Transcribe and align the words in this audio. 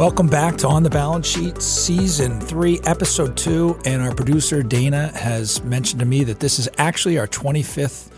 Welcome 0.00 0.28
back 0.28 0.56
to 0.56 0.66
On 0.66 0.82
the 0.82 0.88
Balance 0.88 1.26
Sheet, 1.26 1.60
Season 1.60 2.40
3, 2.40 2.80
Episode 2.84 3.36
2. 3.36 3.80
And 3.84 4.00
our 4.00 4.14
producer, 4.14 4.62
Dana, 4.62 5.08
has 5.08 5.62
mentioned 5.62 6.00
to 6.00 6.06
me 6.06 6.24
that 6.24 6.40
this 6.40 6.58
is 6.58 6.70
actually 6.78 7.18
our 7.18 7.26
25th 7.26 8.10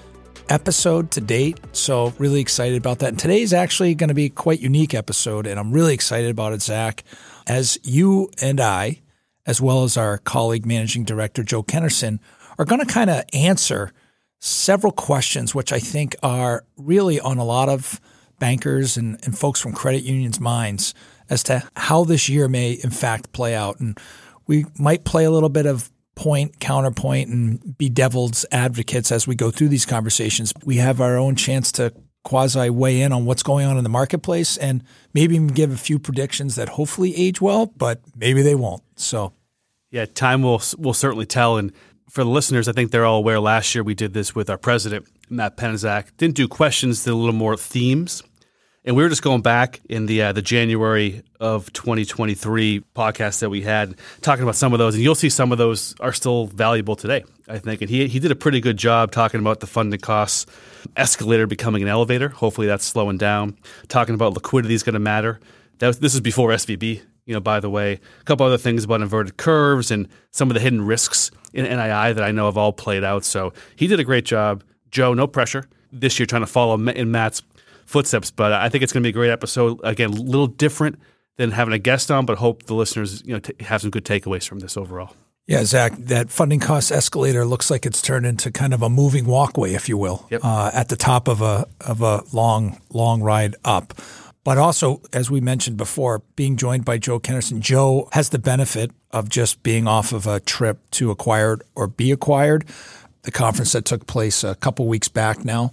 episode 0.49 1.11
to 1.11 1.21
date. 1.21 1.59
So, 1.73 2.15
really 2.21 2.41
excited 2.41 2.79
about 2.79 3.01
that. 3.01 3.09
And 3.09 3.19
today's 3.19 3.53
actually 3.53 3.97
going 3.97 4.11
to 4.11 4.15
be 4.15 4.29
quite 4.29 4.61
unique 4.61 4.95
episode. 4.95 5.45
And 5.45 5.59
I'm 5.59 5.73
really 5.73 5.93
excited 5.93 6.31
about 6.31 6.53
it, 6.53 6.63
Zach. 6.63 7.03
As 7.49 7.81
you 7.83 8.31
and 8.41 8.61
I, 8.61 9.01
as 9.45 9.61
well 9.61 9.83
as 9.83 9.97
our 9.97 10.19
colleague, 10.19 10.65
Managing 10.65 11.03
Director 11.03 11.43
Joe 11.43 11.65
Kennerson, 11.65 12.21
are 12.61 12.65
going 12.65 12.79
to 12.81 12.87
kind 12.87 13.11
of 13.11 13.25
answer 13.33 13.93
several 14.39 14.93
questions, 14.93 15.53
which 15.53 15.73
I 15.73 15.81
think 15.81 16.15
are 16.23 16.65
really 16.77 17.19
on 17.19 17.39
a 17.39 17.45
lot 17.45 17.69
of 17.69 18.01
bankers 18.39 18.97
and, 18.97 19.19
and 19.25 19.37
folks 19.37 19.61
from 19.61 19.73
credit 19.73 20.05
unions' 20.05 20.39
minds 20.39 20.95
as 21.33 21.43
to 21.45 21.67
how 21.75 22.05
this 22.05 22.29
year 22.29 22.47
may 22.47 22.73
in 22.73 22.91
fact 22.91 23.33
play 23.33 23.55
out. 23.55 23.81
And 23.81 23.99
we 24.47 24.67
might 24.79 25.05
play 25.05 25.25
a 25.25 25.31
little 25.31 25.49
bit 25.49 25.65
of 25.65 25.91
point, 26.15 26.61
counterpoint, 26.61 27.31
and 27.31 27.79
be 27.79 27.89
devil's 27.89 28.45
advocates 28.53 29.11
as 29.11 29.27
we 29.27 29.35
go 29.35 29.51
through 29.51 29.69
these 29.69 29.87
conversations. 29.87 30.53
We 30.63 30.77
have 30.77 31.01
our 31.01 31.17
own 31.17 31.35
chance 31.35 31.73
to 31.73 31.95
quasi 32.23 32.69
weigh 32.69 33.01
in 33.01 33.13
on 33.13 33.25
what's 33.25 33.43
going 33.43 33.67
on 33.67 33.79
in 33.79 33.83
the 33.83 33.91
marketplace 33.91 34.59
and 34.59 34.85
maybe 35.15 35.35
even 35.35 35.49
give 35.49 35.73
a 35.73 35.77
few 35.77 35.99
predictions 35.99 36.55
that 36.57 36.69
hopefully 36.69 37.17
age 37.17 37.41
well, 37.41 37.73
but 37.79 38.03
maybe 38.15 38.43
they 38.43 38.55
won't. 38.55 38.83
So, 38.97 39.33
yeah, 39.91 40.05
time 40.05 40.43
will 40.43 40.63
will 40.77 40.95
certainly 40.95 41.27
tell. 41.27 41.57
And 41.57 41.73
for 42.11 42.25
the 42.25 42.31
listeners, 42.31 42.69
I 42.69 42.73
think 42.73 42.91
they're 42.91 43.07
all 43.07 43.19
aware. 43.19 43.41
Last 43.41 43.75
year 43.75 43.83
we 43.83 43.95
did 43.95 44.13
this 44.13 44.35
with 44.35 44.51
our 44.51 44.59
president 44.59 45.09
Matt 45.31 45.57
Pieniazek. 45.57 46.09
Didn't 46.19 46.37
do 46.37 46.47
questions, 46.47 47.05
did 47.05 47.13
a 47.13 47.17
little 47.17 47.33
more 47.33 47.57
themes. 47.57 48.23
And 48.85 48.97
we 48.97 49.05
were 49.05 49.09
just 49.09 49.23
going 49.23 49.43
back 49.43 49.81
in 49.89 50.07
the 50.07 50.23
uh, 50.23 50.33
the 50.33 50.43
January 50.43 51.23
of 51.39 51.73
2023 51.73 52.83
podcast 52.97 53.39
that 53.39 53.49
we 53.49 53.63
had, 53.63 53.95
talking 54.23 54.43
about 54.43 54.57
some 54.57 54.73
of 54.73 54.81
those, 54.81 54.95
and 54.95 55.05
you'll 55.05 55.15
see 55.15 55.29
some 55.29 55.53
of 55.53 55.59
those 55.59 55.95
are 56.01 56.13
still 56.13 56.47
valuable 56.47 56.97
today, 56.97 57.25
I 57.47 57.61
think. 57.61 57.81
And 57.81 57.89
he 57.89 58.09
he 58.09 58.19
did 58.19 58.33
a 58.33 58.35
pretty 58.35 58.61
good 58.61 58.77
job 58.77 59.13
talking 59.13 59.39
about 59.39 59.61
the 59.61 59.69
funding 59.69 60.01
costs, 60.01 60.47
escalator 60.97 61.47
becoming 61.47 61.83
an 61.83 61.89
elevator. 61.89 62.31
Hopefully, 62.31 62.67
that's 62.67 62.85
slowing 62.85 63.19
down. 63.19 63.57
Talking 63.87 64.17
about 64.17 64.35
liquidity 64.35 64.75
is 64.75 64.83
going 64.83 64.95
to 64.95 64.99
matter. 64.99 65.39
That 65.79 65.87
was, 65.87 66.01
this 66.01 66.15
is 66.15 66.21
before 66.21 66.49
SVB, 66.51 67.03
you 67.25 67.35
know. 67.35 67.41
By 67.41 67.61
the 67.61 67.71
way, 67.71 68.01
a 68.21 68.25
couple 68.25 68.45
other 68.45 68.59
things 68.59 68.83
about 68.83 69.01
inverted 69.01 69.37
curves 69.37 69.93
and 69.93 70.09
some 70.33 70.51
of 70.51 70.55
the 70.55 70.61
hidden 70.61 70.85
risks 70.85 71.31
in 71.53 71.67
NII 71.67 72.17
that 72.17 72.25
I 72.25 72.33
know 72.33 72.47
have 72.47 72.59
all 72.59 72.73
played 72.73 73.05
out. 73.05 73.25
So 73.25 73.53
he 73.77 73.87
did 73.87 74.01
a 74.01 74.05
great 74.05 74.25
job. 74.25 74.65
Joe, 74.91 75.15
no 75.15 75.29
pressure 75.29 75.69
this 75.93 76.19
year, 76.19 76.27
trying 76.27 76.43
to 76.43 76.47
follow 76.47 76.75
in 76.89 77.13
Matt's 77.13 77.43
footsteps. 77.87 78.31
But 78.31 78.53
I 78.53 78.69
think 78.69 78.83
it's 78.83 78.93
going 78.93 79.03
to 79.03 79.07
be 79.07 79.11
a 79.11 79.13
great 79.13 79.31
episode. 79.31 79.81
Again, 79.85 80.11
a 80.11 80.15
little 80.15 80.47
different 80.47 80.99
than 81.37 81.51
having 81.51 81.75
a 81.75 81.79
guest 81.79 82.11
on, 82.11 82.27
but 82.27 82.39
hope 82.39 82.65
the 82.65 82.75
listeners 82.75 83.23
you 83.25 83.33
know 83.33 83.41
t- 83.41 83.55
have 83.61 83.81
some 83.81 83.91
good 83.91 84.05
takeaways 84.05 84.47
from 84.47 84.61
this 84.61 84.77
overall. 84.77 85.15
Yeah, 85.47 85.65
Zach, 85.65 85.97
that 85.97 86.31
funding 86.31 86.61
cost 86.61 86.93
escalator 86.93 87.45
looks 87.45 87.69
like 87.69 87.85
it's 87.85 88.01
turned 88.01 88.27
into 88.27 88.53
kind 88.53 88.73
of 88.73 88.81
a 88.83 88.89
moving 88.89 89.27
walkway, 89.27 89.75
if 89.75 89.89
you 89.89 89.99
will, 89.99 90.27
yep. 90.31 90.41
uh, 90.45 90.71
at 90.73 90.89
the 90.89 90.97
top 90.97 91.27
of 91.27 91.43
a 91.43 91.67
of 91.81 92.01
a 92.01 92.23
long 92.33 92.81
long 92.91 93.23
ride 93.23 93.57
up. 93.65 93.95
But 94.45 94.59
also, 94.59 95.01
as 95.13 95.31
we 95.31 95.41
mentioned 95.41 95.77
before, 95.77 96.21
being 96.37 96.57
joined 96.57 96.85
by 96.85 96.99
Joe 96.99 97.21
Kennerson, 97.21 97.61
Joe 97.61 98.09
has 98.13 98.31
the 98.31 98.39
benefit 98.39 98.91
of 99.11 99.29
just 99.29 99.63
being 99.63 99.87
off 99.87 100.13
of 100.13 100.27
a 100.27 100.41
trip 100.41 100.79
to 100.93 101.11
acquired 101.11 101.63
or 101.75 101.87
be 101.87 102.11
acquired, 102.11 102.65
the 103.23 103.31
conference 103.31 103.73
that 103.73 103.85
took 103.85 104.07
place 104.07 104.43
a 104.43 104.57
couple 104.57 104.87
weeks 104.89 105.09
back 105.09 105.45
now. 105.45 105.73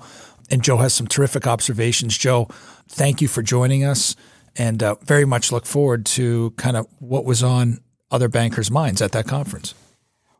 And 0.51 0.63
Joe 0.63 0.77
has 0.77 0.93
some 0.93 1.07
terrific 1.07 1.47
observations. 1.47 2.17
Joe, 2.17 2.47
thank 2.87 3.21
you 3.21 3.27
for 3.27 3.41
joining 3.41 3.83
us 3.83 4.15
and 4.55 4.81
uh, 4.83 4.95
very 5.01 5.25
much 5.25 5.51
look 5.51 5.65
forward 5.65 6.05
to 6.05 6.51
kind 6.51 6.75
of 6.75 6.87
what 6.99 7.25
was 7.25 7.43
on 7.43 7.79
other 8.11 8.27
bankers' 8.27 8.71
minds 8.71 9.01
at 9.01 9.11
that 9.11 9.27
conference. 9.27 9.73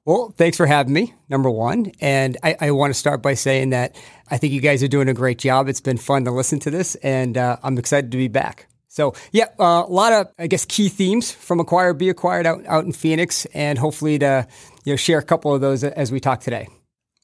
Well, 0.06 0.34
thanks 0.36 0.58
for 0.58 0.66
having 0.66 0.94
me, 0.94 1.14
number 1.30 1.50
one. 1.50 1.92
And 2.02 2.38
I, 2.42 2.56
I, 2.60 2.72
want 2.72 2.92
to 2.92 3.00
start 3.00 3.22
by 3.22 3.36
saying 3.36 3.70
that 3.72 3.96
I 4.32 4.38
think 4.38 4.54
you 4.54 4.62
guys 4.62 4.82
are 4.82 4.88
doing 4.88 5.08
a 5.08 5.14
great 5.14 5.38
job. 5.38 5.68
It's 5.68 5.82
been 5.82 5.98
fun 5.98 6.26
to 6.26 6.32
listen 6.32 6.58
to 6.62 6.72
this, 6.72 6.96
and 6.96 7.38
uh, 7.38 7.58
I'm 7.62 7.78
excited 7.78 8.12
to 8.12 8.18
be 8.18 8.28
back. 8.28 8.68
So, 8.88 9.14
yeah, 9.32 9.46
uh, 9.60 9.84
a 9.86 9.92
lot 9.92 10.14
of, 10.14 10.28
I 10.40 10.48
guess, 10.48 10.66
key 10.66 10.90
themes 10.90 11.32
from 11.32 11.60
Acquire 11.60 11.94
Be 11.94 12.10
Acquired 12.10 12.48
out, 12.48 12.66
out 12.66 12.86
in 12.86 12.92
Phoenix, 12.92 13.46
and 13.54 13.78
hopefully 13.78 14.18
to 14.18 14.48
you 14.84 14.94
know, 14.94 14.98
share 14.98 15.20
a 15.20 15.24
couple 15.24 15.54
of 15.54 15.62
those 15.62 15.84
as 15.84 16.12
we 16.12 16.20
talk 16.20 16.42
today. 16.42 16.70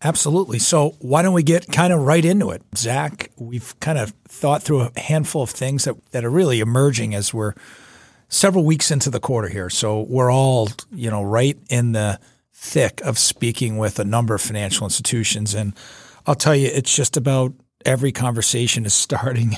Absolutely. 0.05 0.59
So, 0.59 0.91
why 0.99 1.23
don't 1.23 1.33
we 1.33 1.41
get 1.41 1.65
kind 1.71 1.91
of 1.91 2.01
right 2.01 2.23
into 2.23 2.51
it? 2.51 2.61
Zach, 2.77 3.31
we've 3.37 3.73
kind 3.79 3.97
of 3.97 4.13
thought 4.27 4.61
through 4.61 4.81
a 4.81 4.99
handful 4.99 5.41
of 5.41 5.49
things 5.49 5.85
that, 5.85 5.95
that 6.11 6.23
are 6.23 6.29
really 6.29 6.59
emerging 6.59 7.15
as 7.15 7.33
we're 7.33 7.55
several 8.29 8.63
weeks 8.63 8.91
into 8.91 9.09
the 9.09 9.19
quarter 9.19 9.47
here. 9.47 9.67
So, 9.67 10.01
we're 10.07 10.31
all, 10.31 10.69
you 10.91 11.09
know, 11.09 11.23
right 11.23 11.57
in 11.71 11.93
the 11.93 12.19
thick 12.53 13.01
of 13.01 13.17
speaking 13.17 13.79
with 13.79 13.97
a 13.97 14.05
number 14.05 14.35
of 14.35 14.43
financial 14.43 14.85
institutions. 14.85 15.55
And 15.55 15.73
I'll 16.27 16.35
tell 16.35 16.55
you, 16.55 16.69
it's 16.71 16.95
just 16.95 17.17
about 17.17 17.53
every 17.83 18.11
conversation 18.11 18.85
is 18.85 18.93
starting 19.05 19.57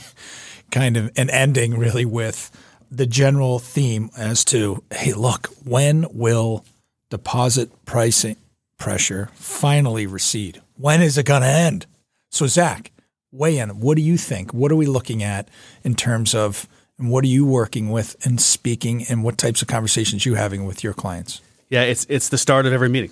kind 0.71 0.95
of 0.95 1.11
and 1.17 1.29
ending 1.29 1.77
really 1.77 2.05
with 2.05 2.51
the 2.89 3.05
general 3.05 3.59
theme 3.59 4.11
as 4.17 4.45
to 4.45 4.81
hey, 4.93 5.11
look, 5.11 5.47
when 5.65 6.05
will 6.13 6.63
deposit 7.09 7.69
pricing 7.83 8.37
pressure 8.77 9.29
finally 9.33 10.07
recede? 10.07 10.61
When 10.75 11.01
is 11.01 11.17
it 11.17 11.25
going 11.25 11.41
to 11.41 11.47
end? 11.47 11.85
So, 12.31 12.47
Zach, 12.47 12.91
weigh 13.31 13.57
in. 13.57 13.79
What 13.79 13.95
do 13.95 14.01
you 14.01 14.17
think? 14.17 14.53
What 14.53 14.71
are 14.71 14.75
we 14.75 14.85
looking 14.85 15.23
at 15.23 15.49
in 15.83 15.95
terms 15.95 16.33
of, 16.33 16.67
and 16.97 17.09
what 17.09 17.23
are 17.23 17.27
you 17.27 17.45
working 17.45 17.89
with 17.89 18.15
and 18.25 18.39
speaking, 18.39 19.03
and 19.09 19.23
what 19.23 19.37
types 19.37 19.61
of 19.61 19.67
conversations 19.67 20.25
you 20.25 20.35
having 20.35 20.65
with 20.65 20.83
your 20.83 20.93
clients? 20.93 21.41
Yeah, 21.69 21.83
it's 21.83 22.05
it's 22.09 22.29
the 22.29 22.37
start 22.37 22.65
of 22.65 22.73
every 22.73 22.89
meeting. 22.89 23.11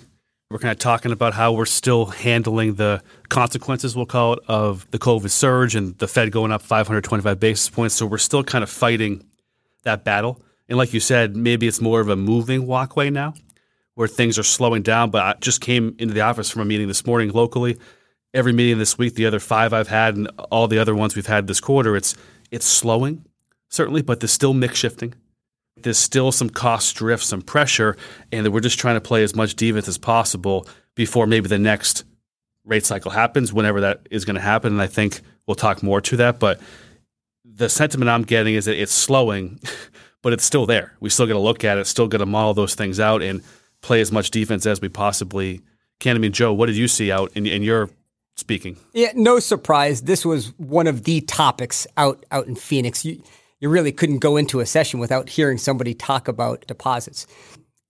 We're 0.50 0.58
kind 0.58 0.72
of 0.72 0.78
talking 0.78 1.10
about 1.10 1.34
how 1.34 1.52
we're 1.52 1.66
still 1.66 2.06
handling 2.06 2.74
the 2.76 3.02
consequences, 3.28 3.96
we'll 3.96 4.06
call 4.06 4.34
it, 4.34 4.38
of 4.46 4.88
the 4.92 4.98
COVID 4.98 5.30
surge 5.30 5.74
and 5.74 5.98
the 5.98 6.06
Fed 6.06 6.30
going 6.30 6.52
up 6.52 6.62
525 6.62 7.40
basis 7.40 7.68
points. 7.68 7.96
So 7.96 8.06
we're 8.06 8.18
still 8.18 8.44
kind 8.44 8.62
of 8.62 8.70
fighting 8.70 9.24
that 9.82 10.04
battle. 10.04 10.40
And 10.68 10.78
like 10.78 10.94
you 10.94 11.00
said, 11.00 11.36
maybe 11.36 11.66
it's 11.66 11.80
more 11.80 12.00
of 12.00 12.08
a 12.08 12.14
moving 12.14 12.64
walkway 12.64 13.10
now 13.10 13.34
where 13.96 14.08
things 14.08 14.38
are 14.38 14.44
slowing 14.44 14.82
down. 14.82 15.10
But 15.10 15.22
I 15.22 15.34
just 15.40 15.60
came 15.60 15.96
into 15.98 16.14
the 16.14 16.20
office 16.20 16.48
from 16.48 16.62
a 16.62 16.64
meeting 16.64 16.88
this 16.88 17.04
morning 17.04 17.32
locally. 17.32 17.76
Every 18.32 18.52
meeting 18.52 18.78
this 18.78 18.96
week, 18.96 19.14
the 19.14 19.26
other 19.26 19.40
five 19.40 19.72
I've 19.72 19.88
had, 19.88 20.16
and 20.16 20.28
all 20.50 20.68
the 20.68 20.78
other 20.78 20.94
ones 20.94 21.16
we've 21.16 21.26
had 21.26 21.46
this 21.48 21.60
quarter, 21.60 21.96
it's 21.96 22.14
it's 22.50 22.66
slowing 22.66 23.24
certainly, 23.68 24.02
but 24.02 24.20
there's 24.20 24.32
still 24.32 24.54
mix 24.54 24.78
shifting. 24.78 25.14
There's 25.76 25.98
still 25.98 26.32
some 26.32 26.48
cost 26.48 26.96
drift, 26.96 27.24
some 27.24 27.42
pressure, 27.42 27.96
and 28.32 28.46
we're 28.52 28.60
just 28.60 28.78
trying 28.78 28.96
to 28.96 29.00
play 29.00 29.22
as 29.22 29.34
much 29.34 29.54
defense 29.54 29.88
as 29.88 29.98
possible 29.98 30.66
before 30.94 31.26
maybe 31.26 31.48
the 31.48 31.58
next 31.58 32.04
rate 32.64 32.84
cycle 32.84 33.10
happens, 33.10 33.52
whenever 33.52 33.80
that 33.82 34.06
is 34.10 34.24
going 34.24 34.36
to 34.36 34.40
happen. 34.40 34.72
And 34.72 34.82
I 34.82 34.86
think 34.86 35.20
we'll 35.46 35.54
talk 35.54 35.82
more 35.82 36.00
to 36.00 36.16
that. 36.16 36.38
But 36.38 36.60
the 37.44 37.68
sentiment 37.68 38.08
I'm 38.08 38.22
getting 38.22 38.54
is 38.54 38.64
that 38.64 38.80
it's 38.80 38.92
slowing, 38.92 39.60
but 40.22 40.32
it's 40.32 40.44
still 40.44 40.66
there. 40.66 40.94
We 41.00 41.10
still 41.10 41.26
got 41.26 41.34
to 41.34 41.38
look 41.38 41.64
at 41.64 41.78
it, 41.78 41.86
still 41.86 42.08
got 42.08 42.18
to 42.18 42.26
model 42.26 42.54
those 42.54 42.74
things 42.74 42.98
out, 42.98 43.22
and 43.22 43.42
play 43.86 44.00
as 44.00 44.10
much 44.10 44.30
defense 44.30 44.66
as 44.66 44.80
we 44.80 44.88
possibly 44.88 45.60
can. 46.00 46.16
I 46.16 46.18
mean, 46.18 46.32
Joe, 46.32 46.52
what 46.52 46.66
did 46.66 46.76
you 46.76 46.88
see 46.88 47.12
out 47.12 47.30
in, 47.34 47.46
in 47.46 47.62
your 47.62 47.88
speaking? 48.36 48.76
Yeah, 48.92 49.12
no 49.14 49.38
surprise. 49.38 50.02
This 50.02 50.26
was 50.26 50.48
one 50.58 50.86
of 50.86 51.04
the 51.04 51.20
topics 51.22 51.86
out 51.96 52.26
out 52.30 52.46
in 52.46 52.56
Phoenix. 52.56 53.04
You 53.04 53.22
you 53.60 53.70
really 53.70 53.92
couldn't 53.92 54.18
go 54.18 54.36
into 54.36 54.60
a 54.60 54.66
session 54.66 55.00
without 55.00 55.28
hearing 55.28 55.56
somebody 55.56 55.94
talk 55.94 56.28
about 56.28 56.66
deposits. 56.66 57.26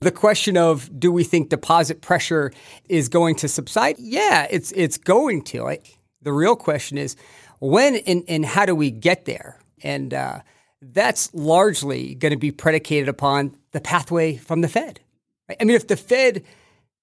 The 0.02 0.12
question 0.12 0.56
of 0.56 0.90
do 1.00 1.10
we 1.10 1.24
think 1.24 1.48
deposit 1.48 2.02
pressure 2.02 2.52
is 2.88 3.08
going 3.08 3.36
to 3.36 3.48
subside? 3.48 3.96
Yeah, 3.98 4.46
it's 4.50 4.72
it's 4.72 4.98
going 4.98 5.42
to. 5.44 5.66
I, 5.66 5.78
the 6.20 6.32
real 6.32 6.56
question 6.56 6.98
is 6.98 7.16
when 7.58 7.96
and, 8.06 8.22
and 8.28 8.44
how 8.44 8.66
do 8.66 8.74
we 8.74 8.90
get 8.90 9.24
there? 9.24 9.58
And 9.82 10.12
uh, 10.12 10.40
that's 10.82 11.32
largely 11.34 12.14
going 12.14 12.32
to 12.32 12.38
be 12.38 12.52
predicated 12.52 13.08
upon 13.08 13.56
the 13.72 13.80
pathway 13.80 14.36
from 14.36 14.60
the 14.60 14.68
Fed. 14.68 15.00
Right? 15.48 15.58
I 15.60 15.64
mean, 15.64 15.76
if 15.76 15.86
the 15.86 15.96
Fed 15.96 16.44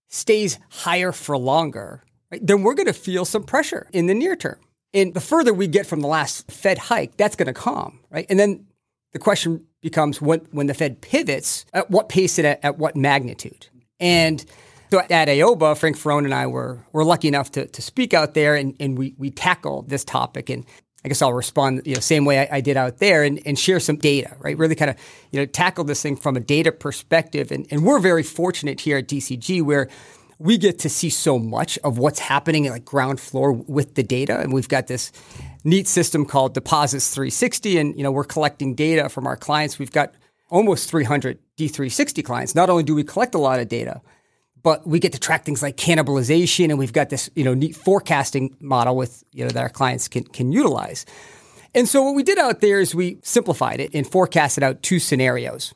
stays 0.10 0.60
higher 0.70 1.12
for 1.12 1.38
longer, 1.38 2.04
right, 2.32 2.46
then 2.46 2.64
we're 2.64 2.76
going 2.76 2.88
to 2.88 2.94
feel 2.94 3.26
some 3.26 3.44
pressure 3.44 3.88
in 3.94 4.08
the 4.08 4.14
near 4.14 4.36
term. 4.36 4.60
And 4.94 5.14
the 5.14 5.22
further 5.22 5.54
we 5.54 5.68
get 5.68 5.88
from 5.88 6.02
the 6.02 6.08
last 6.08 6.52
Fed 6.52 6.78
hike, 6.78 7.18
that's 7.18 7.36
going 7.36 7.48
to 7.48 7.54
calm, 7.54 8.00
right? 8.12 8.28
And 8.30 8.40
then 8.40 8.68
the 9.12 9.20
question 9.20 9.66
becomes 9.82 10.22
when, 10.22 10.42
when 10.52 10.68
the 10.68 10.74
Fed 10.74 11.02
pivots, 11.02 11.66
at 11.74 11.90
what 11.90 12.10
pace 12.10 12.38
and 12.38 12.48
at, 12.48 12.64
at 12.64 12.78
what 12.78 12.96
magnitude? 12.96 13.68
And 14.00 14.46
so 14.92 15.00
at 15.00 15.28
AOBA, 15.28 15.78
Frank 15.78 15.98
Farone 15.98 16.26
and 16.26 16.34
I 16.34 16.46
were, 16.46 16.86
were 16.92 17.04
lucky 17.04 17.28
enough 17.28 17.52
to, 17.54 17.66
to 17.66 17.82
speak 17.82 18.14
out 18.14 18.36
there 18.36 18.56
and, 18.56 18.76
and 18.80 18.96
we, 18.98 19.16
we 19.18 19.32
tackled 19.32 19.90
this 19.90 20.04
topic. 20.04 20.52
And 20.52 20.66
I 21.06 21.10
guess 21.10 21.22
I'll 21.22 21.34
respond 21.34 21.82
you 21.86 21.96
know 21.96 22.00
same 22.00 22.26
way 22.26 22.40
I, 22.40 22.58
I, 22.58 22.62
did 22.62 22.78
out 22.78 23.00
there 23.00 23.24
and, 23.24 23.42
and 23.46 23.60
share 23.60 23.80
some 23.80 23.98
data, 23.98 24.36
right? 24.40 24.58
Really 24.58 24.76
kind 24.76 24.92
of 24.92 24.98
you 25.32 25.40
know 25.40 25.46
tackle 25.46 25.84
this 25.84 26.02
thing 26.02 26.16
from 26.16 26.38
a 26.38 26.40
data 26.40 26.72
perspective, 26.72 27.52
and, 27.52 27.68
and 27.72 27.86
we're 27.86 28.00
very 28.00 28.24
fortunate 28.24 28.80
here 28.80 28.98
at 28.98 29.08
DCG 29.08 29.62
where 29.62 29.90
we 30.40 30.58
get 30.58 30.80
to 30.80 30.90
see 30.90 31.10
so 31.10 31.38
much 31.38 31.78
of 31.84 31.98
what's 31.98 32.20
happening 32.20 32.68
at 32.68 32.72
like 32.72 32.86
ground 32.86 33.20
floor 33.20 33.52
with 33.52 33.96
the 33.96 34.04
data, 34.04 34.40
and 34.40 34.54
we've 34.54 34.70
got 34.70 34.88
this 34.88 35.12
neat 35.64 35.88
system 35.88 36.26
called 36.26 36.54
Deposits 36.54 37.14
360, 37.14 37.78
and 37.78 37.98
you 37.98 38.04
know 38.04 38.12
we're 38.12 38.24
collecting 38.24 38.76
data 38.76 39.10
from 39.10 39.28
our 39.28 39.38
clients. 39.38 39.80
We've 39.80 39.92
got 39.92 40.14
almost 40.50 40.90
300 40.90 41.40
D360 41.58 42.24
clients, 42.24 42.56
not 42.56 42.70
only 42.70 42.84
do 42.84 42.94
we 42.94 43.04
collect 43.04 43.34
a 43.34 43.40
lot 43.40 43.60
of 43.60 43.68
data, 43.68 44.02
but 44.64 44.88
we 44.88 45.00
get 45.00 45.12
to 45.14 45.20
track 45.20 45.46
things 45.46 45.62
like 45.62 45.78
cannibalization, 45.78 46.70
and 46.70 46.80
we've 46.80 46.94
got 46.94 47.10
this 47.10 47.30
you 47.36 47.44
know 47.44 47.54
neat 47.54 47.76
forecasting 47.76 48.56
model 48.60 48.96
with 48.96 49.24
you 49.32 49.44
know 49.44 49.50
that 49.50 49.62
our 49.62 49.70
clients 49.70 50.08
can 50.08 50.24
can 50.24 50.52
utilize. 50.52 51.06
And 51.76 51.88
so 51.88 52.04
what 52.04 52.16
we 52.16 52.24
did 52.24 52.38
out 52.38 52.62
there 52.62 52.80
is 52.80 52.96
we 52.96 53.18
simplified 53.24 53.80
it 53.80 53.92
and 53.94 54.06
forecasted 54.06 54.64
out 54.64 54.84
two 54.84 55.00
scenarios 55.00 55.74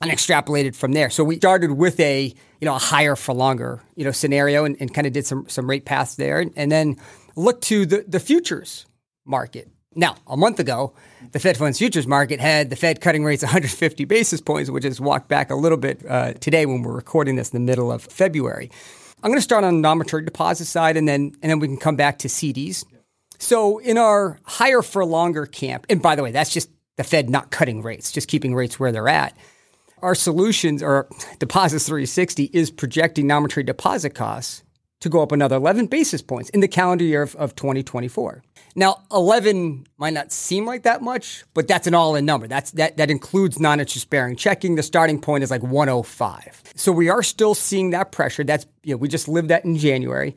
and 0.00 0.10
extrapolated 0.10 0.76
from 0.76 0.92
there. 0.92 1.10
So 1.10 1.24
we 1.24 1.36
started 1.36 1.72
with 1.72 1.98
a 2.00 2.32
you 2.60 2.64
know 2.64 2.76
a 2.76 2.78
higher 2.78 3.16
for 3.16 3.34
longer 3.34 3.82
you 3.96 4.04
know 4.04 4.12
scenario 4.12 4.64
and, 4.64 4.76
and 4.80 4.92
kind 4.94 5.06
of 5.06 5.12
did 5.12 5.26
some 5.26 5.48
some 5.48 5.68
rate 5.68 5.84
paths 5.84 6.14
there, 6.14 6.40
and, 6.40 6.52
and 6.56 6.70
then 6.70 6.96
looked 7.36 7.64
to 7.64 7.86
the 7.86 8.04
the 8.06 8.20
futures 8.20 8.86
market. 9.24 9.68
Now, 9.94 10.16
a 10.26 10.36
month 10.36 10.60
ago, 10.60 10.94
the 11.32 11.38
Fed 11.38 11.56
funds 11.56 11.78
futures 11.78 12.06
market 12.06 12.40
had 12.40 12.70
the 12.70 12.76
Fed 12.76 13.00
cutting 13.00 13.24
rates 13.24 13.42
150 13.42 14.04
basis 14.04 14.40
points, 14.40 14.70
which 14.70 14.84
has 14.84 15.00
walked 15.00 15.28
back 15.28 15.50
a 15.50 15.54
little 15.54 15.78
bit 15.78 16.04
uh, 16.08 16.32
today 16.34 16.66
when 16.66 16.82
we're 16.82 16.94
recording 16.94 17.36
this 17.36 17.50
in 17.50 17.56
the 17.64 17.70
middle 17.70 17.90
of 17.92 18.02
February. 18.02 18.70
I'm 19.22 19.30
going 19.30 19.38
to 19.38 19.42
start 19.42 19.64
on 19.64 19.74
the 19.74 19.80
non-maturity 19.80 20.26
deposit 20.26 20.66
side, 20.66 20.96
and 20.96 21.08
then 21.08 21.32
and 21.42 21.50
then 21.50 21.58
we 21.58 21.66
can 21.66 21.76
come 21.76 21.96
back 21.96 22.18
to 22.18 22.28
CDs. 22.28 22.84
So 23.38 23.78
in 23.78 23.98
our 23.98 24.38
higher 24.44 24.82
for 24.82 25.04
longer 25.04 25.46
camp, 25.46 25.86
and 25.88 26.00
by 26.02 26.16
the 26.16 26.22
way, 26.22 26.30
that's 26.30 26.52
just 26.52 26.70
the 26.96 27.04
Fed 27.04 27.30
not 27.30 27.50
cutting 27.50 27.82
rates, 27.82 28.12
just 28.12 28.28
keeping 28.28 28.54
rates 28.54 28.78
where 28.78 28.92
they're 28.92 29.08
at. 29.08 29.36
Our 30.02 30.14
solutions 30.14 30.82
or 30.82 31.08
deposits 31.38 31.86
360 31.86 32.44
is 32.52 32.70
projecting 32.70 33.26
non-maturity 33.26 33.66
deposit 33.66 34.10
costs 34.10 34.62
to 35.00 35.08
go 35.08 35.22
up 35.22 35.32
another 35.32 35.56
11 35.56 35.86
basis 35.86 36.22
points 36.22 36.50
in 36.50 36.60
the 36.60 36.68
calendar 36.68 37.04
year 37.04 37.22
of, 37.22 37.34
of 37.36 37.54
2024. 37.54 38.42
Now, 38.78 39.02
11 39.10 39.88
might 39.96 40.14
not 40.14 40.30
seem 40.30 40.64
like 40.64 40.84
that 40.84 41.02
much, 41.02 41.42
but 41.52 41.66
that's 41.66 41.88
an 41.88 41.94
all-in 41.94 42.24
number. 42.24 42.46
That's 42.46 42.70
that 42.72 42.96
that 42.98 43.10
includes 43.10 43.58
non-interest 43.58 44.08
bearing 44.08 44.36
checking. 44.36 44.76
The 44.76 44.84
starting 44.84 45.20
point 45.20 45.42
is 45.42 45.50
like 45.50 45.64
105. 45.64 46.62
So 46.76 46.92
we 46.92 47.08
are 47.08 47.24
still 47.24 47.56
seeing 47.56 47.90
that 47.90 48.12
pressure. 48.12 48.44
That's 48.44 48.66
you 48.84 48.94
know, 48.94 48.98
we 48.98 49.08
just 49.08 49.26
lived 49.26 49.48
that 49.48 49.64
in 49.64 49.76
January. 49.76 50.36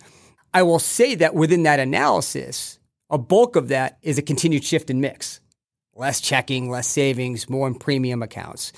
I 0.56 0.64
will 0.64 0.80
say 0.80 1.14
that 1.14 1.36
within 1.36 1.62
that 1.64 1.80
analysis, 1.80 2.80
a 3.12 3.20
bulk 3.20 3.56
of 3.56 3.68
that 3.68 4.00
is 4.02 4.18
a 4.18 4.24
continued 4.24 4.64
shift 4.64 4.90
in 4.90 5.02
mix. 5.02 5.40
Less 5.94 6.20
checking, 6.20 6.68
less 6.68 6.88
savings, 6.88 7.48
more 7.48 7.68
in 7.68 7.76
premium 7.76 8.24
accounts. 8.24 8.74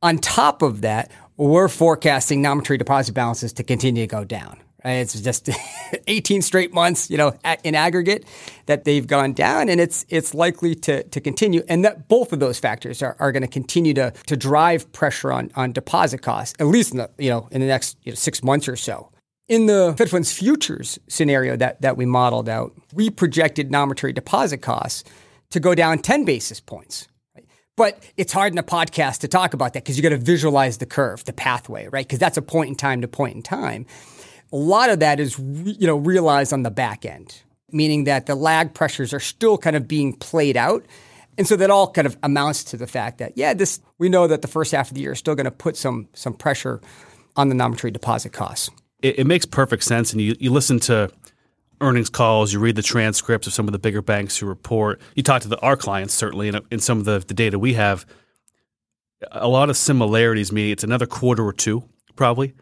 On 0.00 0.16
top 0.16 0.62
of 0.62 0.80
that, 0.80 1.10
we're 1.36 1.68
forecasting 1.68 2.40
non-maturity 2.40 2.78
deposit 2.78 3.12
balances 3.12 3.52
to 3.52 3.62
continue 3.62 4.04
to 4.04 4.06
go 4.06 4.24
down. 4.24 4.62
It's 4.86 5.20
just 5.20 5.48
18 6.06 6.42
straight 6.42 6.72
months, 6.72 7.10
you 7.10 7.16
know, 7.16 7.34
in 7.64 7.74
aggregate 7.74 8.24
that 8.66 8.84
they've 8.84 9.06
gone 9.06 9.32
down, 9.32 9.68
and 9.68 9.80
it's 9.80 10.06
it's 10.08 10.34
likely 10.34 10.74
to 10.74 11.02
to 11.04 11.20
continue. 11.20 11.62
And 11.68 11.84
that 11.84 12.08
both 12.08 12.32
of 12.32 12.40
those 12.40 12.58
factors 12.58 13.02
are, 13.02 13.16
are 13.18 13.32
going 13.32 13.42
to 13.42 13.48
continue 13.48 13.94
to 13.94 14.12
to 14.26 14.36
drive 14.36 14.90
pressure 14.92 15.32
on 15.32 15.50
on 15.56 15.72
deposit 15.72 16.18
costs, 16.22 16.54
at 16.60 16.66
least 16.66 16.92
in 16.92 16.98
the 16.98 17.10
you 17.18 17.30
know 17.30 17.48
in 17.50 17.60
the 17.60 17.66
next 17.66 17.98
you 18.02 18.12
know, 18.12 18.16
six 18.16 18.42
months 18.42 18.68
or 18.68 18.76
so. 18.76 19.10
In 19.48 19.66
the 19.66 19.94
Fed 19.96 20.10
funds 20.10 20.32
futures 20.32 20.98
scenario 21.08 21.56
that 21.56 21.80
that 21.82 21.96
we 21.96 22.06
modeled 22.06 22.48
out, 22.48 22.72
we 22.92 23.10
projected 23.10 23.70
non-maturity 23.70 24.14
deposit 24.14 24.58
costs 24.58 25.04
to 25.50 25.60
go 25.60 25.74
down 25.74 25.98
10 25.98 26.24
basis 26.24 26.60
points. 26.60 27.08
But 27.76 28.02
it's 28.16 28.32
hard 28.32 28.52
in 28.52 28.58
a 28.58 28.62
podcast 28.62 29.18
to 29.18 29.28
talk 29.28 29.52
about 29.52 29.74
that 29.74 29.84
because 29.84 29.98
you 29.98 30.02
got 30.02 30.08
to 30.08 30.16
visualize 30.16 30.78
the 30.78 30.86
curve, 30.86 31.24
the 31.24 31.34
pathway, 31.34 31.88
right? 31.88 32.06
Because 32.06 32.18
that's 32.18 32.38
a 32.38 32.42
point 32.42 32.70
in 32.70 32.74
time 32.74 33.02
to 33.02 33.08
point 33.08 33.36
in 33.36 33.42
time 33.42 33.84
a 34.52 34.56
lot 34.56 34.90
of 34.90 35.00
that 35.00 35.20
is 35.20 35.38
you 35.38 35.86
know 35.86 35.96
realized 35.96 36.52
on 36.52 36.62
the 36.62 36.70
back 36.70 37.04
end, 37.04 37.42
meaning 37.70 38.04
that 38.04 38.26
the 38.26 38.34
lag 38.34 38.74
pressures 38.74 39.12
are 39.12 39.20
still 39.20 39.58
kind 39.58 39.76
of 39.76 39.88
being 39.88 40.12
played 40.12 40.56
out. 40.56 40.84
And 41.38 41.46
so 41.46 41.54
that 41.56 41.70
all 41.70 41.90
kind 41.90 42.06
of 42.06 42.16
amounts 42.22 42.64
to 42.64 42.78
the 42.78 42.86
fact 42.86 43.18
that 43.18 43.32
yeah, 43.36 43.54
this 43.54 43.80
we 43.98 44.08
know 44.08 44.26
that 44.26 44.42
the 44.42 44.48
first 44.48 44.72
half 44.72 44.88
of 44.90 44.94
the 44.94 45.02
year 45.02 45.12
is 45.12 45.18
still 45.18 45.34
going 45.34 45.44
to 45.44 45.50
put 45.50 45.76
some 45.76 46.08
some 46.14 46.32
pressure 46.32 46.80
on 47.36 47.48
the 47.48 47.54
non-maturity 47.54 47.92
deposit 47.92 48.32
costs. 48.32 48.70
It, 49.02 49.18
it, 49.18 49.26
makes 49.26 49.44
perfect 49.44 49.82
sense, 49.82 50.12
and 50.12 50.20
you 50.20 50.34
you 50.40 50.50
listen 50.50 50.80
to 50.80 51.10
earnings 51.82 52.08
calls, 52.08 52.54
you 52.54 52.58
read 52.58 52.76
the 52.76 52.82
transcripts 52.82 53.46
of 53.46 53.52
some 53.52 53.68
of 53.68 53.72
the 53.72 53.78
bigger 53.78 54.00
banks 54.00 54.38
who 54.38 54.46
report. 54.46 54.98
You 55.14 55.22
talk 55.22 55.42
to 55.42 55.48
the, 55.48 55.60
our 55.60 55.76
clients 55.76 56.14
certainly, 56.14 56.48
and 56.48 56.62
in 56.70 56.78
some 56.78 56.98
of 56.98 57.04
the, 57.04 57.18
the 57.18 57.34
data 57.34 57.58
we 57.58 57.74
have, 57.74 58.06
a 59.30 59.48
lot 59.48 59.68
of 59.68 59.76
similarities. 59.76 60.52
Meaning 60.52 60.72
it's 60.72 60.84
another 60.84 61.06
quarter 61.06 61.44
or 61.44 61.52
two 61.52 61.84
probably 62.14 62.54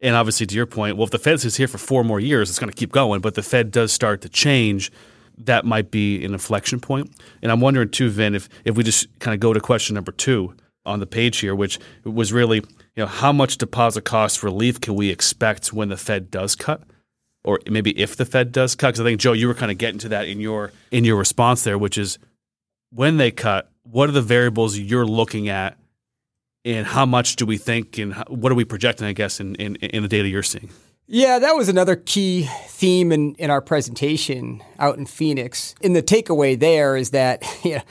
and 0.00 0.14
obviously, 0.14 0.46
to 0.46 0.54
your 0.54 0.66
point, 0.66 0.96
well, 0.96 1.04
if 1.04 1.10
the 1.10 1.18
Fed 1.18 1.44
is 1.44 1.56
here 1.56 1.66
for 1.66 1.78
four 1.78 2.04
more 2.04 2.20
years, 2.20 2.50
it's 2.50 2.58
going 2.58 2.70
to 2.70 2.76
keep 2.76 2.92
going. 2.92 3.20
But 3.20 3.34
the 3.34 3.42
Fed 3.42 3.70
does 3.70 3.92
start 3.92 4.20
to 4.22 4.28
change. 4.28 4.92
That 5.36 5.64
might 5.64 5.90
be 5.90 6.24
an 6.24 6.32
inflection 6.32 6.80
point. 6.80 7.10
And 7.42 7.50
I'm 7.50 7.60
wondering 7.60 7.90
too, 7.90 8.08
Vin, 8.10 8.34
if 8.34 8.48
if 8.64 8.76
we 8.76 8.84
just 8.84 9.06
kind 9.18 9.34
of 9.34 9.40
go 9.40 9.52
to 9.52 9.60
question 9.60 9.94
number 9.94 10.12
two 10.12 10.54
on 10.86 11.00
the 11.00 11.06
page 11.06 11.38
here, 11.38 11.54
which 11.54 11.78
was 12.04 12.32
really, 12.32 12.58
you 12.58 12.64
know, 12.96 13.06
how 13.06 13.32
much 13.32 13.58
deposit 13.58 14.02
cost 14.02 14.42
relief 14.42 14.80
can 14.80 14.94
we 14.94 15.10
expect 15.10 15.72
when 15.72 15.88
the 15.88 15.96
Fed 15.96 16.30
does 16.30 16.54
cut? 16.54 16.82
Or 17.44 17.60
maybe 17.68 17.98
if 17.98 18.16
the 18.16 18.24
Fed 18.24 18.52
does 18.52 18.74
cut, 18.74 18.88
because 18.88 19.00
I 19.00 19.04
think 19.04 19.20
Joe, 19.20 19.32
you 19.32 19.48
were 19.48 19.54
kind 19.54 19.70
of 19.70 19.78
getting 19.78 19.98
to 20.00 20.08
that 20.10 20.28
in 20.28 20.40
your 20.40 20.72
in 20.90 21.04
your 21.04 21.16
response 21.16 21.64
there, 21.64 21.78
which 21.78 21.98
is 21.98 22.18
when 22.90 23.16
they 23.16 23.30
cut, 23.30 23.70
what 23.82 24.08
are 24.08 24.12
the 24.12 24.22
variables 24.22 24.78
you're 24.78 25.06
looking 25.06 25.48
at 25.48 25.76
and 26.68 26.86
how 26.86 27.06
much 27.06 27.36
do 27.36 27.46
we 27.46 27.56
think 27.56 27.98
and 27.98 28.14
what 28.28 28.52
are 28.52 28.54
we 28.54 28.64
projecting 28.64 29.06
i 29.06 29.12
guess 29.12 29.40
in, 29.40 29.54
in, 29.56 29.76
in, 29.76 30.02
the 30.02 30.08
data 30.08 30.28
you're 30.28 30.42
seeing? 30.42 30.70
Yeah 31.06 31.38
that 31.38 31.56
was 31.56 31.68
another 31.68 31.96
key 31.96 32.48
theme 32.66 33.10
in, 33.12 33.34
in 33.36 33.50
our 33.50 33.62
presentation 33.62 34.62
out 34.78 34.98
in 34.98 35.06
phoenix. 35.06 35.74
And 35.82 35.96
the 35.96 36.02
takeaway 36.02 36.58
there 36.58 36.96
is 36.96 37.10
that 37.10 37.42
you 37.64 37.76
know, 37.76 37.82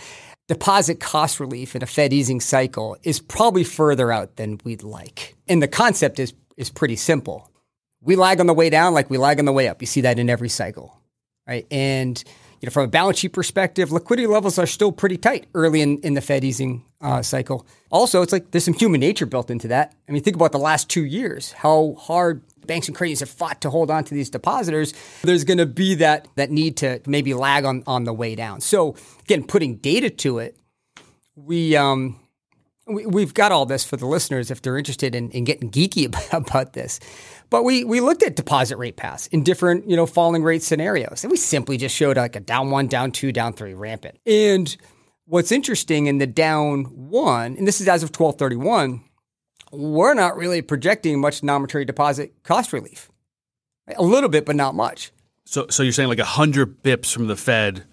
deposit 0.48 1.00
cost 1.00 1.40
relief 1.40 1.76
in 1.76 1.84
a 1.84 1.88
fed 1.88 2.14
easing 2.14 2.40
cycle 2.40 2.96
is 3.04 3.20
probably 3.20 3.64
further 3.64 4.12
out 4.12 4.36
than 4.36 4.60
we'd 4.64 4.84
like. 4.84 5.36
And 5.48 5.62
the 5.62 5.68
concept 5.68 6.20
is, 6.20 6.34
is 6.56 6.70
pretty 6.70 6.96
simple. 6.96 7.52
We 8.02 8.16
lag 8.16 8.40
on 8.40 8.46
the 8.46 8.54
way 8.54 8.70
down 8.70 8.94
like 8.94 9.10
we 9.10 9.18
lag 9.18 9.40
on 9.40 9.46
the 9.46 9.52
way 9.52 9.68
up. 9.68 9.82
You 9.82 9.88
see 9.88 10.02
that 10.02 10.20
in 10.20 10.30
every 10.30 10.50
cycle 10.50 10.98
right? 11.48 11.66
And 11.72 12.22
you 12.62 12.68
know, 12.68 12.72
from 12.72 12.86
a 12.86 12.88
balance 12.88 13.20
sheet 13.20 13.34
perspective, 13.34 13.92
liquidity 13.92 14.28
levels 14.28 14.58
are 14.58 14.66
still 14.66 14.92
pretty 14.92 15.18
tight 15.18 15.46
early 15.54 15.82
in, 15.82 16.00
in 16.00 16.14
the 16.16 16.22
Fed 16.22 16.44
easing 16.44 16.84
uh, 17.02 17.22
cycle. 17.22 17.68
Also, 17.92 18.22
it's 18.22 18.32
like 18.32 18.52
there's 18.52 18.66
some 18.66 18.74
human 18.74 19.00
nature 19.00 19.26
built 19.26 19.52
into 19.52 19.68
that. 19.68 19.94
I 20.10 20.12
mean, 20.12 20.24
think 20.24 20.36
about 20.36 20.52
the 20.52 20.60
last 20.60 20.90
two 20.90 21.06
years, 21.06 21.52
how 21.52 21.96
hard 22.00 22.42
banks 22.66 22.88
and 22.88 22.96
credits 22.96 23.22
have 23.22 23.30
fought 23.30 23.62
to 23.62 23.70
hold 23.70 23.90
on 23.90 24.04
to 24.04 24.14
these 24.14 24.30
depositors. 24.30 24.94
There's 25.22 25.44
going 25.44 25.60
to 25.60 25.66
be 25.66 25.96
that 25.96 26.28
that 26.36 26.52
need 26.52 26.78
to 26.78 27.02
maybe 27.06 27.34
lag 27.34 27.66
on 27.66 27.84
on 27.88 28.04
the 28.04 28.14
way 28.14 28.36
down. 28.36 28.62
So 28.62 28.96
again, 29.22 29.44
putting 29.44 29.78
data 29.78 30.10
to 30.10 30.40
it, 30.40 30.58
we 31.36 31.76
um, 31.76 32.20
we, 32.88 33.22
have 33.22 33.34
got 33.34 33.52
all 33.52 33.66
this 33.66 33.84
for 33.84 33.98
the 33.98 34.06
listeners 34.06 34.52
if 34.52 34.62
they're 34.62 34.78
interested 34.78 35.16
in, 35.16 35.30
in 35.32 35.44
getting 35.44 35.70
geeky 35.70 36.06
about, 36.32 36.48
about 36.48 36.74
this. 36.74 37.00
But 37.50 37.64
we 37.64 37.84
we 37.84 38.02
looked 38.02 38.24
at 38.24 38.36
deposit 38.36 38.78
rate 38.78 38.98
paths 38.98 39.28
in 39.28 39.44
different, 39.44 39.90
you 39.90 39.96
know, 39.96 40.06
falling 40.06 40.44
rate 40.44 40.64
scenarios. 40.64 41.24
And 41.24 41.32
we 41.32 41.38
simply 41.38 41.78
just 41.78 41.96
showed 41.96 42.18
like 42.18 42.36
a 42.36 42.42
down 42.42 42.72
one, 42.72 42.88
down 42.88 43.12
two, 43.12 43.32
down 43.32 43.54
three, 43.54 43.74
rampant. 43.74 44.20
And 44.26 44.76
what's 45.26 45.52
interesting 45.52 46.08
in 46.08 46.18
the 46.18 46.28
down 46.28 46.86
one, 46.86 47.56
and 47.58 47.66
this 47.68 47.80
is 47.80 47.88
as 47.88 48.04
of 48.04 48.10
1231, 48.10 49.02
we're 49.72 50.14
not 50.14 50.36
really 50.36 50.62
projecting 50.62 51.20
much 51.22 51.42
non-maturity 51.42 51.86
deposit 51.86 52.34
cost 52.44 52.74
relief. 52.74 53.10
A 53.96 54.04
little 54.04 54.30
bit, 54.30 54.46
but 54.46 54.58
not 54.58 54.76
much. 54.76 55.12
So 55.46 55.68
so 55.70 55.84
you're 55.84 55.94
saying 55.94 56.10
like 56.10 56.18
100 56.18 56.84
bips 56.84 57.14
from 57.14 57.28
the 57.28 57.38
Fed 57.38 57.86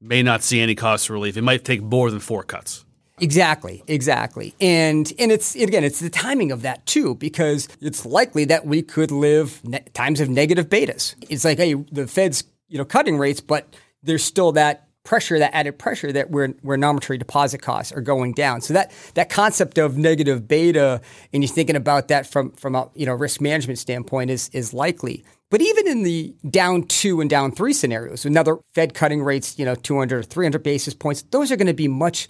may 0.00 0.22
not 0.22 0.42
see 0.42 0.60
any 0.60 0.74
cost 0.74 1.10
relief. 1.10 1.36
It 1.36 1.42
might 1.42 1.64
take 1.64 1.82
more 1.82 2.10
than 2.10 2.20
four 2.20 2.42
cuts. 2.42 2.85
Exactly, 3.20 3.82
exactly. 3.86 4.54
And 4.60 5.10
and 5.18 5.32
it's 5.32 5.54
again, 5.54 5.84
it's 5.84 6.00
the 6.00 6.10
timing 6.10 6.52
of 6.52 6.62
that 6.62 6.84
too, 6.84 7.14
because 7.14 7.66
it's 7.80 8.04
likely 8.04 8.44
that 8.46 8.66
we 8.66 8.82
could 8.82 9.10
live 9.10 9.64
ne- 9.64 9.84
times 9.94 10.20
of 10.20 10.28
negative 10.28 10.68
betas. 10.68 11.14
It's 11.30 11.44
like, 11.44 11.56
hey, 11.56 11.74
the 11.74 12.06
Fed's 12.06 12.44
you 12.68 12.76
know 12.76 12.84
cutting 12.84 13.16
rates, 13.16 13.40
but 13.40 13.74
there's 14.02 14.22
still 14.22 14.52
that 14.52 14.86
pressure, 15.02 15.38
that 15.38 15.54
added 15.54 15.78
pressure 15.78 16.12
that 16.12 16.30
where 16.30 16.48
where 16.60 16.76
non-maturity 16.76 17.18
deposit 17.18 17.62
costs 17.62 17.90
are 17.92 18.02
going 18.02 18.34
down. 18.34 18.60
So 18.60 18.74
that 18.74 18.92
that 19.14 19.30
concept 19.30 19.78
of 19.78 19.96
negative 19.96 20.46
beta, 20.46 21.00
and 21.32 21.42
you're 21.42 21.52
thinking 21.52 21.76
about 21.76 22.08
that 22.08 22.26
from 22.26 22.50
from 22.52 22.74
a 22.74 22.90
you 22.94 23.06
know 23.06 23.14
risk 23.14 23.40
management 23.40 23.78
standpoint 23.78 24.30
is 24.30 24.50
is 24.52 24.74
likely. 24.74 25.24
But 25.48 25.62
even 25.62 25.86
in 25.86 26.02
the 26.02 26.34
down 26.50 26.82
two 26.82 27.20
and 27.20 27.30
down 27.30 27.52
three 27.52 27.72
scenarios, 27.72 28.26
another 28.26 28.58
Fed 28.74 28.94
cutting 28.94 29.22
rates, 29.22 29.58
you 29.58 29.64
know, 29.64 29.76
200 29.76 30.18
or 30.18 30.22
300 30.24 30.62
basis 30.62 30.92
points, 30.92 31.22
those 31.30 31.52
are 31.52 31.56
going 31.56 31.68
to 31.68 31.72
be 31.72 31.86
much 31.86 32.28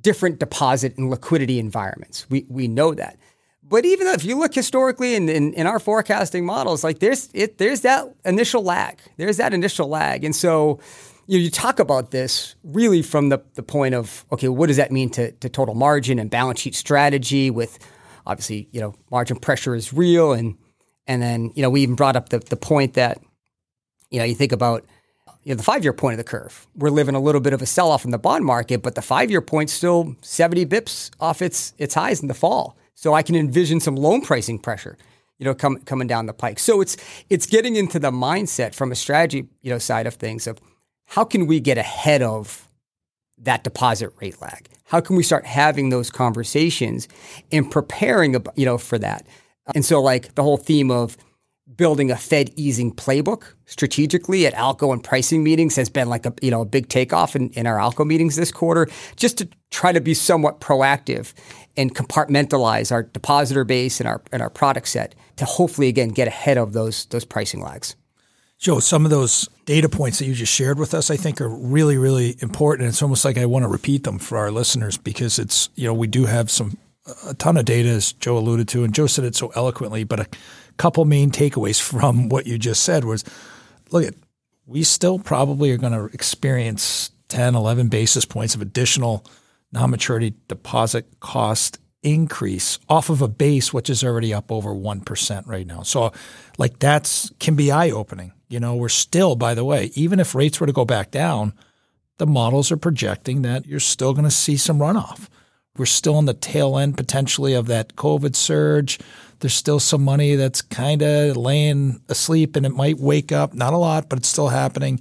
different 0.00 0.38
deposit 0.38 0.96
and 0.96 1.10
liquidity 1.10 1.58
environments. 1.58 2.28
We, 2.30 2.46
we 2.48 2.68
know 2.68 2.94
that. 2.94 3.18
But 3.68 3.84
even 3.84 4.06
if 4.08 4.24
you 4.24 4.38
look 4.38 4.54
historically 4.54 5.16
in, 5.16 5.28
in, 5.28 5.52
in, 5.54 5.66
our 5.66 5.80
forecasting 5.80 6.46
models, 6.46 6.84
like 6.84 7.00
there's 7.00 7.28
it, 7.34 7.58
there's 7.58 7.80
that 7.80 8.14
initial 8.24 8.62
lag. 8.62 9.00
There's 9.16 9.38
that 9.38 9.52
initial 9.52 9.88
lag. 9.88 10.22
And 10.22 10.36
so 10.36 10.78
you, 11.26 11.38
know, 11.38 11.44
you 11.44 11.50
talk 11.50 11.80
about 11.80 12.12
this 12.12 12.54
really 12.62 13.02
from 13.02 13.28
the, 13.28 13.42
the 13.54 13.62
point 13.64 13.94
of, 13.94 14.24
okay, 14.30 14.48
what 14.48 14.68
does 14.68 14.76
that 14.76 14.92
mean 14.92 15.10
to, 15.10 15.32
to 15.32 15.48
total 15.48 15.74
margin 15.74 16.20
and 16.20 16.30
balance 16.30 16.60
sheet 16.60 16.76
strategy 16.76 17.50
with 17.50 17.78
obviously, 18.24 18.68
you 18.70 18.80
know, 18.80 18.94
margin 19.10 19.36
pressure 19.36 19.74
is 19.74 19.92
real. 19.92 20.32
And, 20.32 20.56
and 21.08 21.20
then, 21.20 21.52
you 21.56 21.62
know, 21.62 21.70
we 21.70 21.82
even 21.82 21.96
brought 21.96 22.14
up 22.14 22.28
the, 22.28 22.38
the 22.38 22.56
point 22.56 22.94
that, 22.94 23.20
you 24.10 24.20
know, 24.20 24.24
you 24.24 24.34
think 24.34 24.52
about 24.52 24.84
you 25.46 25.54
know, 25.54 25.56
the 25.56 25.62
five 25.62 25.84
year 25.84 25.92
point 25.92 26.14
of 26.14 26.18
the 26.18 26.24
curve. 26.24 26.66
We're 26.74 26.90
living 26.90 27.14
a 27.14 27.20
little 27.20 27.40
bit 27.40 27.52
of 27.52 27.62
a 27.62 27.66
sell 27.66 27.92
off 27.92 28.04
in 28.04 28.10
the 28.10 28.18
bond 28.18 28.44
market, 28.44 28.82
but 28.82 28.96
the 28.96 29.00
five 29.00 29.30
year 29.30 29.40
point's 29.40 29.72
still 29.72 30.16
70 30.22 30.66
bips 30.66 31.10
off 31.20 31.40
its 31.40 31.72
its 31.78 31.94
highs 31.94 32.20
in 32.20 32.26
the 32.26 32.34
fall. 32.34 32.76
So 32.94 33.14
I 33.14 33.22
can 33.22 33.36
envision 33.36 33.78
some 33.78 33.94
loan 33.94 34.22
pricing 34.22 34.58
pressure, 34.58 34.98
you 35.38 35.44
know, 35.44 35.54
com- 35.54 35.78
coming 35.82 36.08
down 36.08 36.26
the 36.26 36.32
pike. 36.32 36.58
So 36.58 36.80
it's 36.80 36.96
it's 37.30 37.46
getting 37.46 37.76
into 37.76 38.00
the 38.00 38.10
mindset 38.10 38.74
from 38.74 38.90
a 38.90 38.96
strategy, 38.96 39.46
you 39.62 39.70
know, 39.70 39.78
side 39.78 40.08
of 40.08 40.14
things 40.14 40.48
of 40.48 40.58
how 41.04 41.22
can 41.22 41.46
we 41.46 41.60
get 41.60 41.78
ahead 41.78 42.22
of 42.22 42.68
that 43.38 43.62
deposit 43.62 44.12
rate 44.20 44.42
lag? 44.42 44.68
How 44.86 45.00
can 45.00 45.14
we 45.14 45.22
start 45.22 45.46
having 45.46 45.90
those 45.90 46.10
conversations 46.10 47.06
and 47.52 47.70
preparing, 47.70 48.34
you 48.56 48.64
know, 48.64 48.78
for 48.78 48.98
that? 48.98 49.24
And 49.76 49.84
so 49.84 50.02
like 50.02 50.34
the 50.34 50.42
whole 50.42 50.56
theme 50.56 50.90
of 50.90 51.16
building 51.76 52.10
a 52.10 52.16
Fed 52.16 52.50
easing 52.56 52.92
playbook 52.92 53.44
strategically 53.66 54.46
at 54.46 54.54
ALCO 54.54 54.92
and 54.92 55.02
pricing 55.02 55.42
meetings 55.42 55.76
has 55.76 55.88
been 55.88 56.08
like 56.08 56.26
a 56.26 56.32
you 56.42 56.50
know 56.50 56.62
a 56.62 56.64
big 56.66 56.88
takeoff 56.88 57.36
in, 57.36 57.50
in 57.50 57.66
our 57.66 57.78
ALCO 57.78 58.06
meetings 58.06 58.36
this 58.36 58.52
quarter, 58.52 58.88
just 59.16 59.38
to 59.38 59.48
try 59.70 59.92
to 59.92 60.00
be 60.00 60.14
somewhat 60.14 60.60
proactive 60.60 61.32
and 61.76 61.94
compartmentalize 61.94 62.90
our 62.90 63.02
depositor 63.02 63.64
base 63.64 64.00
and 64.00 64.08
our 64.08 64.22
and 64.32 64.42
our 64.42 64.50
product 64.50 64.88
set 64.88 65.14
to 65.36 65.44
hopefully 65.44 65.88
again 65.88 66.08
get 66.08 66.28
ahead 66.28 66.58
of 66.58 66.72
those 66.72 67.06
those 67.06 67.24
pricing 67.24 67.60
lags. 67.60 67.96
Joe, 68.58 68.80
some 68.80 69.04
of 69.04 69.10
those 69.10 69.48
data 69.66 69.88
points 69.88 70.18
that 70.18 70.24
you 70.24 70.34
just 70.34 70.52
shared 70.52 70.78
with 70.78 70.94
us, 70.94 71.10
I 71.10 71.16
think, 71.16 71.42
are 71.42 71.48
really, 71.48 71.98
really 71.98 72.36
important. 72.40 72.88
It's 72.88 73.02
almost 73.02 73.22
like 73.22 73.36
I 73.36 73.44
want 73.44 73.64
to 73.64 73.68
repeat 73.68 74.04
them 74.04 74.18
for 74.18 74.38
our 74.38 74.50
listeners 74.50 74.96
because 74.96 75.38
it's 75.38 75.68
you 75.74 75.86
know 75.86 75.94
we 75.94 76.06
do 76.06 76.24
have 76.24 76.50
some 76.50 76.78
a 77.24 77.34
ton 77.34 77.56
of 77.56 77.64
data, 77.64 77.88
as 77.88 78.12
Joe 78.12 78.38
alluded 78.38 78.68
to, 78.68 78.84
and 78.84 78.94
Joe 78.94 79.06
said 79.06 79.24
it 79.24 79.36
so 79.36 79.52
eloquently. 79.54 80.04
But 80.04 80.20
a 80.20 80.26
couple 80.76 81.04
main 81.04 81.30
takeaways 81.30 81.80
from 81.90 82.28
what 82.28 82.46
you 82.46 82.58
just 82.58 82.82
said 82.82 83.04
was, 83.04 83.24
look 83.90 84.04
at 84.04 84.14
we 84.66 84.82
still 84.82 85.18
probably 85.18 85.70
are 85.70 85.76
going 85.76 85.92
to 85.92 86.12
experience 86.12 87.10
10, 87.28 87.54
11 87.54 87.88
basis 87.88 88.24
points 88.24 88.54
of 88.54 88.62
additional 88.62 89.24
non-maturity 89.72 90.34
deposit 90.48 91.06
cost 91.20 91.78
increase 92.02 92.78
off 92.88 93.10
of 93.10 93.20
a 93.20 93.28
base 93.28 93.72
which 93.72 93.90
is 93.90 94.04
already 94.04 94.32
up 94.32 94.52
over 94.52 94.70
1% 94.70 95.46
right 95.46 95.66
now. 95.66 95.82
So 95.82 96.12
like 96.58 96.78
that's 96.78 97.30
can 97.40 97.56
be 97.56 97.72
eye-opening. 97.72 98.32
You 98.48 98.60
know, 98.60 98.76
we're 98.76 98.88
still 98.88 99.34
by 99.34 99.54
the 99.54 99.64
way, 99.64 99.90
even 99.94 100.20
if 100.20 100.34
rates 100.34 100.60
were 100.60 100.66
to 100.66 100.72
go 100.72 100.84
back 100.84 101.10
down, 101.10 101.52
the 102.18 102.26
models 102.26 102.70
are 102.70 102.76
projecting 102.76 103.42
that 103.42 103.66
you're 103.66 103.80
still 103.80 104.12
going 104.12 104.24
to 104.24 104.30
see 104.30 104.56
some 104.56 104.78
runoff. 104.78 105.28
We're 105.78 105.86
still 105.86 106.16
on 106.16 106.26
the 106.26 106.34
tail 106.34 106.78
end 106.78 106.96
potentially 106.96 107.54
of 107.54 107.66
that 107.66 107.96
COVID 107.96 108.34
surge. 108.34 108.98
There's 109.40 109.54
still 109.54 109.80
some 109.80 110.02
money 110.02 110.34
that's 110.34 110.62
kind 110.62 111.02
of 111.02 111.36
laying 111.36 112.00
asleep 112.08 112.56
and 112.56 112.64
it 112.64 112.74
might 112.74 112.98
wake 112.98 113.32
up. 113.32 113.54
Not 113.54 113.72
a 113.72 113.76
lot, 113.78 114.08
but 114.08 114.18
it's 114.18 114.28
still 114.28 114.48
happening. 114.48 115.00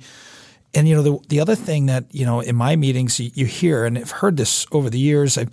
And 0.74 0.90
you 0.90 0.96
know 0.96 1.02
the 1.02 1.20
the 1.30 1.40
other 1.40 1.56
thing 1.56 1.86
that 1.86 2.14
you 2.14 2.26
know 2.26 2.42
in 2.42 2.56
my 2.56 2.76
meetings 2.76 3.18
you, 3.20 3.32
you 3.34 3.46
hear, 3.46 3.86
and 3.86 3.98
I've 3.98 4.12
heard 4.12 4.36
this 4.36 4.68
over 4.74 4.90
the 4.90 5.00
years. 5.00 5.38
I've 5.38 5.52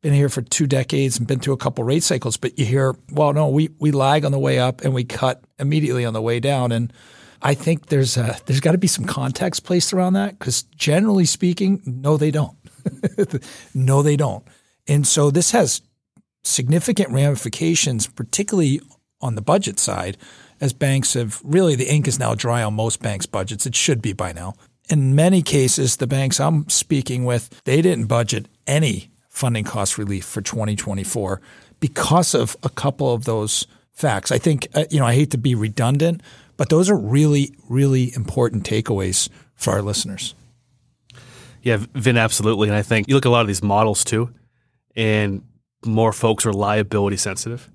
been 0.00 0.14
here 0.14 0.28
for 0.28 0.42
two 0.42 0.66
decades 0.66 1.18
and 1.18 1.26
been 1.26 1.40
through 1.40 1.54
a 1.54 1.58
couple 1.58 1.82
rate 1.82 2.02
cycles, 2.02 2.36
but 2.36 2.58
you 2.58 2.66
hear, 2.66 2.94
well, 3.10 3.32
no, 3.32 3.48
we 3.48 3.70
we 3.78 3.90
lag 3.90 4.24
on 4.24 4.32
the 4.32 4.38
way 4.38 4.58
up 4.58 4.82
and 4.82 4.94
we 4.94 5.04
cut 5.04 5.42
immediately 5.58 6.04
on 6.04 6.12
the 6.12 6.22
way 6.22 6.40
down. 6.40 6.72
And 6.72 6.92
I 7.42 7.54
think 7.54 7.86
there's 7.86 8.16
a, 8.16 8.36
there's 8.46 8.60
got 8.60 8.72
to 8.72 8.78
be 8.78 8.86
some 8.86 9.04
context 9.04 9.64
placed 9.64 9.92
around 9.92 10.14
that 10.14 10.38
because 10.38 10.62
generally 10.76 11.26
speaking, 11.26 11.82
no, 11.84 12.16
they 12.16 12.30
don't. 12.30 12.56
no, 13.74 14.02
they 14.02 14.16
don't. 14.16 14.46
And 14.86 15.06
so 15.06 15.30
this 15.30 15.52
has 15.52 15.82
significant 16.42 17.10
ramifications, 17.10 18.06
particularly 18.06 18.80
on 19.20 19.34
the 19.34 19.42
budget 19.42 19.78
side, 19.78 20.16
as 20.60 20.72
banks 20.72 21.14
have 21.14 21.40
really 21.42 21.74
the 21.74 21.90
ink 21.90 22.06
is 22.06 22.18
now 22.18 22.34
dry 22.34 22.62
on 22.62 22.74
most 22.74 23.02
banks' 23.02 23.26
budgets. 23.26 23.66
It 23.66 23.74
should 23.74 24.02
be 24.02 24.12
by 24.12 24.32
now. 24.32 24.54
In 24.90 25.14
many 25.14 25.42
cases, 25.42 25.96
the 25.96 26.06
banks 26.06 26.38
I'm 26.38 26.68
speaking 26.68 27.24
with, 27.24 27.62
they 27.64 27.80
didn't 27.80 28.06
budget 28.06 28.48
any 28.66 29.10
funding 29.28 29.64
cost 29.64 29.98
relief 29.98 30.24
for 30.24 30.42
2024 30.42 31.40
because 31.80 32.34
of 32.34 32.56
a 32.62 32.68
couple 32.68 33.12
of 33.12 33.24
those 33.24 33.66
facts. 33.92 34.30
I 34.30 34.38
think, 34.38 34.68
uh, 34.74 34.84
you 34.90 35.00
know, 35.00 35.06
I 35.06 35.14
hate 35.14 35.30
to 35.30 35.38
be 35.38 35.54
redundant, 35.54 36.22
but 36.56 36.68
those 36.68 36.90
are 36.90 36.96
really, 36.96 37.54
really 37.68 38.14
important 38.14 38.64
takeaways 38.64 39.28
for 39.54 39.72
our 39.72 39.82
listeners. 39.82 40.34
Yeah, 41.64 41.78
Vin, 41.94 42.18
absolutely. 42.18 42.68
And 42.68 42.76
I 42.76 42.82
think 42.82 43.08
you 43.08 43.14
look 43.14 43.24
at 43.24 43.30
a 43.30 43.32
lot 43.32 43.40
of 43.40 43.46
these 43.46 43.62
models 43.62 44.04
too 44.04 44.32
and 44.94 45.42
more 45.84 46.12
folks 46.12 46.46
are 46.46 46.52
liability 46.52 47.16
sensitive. 47.16 47.70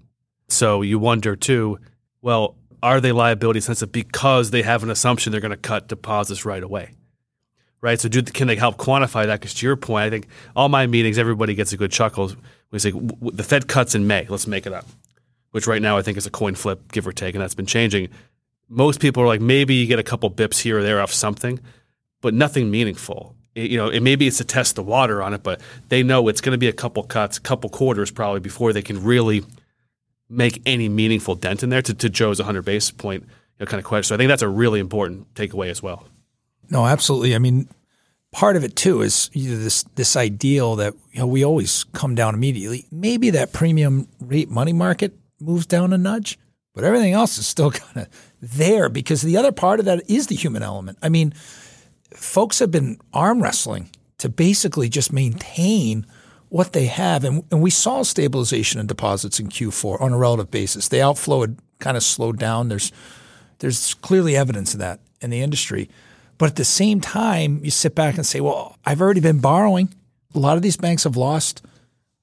So 0.47 0.83
you 0.83 0.99
wonder 0.99 1.35
too, 1.35 1.79
well, 2.21 2.55
are 2.81 3.01
they 3.01 3.11
liability 3.11 3.61
sensitive 3.61 3.91
because 3.91 4.51
they 4.51 4.61
have 4.61 4.83
an 4.83 4.91
assumption 4.91 5.31
they're 5.31 5.41
going 5.41 5.51
to 5.51 5.57
cut 5.57 5.87
deposits 5.87 6.45
right 6.45 6.61
away? 6.61 6.93
Right. 7.81 7.99
So 7.99 8.09
do, 8.09 8.21
can 8.21 8.47
they 8.47 8.57
help 8.57 8.77
quantify 8.77 9.25
that? 9.25 9.39
Because 9.39 9.55
to 9.55 9.65
your 9.65 9.75
point, 9.75 10.03
I 10.03 10.09
think 10.09 10.27
all 10.55 10.69
my 10.69 10.85
meetings, 10.85 11.17
everybody 11.17 11.55
gets 11.55 11.73
a 11.73 11.77
good 11.77 11.91
chuckle. 11.91 12.31
We 12.71 12.79
say 12.79 12.91
the 12.91 13.43
Fed 13.43 13.67
cuts 13.67 13.95
in 13.95 14.05
May. 14.05 14.27
Let's 14.27 14.47
make 14.47 14.67
it 14.67 14.73
up, 14.73 14.85
which 15.51 15.65
right 15.65 15.81
now 15.81 15.97
I 15.97 16.03
think 16.03 16.17
is 16.17 16.27
a 16.27 16.31
coin 16.31 16.55
flip, 16.55 16.91
give 16.91 17.07
or 17.07 17.13
take, 17.13 17.35
and 17.35 17.41
that's 17.41 17.55
been 17.55 17.65
changing. 17.65 18.09
Most 18.67 18.99
people 18.99 19.23
are 19.23 19.27
like, 19.27 19.41
maybe 19.41 19.73
you 19.75 19.87
get 19.87 19.97
a 19.97 20.03
couple 20.03 20.29
bips 20.29 20.59
here 20.59 20.79
or 20.79 20.83
there 20.83 21.01
off 21.01 21.11
something, 21.11 21.59
but 22.21 22.33
nothing 22.33 22.69
meaningful 22.69 23.35
you 23.59 23.77
know, 23.77 23.89
it, 23.89 24.01
maybe 24.01 24.27
it's 24.27 24.37
to 24.37 24.43
test 24.43 24.75
the 24.75 24.83
water 24.83 25.21
on 25.21 25.33
it, 25.33 25.43
but 25.43 25.61
they 25.89 26.03
know 26.03 26.27
it's 26.27 26.41
going 26.41 26.53
to 26.53 26.57
be 26.57 26.67
a 26.67 26.73
couple 26.73 27.03
cuts, 27.03 27.37
a 27.37 27.41
couple 27.41 27.69
quarters 27.69 28.11
probably 28.11 28.39
before 28.39 28.73
they 28.73 28.81
can 28.81 29.03
really 29.03 29.43
make 30.29 30.61
any 30.65 30.87
meaningful 30.89 31.35
dent 31.35 31.63
in 31.63 31.69
there 31.69 31.81
to, 31.81 31.93
to 31.93 32.09
Joe's 32.09 32.39
100 32.39 32.63
base 32.63 32.91
point 32.91 33.23
you 33.23 33.65
know, 33.65 33.65
kind 33.65 33.79
of 33.79 33.85
question. 33.85 34.09
So 34.09 34.15
I 34.15 34.17
think 34.17 34.29
that's 34.29 34.41
a 34.41 34.47
really 34.47 34.79
important 34.79 35.33
takeaway 35.33 35.69
as 35.69 35.81
well. 35.81 36.05
No, 36.69 36.85
absolutely. 36.85 37.35
I 37.35 37.39
mean, 37.39 37.67
part 38.31 38.55
of 38.55 38.63
it 38.63 38.75
too 38.75 39.01
is 39.01 39.29
this 39.33 39.83
this 39.95 40.15
ideal 40.15 40.75
that 40.77 40.93
you 41.11 41.19
know 41.19 41.27
we 41.27 41.43
always 41.43 41.83
come 41.85 42.15
down 42.15 42.33
immediately. 42.33 42.85
Maybe 42.91 43.31
that 43.31 43.53
premium 43.53 44.07
rate 44.19 44.49
money 44.49 44.73
market 44.73 45.13
moves 45.39 45.65
down 45.65 45.93
a 45.93 45.97
nudge, 45.97 46.37
but 46.75 46.83
everything 46.83 47.13
else 47.13 47.37
is 47.37 47.47
still 47.47 47.71
kind 47.71 48.05
of 48.05 48.07
there 48.41 48.89
because 48.89 49.21
the 49.21 49.37
other 49.37 49.51
part 49.51 49.79
of 49.79 49.85
that 49.85 50.09
is 50.09 50.27
the 50.27 50.35
human 50.35 50.63
element. 50.63 50.97
I 51.01 51.09
mean, 51.09 51.33
folks 52.13 52.59
have 52.59 52.71
been 52.71 52.99
arm 53.13 53.41
wrestling 53.41 53.89
to 54.19 54.29
basically 54.29 54.89
just 54.89 55.13
maintain 55.13 56.05
what 56.49 56.73
they 56.73 56.87
have. 56.87 57.23
And, 57.23 57.43
and 57.51 57.61
we 57.61 57.69
saw 57.69 58.03
stabilization 58.03 58.79
in 58.79 58.87
deposits 58.87 59.39
in 59.39 59.49
Q4 59.49 60.01
on 60.01 60.13
a 60.13 60.17
relative 60.17 60.51
basis. 60.51 60.87
The 60.87 61.01
outflow 61.01 61.41
had 61.41 61.57
kind 61.79 61.95
of 61.95 62.03
slowed 62.03 62.37
down. 62.37 62.69
There's, 62.69 62.91
there's 63.59 63.93
clearly 63.95 64.35
evidence 64.35 64.73
of 64.73 64.79
that 64.79 64.99
in 65.21 65.29
the 65.29 65.41
industry. 65.41 65.89
But 66.37 66.49
at 66.49 66.55
the 66.55 66.65
same 66.65 67.01
time, 67.01 67.59
you 67.63 67.71
sit 67.71 67.95
back 67.95 68.15
and 68.15 68.25
say, 68.25 68.39
well, 68.39 68.77
I've 68.85 69.01
already 69.01 69.19
been 69.19 69.39
borrowing. 69.39 69.93
A 70.33 70.39
lot 70.39 70.57
of 70.57 70.63
these 70.63 70.77
banks 70.77 71.03
have 71.03 71.17
lost 71.17 71.61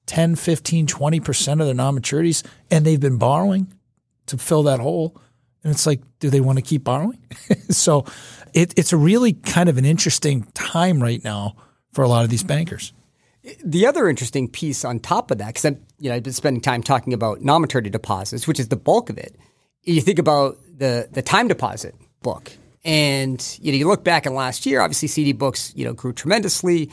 10, 0.07 0.35
15, 0.35 0.87
20% 0.87 1.51
of 1.53 1.65
their 1.65 1.73
non 1.73 1.97
maturities, 1.97 2.43
and 2.71 2.85
they've 2.85 2.99
been 2.99 3.17
borrowing 3.17 3.71
to 4.27 4.37
fill 4.37 4.63
that 4.63 4.79
hole. 4.79 5.15
And 5.63 5.71
it's 5.71 5.85
like, 5.85 6.01
do 6.19 6.29
they 6.29 6.41
want 6.41 6.57
to 6.57 6.63
keep 6.63 6.83
borrowing? 6.83 7.19
so 7.69 8.05
it, 8.53 8.73
it's 8.77 8.93
a 8.93 8.97
really 8.97 9.33
kind 9.33 9.69
of 9.69 9.77
an 9.77 9.85
interesting 9.85 10.43
time 10.53 11.01
right 11.01 11.23
now 11.23 11.55
for 11.93 12.03
a 12.03 12.07
lot 12.07 12.23
of 12.23 12.29
these 12.29 12.43
bankers. 12.43 12.93
The 13.63 13.87
other 13.87 14.09
interesting 14.09 14.49
piece 14.49 14.83
on 14.83 14.99
top 14.99 15.31
of 15.31 15.37
that, 15.37 15.47
because 15.47 15.65
I'm, 15.65 15.85
you 15.99 16.09
know, 16.09 16.15
I've 16.15 16.23
been 16.23 16.33
spending 16.33 16.61
time 16.61 16.83
talking 16.83 17.13
about 17.13 17.41
non-maturity 17.41 17.89
deposits, 17.89 18.47
which 18.47 18.59
is 18.59 18.67
the 18.67 18.75
bulk 18.75 19.09
of 19.09 19.17
it. 19.17 19.35
You 19.83 20.01
think 20.01 20.19
about 20.19 20.57
the 20.77 21.07
the 21.09 21.21
time 21.21 21.47
deposit 21.47 21.95
book, 22.21 22.51
and 22.83 23.57
you 23.61 23.71
know, 23.71 23.77
you 23.77 23.87
look 23.87 24.03
back 24.03 24.25
in 24.25 24.35
last 24.35 24.65
year. 24.65 24.81
Obviously, 24.81 25.07
CD 25.07 25.31
books, 25.31 25.71
you 25.75 25.85
know, 25.85 25.93
grew 25.93 26.11
tremendously. 26.11 26.91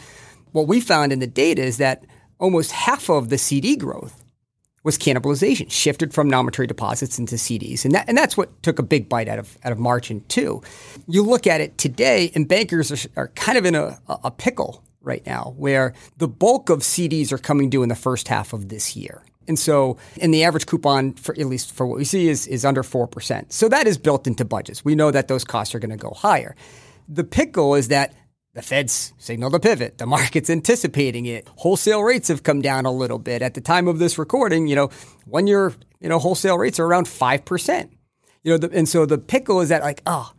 What 0.52 0.68
we 0.68 0.80
found 0.80 1.12
in 1.12 1.18
the 1.18 1.26
data 1.26 1.62
is 1.62 1.78
that 1.78 2.04
almost 2.38 2.70
half 2.70 3.10
of 3.10 3.28
the 3.30 3.38
CD 3.38 3.74
growth 3.76 4.23
was 4.84 4.98
cannibalization, 4.98 5.70
shifted 5.70 6.14
from 6.14 6.28
non-maturity 6.28 6.68
deposits 6.68 7.18
into 7.18 7.34
CDs. 7.34 7.84
And 7.84 7.94
that, 7.94 8.08
and 8.08 8.16
that's 8.16 8.36
what 8.36 8.62
took 8.62 8.78
a 8.78 8.82
big 8.82 9.08
bite 9.08 9.28
out 9.28 9.38
of, 9.38 9.58
out 9.64 9.72
of 9.72 9.78
margin 9.78 10.22
too. 10.28 10.62
You 11.08 11.24
look 11.24 11.46
at 11.46 11.60
it 11.60 11.76
today 11.78 12.30
and 12.34 12.46
bankers 12.46 12.92
are, 12.92 13.10
are 13.16 13.28
kind 13.28 13.58
of 13.58 13.64
in 13.64 13.74
a, 13.74 13.98
a 14.06 14.30
pickle 14.30 14.84
right 15.00 15.24
now 15.26 15.54
where 15.56 15.94
the 16.18 16.28
bulk 16.28 16.70
of 16.70 16.80
CDs 16.80 17.32
are 17.32 17.38
coming 17.38 17.70
due 17.70 17.82
in 17.82 17.88
the 17.88 17.94
first 17.94 18.28
half 18.28 18.52
of 18.52 18.68
this 18.68 18.94
year. 18.94 19.22
And 19.46 19.58
so, 19.58 19.98
and 20.20 20.32
the 20.32 20.44
average 20.44 20.66
coupon, 20.66 21.14
for 21.14 21.34
at 21.38 21.46
least 21.46 21.72
for 21.72 21.86
what 21.86 21.98
we 21.98 22.04
see, 22.04 22.28
is, 22.28 22.46
is 22.46 22.64
under 22.64 22.82
4%. 22.82 23.52
So 23.52 23.68
that 23.68 23.86
is 23.86 23.98
built 23.98 24.26
into 24.26 24.44
budgets. 24.44 24.84
We 24.84 24.94
know 24.94 25.10
that 25.10 25.28
those 25.28 25.44
costs 25.44 25.74
are 25.74 25.78
going 25.78 25.90
to 25.90 25.96
go 25.96 26.10
higher. 26.10 26.56
The 27.08 27.24
pickle 27.24 27.74
is 27.74 27.88
that 27.88 28.14
the 28.54 28.62
Fed's 28.62 29.12
signaled 29.18 29.54
a 29.54 29.60
pivot. 29.60 29.98
The 29.98 30.06
market's 30.06 30.48
anticipating 30.48 31.26
it. 31.26 31.48
Wholesale 31.56 32.02
rates 32.02 32.28
have 32.28 32.44
come 32.44 32.62
down 32.62 32.86
a 32.86 32.92
little 32.92 33.18
bit. 33.18 33.42
At 33.42 33.54
the 33.54 33.60
time 33.60 33.88
of 33.88 33.98
this 33.98 34.16
recording, 34.16 34.68
you 34.68 34.76
know, 34.76 34.90
one 35.26 35.46
year, 35.46 35.74
you 36.00 36.08
know, 36.08 36.20
wholesale 36.20 36.56
rates 36.56 36.78
are 36.78 36.86
around 36.86 37.06
5%. 37.06 37.90
You 38.44 38.52
know, 38.52 38.58
the, 38.58 38.70
and 38.70 38.88
so 38.88 39.06
the 39.06 39.18
pickle 39.18 39.60
is 39.60 39.70
that 39.70 39.82
like, 39.82 40.02
oh, 40.06 40.32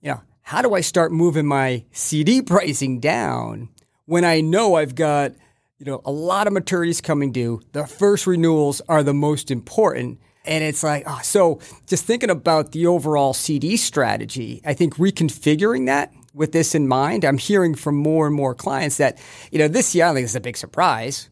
you 0.00 0.10
know, 0.10 0.22
how 0.42 0.62
do 0.62 0.74
I 0.74 0.80
start 0.80 1.12
moving 1.12 1.46
my 1.46 1.84
CD 1.92 2.40
pricing 2.42 2.98
down 2.98 3.68
when 4.06 4.24
I 4.24 4.40
know 4.40 4.76
I've 4.76 4.94
got, 4.94 5.32
you 5.78 5.84
know, 5.84 6.00
a 6.04 6.10
lot 6.10 6.46
of 6.46 6.54
maturities 6.54 7.02
coming 7.02 7.30
due? 7.30 7.60
The 7.72 7.86
first 7.86 8.26
renewals 8.26 8.80
are 8.88 9.02
the 9.02 9.14
most 9.14 9.50
important. 9.50 10.18
And 10.46 10.64
it's 10.64 10.82
like, 10.82 11.04
oh, 11.06 11.20
so 11.22 11.60
just 11.86 12.06
thinking 12.06 12.30
about 12.30 12.72
the 12.72 12.86
overall 12.86 13.34
CD 13.34 13.76
strategy, 13.76 14.62
I 14.64 14.72
think 14.72 14.94
reconfiguring 14.96 15.86
that 15.86 16.14
with 16.32 16.52
this 16.52 16.74
in 16.74 16.88
mind. 16.88 17.24
I'm 17.24 17.38
hearing 17.38 17.74
from 17.74 17.96
more 17.96 18.26
and 18.26 18.34
more 18.34 18.54
clients 18.54 18.98
that, 18.98 19.18
you 19.50 19.58
know, 19.58 19.68
this 19.68 19.94
year, 19.94 20.06
I 20.06 20.14
think 20.14 20.24
it's 20.24 20.34
a 20.34 20.40
big 20.40 20.56
surprise, 20.56 21.28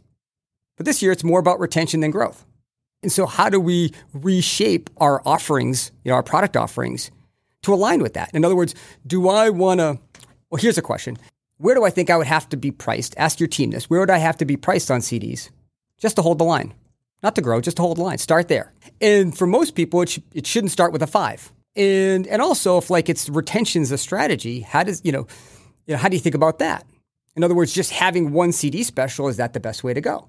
but 0.77 0.87
this 0.87 1.03
year 1.03 1.13
it's 1.13 1.25
more 1.25 1.41
about 1.41 1.61
retention 1.61 2.01
than 2.01 2.11
growth. 2.11 2.45
And 3.03 3.13
so, 3.13 3.27
how 3.27 3.49
do 3.49 3.61
we 3.61 3.93
reshape 4.13 4.91
our 4.97 5.23
offerings, 5.25 5.93
you 6.05 6.11
know, 6.11 6.17
our 6.17 6.23
product 6.23 6.57
offerings 6.57 7.11
to 7.63 7.73
align 7.73 8.03
with 8.03 8.15
that? 8.15 8.31
In 8.35 8.45
other 8.45 8.57
words, 8.57 8.75
do 9.07 9.29
I 9.29 9.51
want 9.51 9.81
to? 9.81 9.99
Well, 10.51 10.61
here's 10.61 10.79
a 10.79 10.83
question 10.83 11.17
Where 11.59 11.75
do 11.75 11.85
I 11.85 11.91
think 11.91 12.11
I 12.11 12.17
would 12.17 12.27
have 12.27 12.49
to 12.49 12.57
be 12.57 12.73
priced? 12.73 13.15
Ask 13.17 13.39
your 13.39 13.49
team 13.49 13.71
this. 13.71 13.89
Where 13.89 14.01
would 14.01 14.11
I 14.11 14.19
have 14.19 14.39
to 14.39 14.45
be 14.45 14.57
priced 14.57 14.91
on 14.91 15.01
CDs? 15.01 15.51
Just 15.99 16.17
to 16.17 16.23
hold 16.23 16.39
the 16.39 16.45
line, 16.45 16.75
not 17.23 17.35
to 17.37 17.41
grow, 17.41 17.61
just 17.61 17.77
to 17.77 17.83
hold 17.83 17.99
the 17.99 18.03
line. 18.03 18.19
Start 18.19 18.49
there. 18.49 18.73
And 19.01 19.37
for 19.37 19.47
most 19.47 19.75
people, 19.75 20.03
it, 20.03 20.09
sh- 20.09 20.19
it 20.33 20.47
shouldn't 20.47 20.73
start 20.73 20.93
with 20.93 21.03
a 21.03 21.07
five. 21.07 21.53
And 21.77 22.27
and 22.27 22.43
also, 22.43 22.79
if 22.79 22.91
like 22.91 23.09
it's 23.09 23.29
retention's 23.29 23.93
a 23.93 23.99
strategy, 23.99 24.61
how 24.61 24.83
does 24.83 25.01
you 25.05 25.13
know, 25.13 25.27
you 25.87 25.95
know, 25.95 25.99
how 25.99 26.09
do 26.09 26.17
you 26.17 26.21
think 26.21 26.35
about 26.35 26.59
that? 26.59 26.85
In 27.37 27.45
other 27.45 27.55
words, 27.55 27.73
just 27.73 27.93
having 27.93 28.33
one 28.33 28.53
CD 28.53 28.83
special 28.83 29.29
is 29.29 29.37
that 29.37 29.53
the 29.53 29.61
best 29.61 29.85
way 29.85 29.95
to 29.95 30.01
go? 30.01 30.29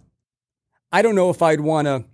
I 0.92 1.02
don't 1.02 1.16
know 1.16 1.30
if 1.30 1.42
I'd 1.42 1.62
want 1.62 1.88
to 1.88 2.06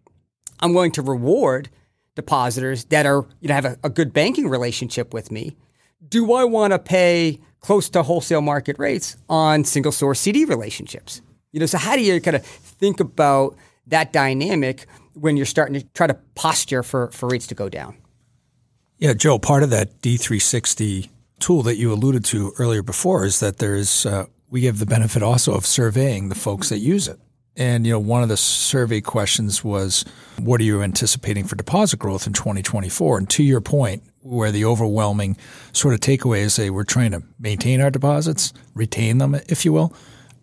I'm 0.59 0.73
going 0.73 0.91
to 0.93 1.01
reward 1.01 1.69
depositors 2.15 2.85
that 2.85 3.05
are, 3.05 3.27
you 3.41 3.49
know, 3.49 3.55
have 3.55 3.65
a, 3.65 3.77
a 3.83 3.89
good 3.89 4.13
banking 4.13 4.47
relationship 4.47 5.13
with 5.13 5.31
me. 5.31 5.55
Do 6.07 6.33
I 6.33 6.43
want 6.43 6.71
to 6.71 6.79
pay 6.79 7.39
close 7.59 7.89
to 7.89 8.03
wholesale 8.03 8.41
market 8.41 8.77
rates 8.79 9.17
on 9.27 9.63
single 9.63 9.91
source 9.91 10.19
CD 10.19 10.45
relationships? 10.45 11.21
You 11.51 11.59
know, 11.59 11.65
so 11.65 11.77
how 11.77 11.95
do 11.95 12.01
you 12.01 12.21
kind 12.21 12.35
of 12.35 12.45
think 12.45 12.99
about 12.99 13.55
that 13.87 14.13
dynamic 14.13 14.87
when 15.13 15.37
you're 15.37 15.45
starting 15.45 15.79
to 15.79 15.85
try 15.93 16.07
to 16.07 16.13
posture 16.35 16.83
for, 16.83 17.11
for 17.11 17.27
rates 17.27 17.47
to 17.47 17.55
go 17.55 17.69
down? 17.69 17.97
Yeah, 18.97 19.13
Joe, 19.13 19.39
part 19.39 19.63
of 19.63 19.69
that 19.71 20.01
D360 20.01 21.09
tool 21.39 21.63
that 21.63 21.75
you 21.75 21.91
alluded 21.91 22.23
to 22.25 22.53
earlier 22.57 22.81
before 22.81 23.25
is 23.25 23.39
that 23.41 23.57
there's, 23.57 24.05
uh, 24.05 24.25
we 24.49 24.61
give 24.61 24.79
the 24.79 24.85
benefit 24.85 25.21
also 25.21 25.53
of 25.53 25.65
surveying 25.65 26.29
the 26.29 26.35
folks 26.35 26.69
that 26.69 26.79
use 26.79 27.07
it. 27.07 27.19
And 27.57 27.85
you 27.85 27.93
know, 27.93 27.99
one 27.99 28.21
of 28.23 28.29
the 28.29 28.37
survey 28.37 28.99
questions 29.01 29.63
was, 29.63 30.03
"What 30.37 30.59
are 30.59 30.65
you 30.65 30.81
anticipating 30.81 31.45
for 31.45 31.55
deposit 31.55 31.99
growth 31.99 32.27
in 32.27 32.33
2024?" 32.33 33.17
And 33.17 33.29
to 33.29 33.43
your 33.43 33.61
point, 33.61 34.03
where 34.21 34.51
the 34.51 34.65
overwhelming 34.65 35.37
sort 35.71 35.93
of 35.93 36.01
takeaway 36.01 36.39
is, 36.39 36.53
"Say 36.55 36.69
we're 36.69 36.83
trying 36.83 37.11
to 37.11 37.23
maintain 37.39 37.79
our 37.79 37.91
deposits, 37.91 38.51
retain 38.73 39.19
them, 39.19 39.39
if 39.47 39.63
you 39.63 39.71
will." 39.71 39.93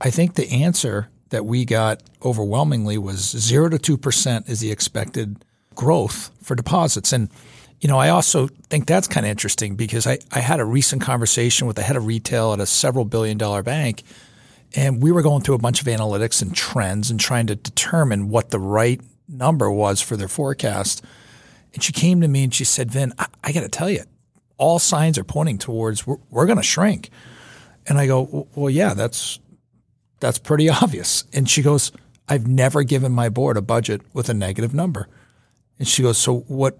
I 0.01 0.11
think 0.11 0.35
the 0.35 0.51
answer 0.51 1.09
that 1.29 1.45
we 1.45 1.67
got 1.67 2.03
overwhelmingly 2.25 2.97
was 2.97 3.35
zero 3.39 3.69
to 3.69 3.79
two 3.79 3.99
percent 3.99 4.49
is 4.49 4.61
the 4.61 4.71
expected 4.71 5.45
growth 5.75 6.31
for 6.43 6.55
deposits, 6.55 7.13
and 7.13 7.29
you 7.83 7.89
know, 7.89 7.99
I 7.99 8.11
also 8.11 8.47
think 8.71 8.87
that's 8.87 9.09
kind 9.09 9.27
of 9.27 9.31
interesting 9.31 9.75
because 9.75 10.07
I, 10.07 10.19
I 10.31 10.39
had 10.39 10.61
a 10.61 10.65
recent 10.65 11.03
conversation 11.03 11.67
with 11.67 11.77
the 11.77 11.83
head 11.83 11.97
of 11.97 12.07
retail 12.07 12.53
at 12.53 12.61
a 12.61 12.67
several 12.67 13.05
billion 13.05 13.37
dollar 13.37 13.63
bank 13.63 14.05
and 14.75 15.03
we 15.03 15.13
were 15.13 15.23
going 15.23 15.43
through 15.43 15.57
a 15.57 15.59
bunch 15.59 15.81
of 15.81 15.87
analytics 15.87 16.41
and 16.41 16.55
trends 16.55 17.11
and 17.11 17.21
trying 17.21 17.47
to 17.49 17.57
determine 17.57 18.29
what 18.29 18.51
the 18.51 18.59
right 18.59 19.01
number 19.29 19.71
was 19.71 20.01
for 20.01 20.17
their 20.17 20.29
forecast. 20.29 21.05
And 21.75 21.83
she 21.83 21.93
came 21.93 22.21
to 22.21 22.29
me 22.29 22.45
and 22.45 22.55
she 22.55 22.65
said, 22.65 22.91
Vin, 22.91 23.13
I, 23.19 23.27
I 23.45 23.53
got 23.53 23.63
to 23.63 23.69
tell 23.69 23.91
you, 23.91 24.05
all 24.59 24.79
signs 24.79 25.19
are 25.19 25.25
pointing 25.25 25.59
towards 25.59 26.07
we're, 26.07 26.19
we're 26.31 26.47
going 26.47 26.59
to 26.59 26.63
shrink. 26.63 27.11
And 27.87 27.99
I 27.99 28.07
go, 28.07 28.49
well, 28.55 28.71
yeah, 28.71 28.95
that's 28.95 29.41
that's 30.21 30.39
pretty 30.39 30.69
obvious. 30.71 31.25
And 31.33 31.51
she 31.51 31.63
goes, 31.63 31.91
I've 32.29 32.47
never 32.47 32.85
given 32.85 33.13
my 33.13 33.29
board 33.29 33.57
a 33.57 33.63
budget 33.63 34.03
with 34.15 34.29
a 34.29 34.35
negative 34.35 34.73
number. 34.73 35.09
And 35.79 35.89
she 35.89 36.03
goes, 36.03 36.17
so 36.17 36.41
what 36.41 36.79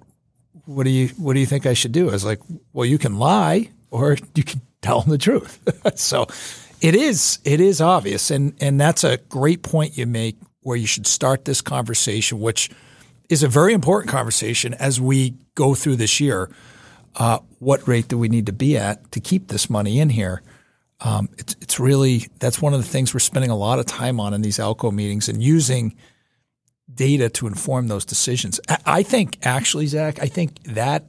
what 0.65 0.85
do 0.85 0.91
you 0.91 1.09
what 1.19 1.35
do 1.35 1.41
you 1.41 1.47
think 1.47 1.67
I 1.67 1.75
should 1.75 1.93
do? 1.93 2.09
I 2.09 2.13
was 2.13 2.25
like, 2.25 2.41
well, 2.73 2.87
you 2.87 2.99
can 2.99 3.19
lie 3.19 3.71
or 3.91 4.17
you 4.35 4.45
can 4.45 4.61
tell 4.83 5.01
them 5.01 5.11
the 5.11 5.19
truth. 5.19 5.61
so 5.99 6.27
it 6.81 6.95
is. 6.95 7.39
It 7.45 7.61
is 7.61 7.81
obvious, 7.81 8.31
and 8.31 8.55
and 8.61 8.81
that's 8.81 9.05
a 9.05 9.19
great 9.29 9.63
point 9.63 9.97
you 9.97 10.07
make. 10.07 10.37
Where 10.65 10.77
you 10.77 10.87
should 10.87 11.09
start 11.09 11.45
this 11.45 11.61
conversation, 11.61 12.39
which 12.39 12.71
is 13.29 13.43
a 13.43 13.49
very 13.49 13.73
important 13.73 14.13
conversation 14.13 14.75
as 14.75 15.01
we 15.01 15.35
go 15.57 15.75
through 15.75 15.97
this 15.97 16.21
year. 16.21 16.51
Uh, 17.17 17.41
what 17.59 17.87
rate 17.89 18.09
do 18.09 18.17
we 18.17 18.29
need 18.29 18.47
to 18.47 18.53
be 18.53 18.77
at 18.79 19.11
to 19.13 19.21
keep 19.21 19.49
this 19.49 19.69
money 19.69 19.99
in 19.99 20.11
here? 20.11 20.41
Um, 21.01 21.29
it's 21.37 21.57
it's 21.61 21.81
really 21.81 22.29
that's 22.39 22.63
one 22.63 22.75
of 22.75 22.81
the 22.81 22.87
things 22.87 23.13
we're 23.13 23.21
spending 23.21 23.51
a 23.51 23.57
lot 23.57 23.81
of 23.81 23.87
time 23.87 24.21
on 24.21 24.35
in 24.35 24.43
these 24.43 24.59
ALCO 24.59 24.93
meetings 24.93 25.29
and 25.29 25.43
using 25.43 25.97
data 26.95 27.29
to 27.29 27.47
inform 27.47 27.89
those 27.89 28.05
decisions. 28.05 28.61
I 28.87 29.03
think 29.03 29.39
actually, 29.43 29.87
Zach, 29.87 30.21
I 30.21 30.27
think 30.27 30.63
that 30.65 31.07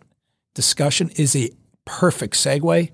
discussion 0.54 1.10
is 1.16 1.36
a 1.36 1.50
perfect 1.86 2.36
segue 2.36 2.90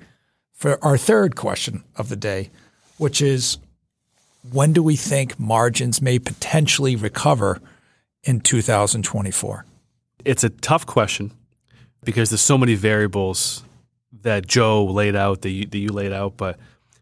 for 0.53 0.83
our 0.83 0.97
third 0.97 1.35
question 1.35 1.83
of 1.95 2.09
the 2.09 2.15
day, 2.15 2.49
which 2.97 3.21
is 3.21 3.57
when 4.51 4.73
do 4.73 4.81
we 4.81 4.95
think 4.95 5.39
margins 5.39 6.01
may 6.01 6.19
potentially 6.19 6.95
recover 6.95 7.61
in 8.23 8.39
2024? 8.39 9.65
It's 10.25 10.43
a 10.43 10.49
tough 10.49 10.85
question 10.85 11.31
because 12.03 12.29
there's 12.29 12.41
so 12.41 12.57
many 12.57 12.75
variables 12.75 13.63
that 14.21 14.47
Joe 14.47 14.85
laid 14.85 15.15
out, 15.15 15.41
that 15.41 15.49
you, 15.49 15.65
that 15.65 15.77
you 15.77 15.89
laid 15.89 16.11
out. 16.11 16.37
But 16.37 16.57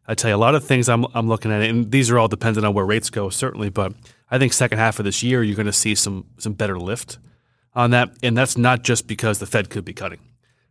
I 0.07 0.13
tell 0.15 0.29
you, 0.29 0.35
a 0.35 0.37
lot 0.37 0.55
of 0.55 0.63
things 0.63 0.89
I'm, 0.89 1.05
I'm 1.13 1.27
looking 1.27 1.51
at, 1.51 1.61
and 1.61 1.91
these 1.91 2.09
are 2.11 2.19
all 2.19 2.27
dependent 2.27 2.65
on 2.65 2.73
where 2.73 2.85
rates 2.85 3.09
go, 3.09 3.29
certainly. 3.29 3.69
But 3.69 3.93
I 4.29 4.37
think 4.37 4.53
second 4.53 4.77
half 4.77 4.99
of 4.99 5.05
this 5.05 5.23
year, 5.23 5.43
you're 5.43 5.55
going 5.55 5.67
to 5.67 5.73
see 5.73 5.95
some 5.95 6.25
some 6.37 6.53
better 6.53 6.79
lift 6.79 7.17
on 7.73 7.91
that, 7.91 8.11
and 8.23 8.37
that's 8.37 8.57
not 8.57 8.83
just 8.83 9.07
because 9.07 9.39
the 9.39 9.45
Fed 9.45 9.69
could 9.69 9.85
be 9.85 9.93
cutting, 9.93 10.19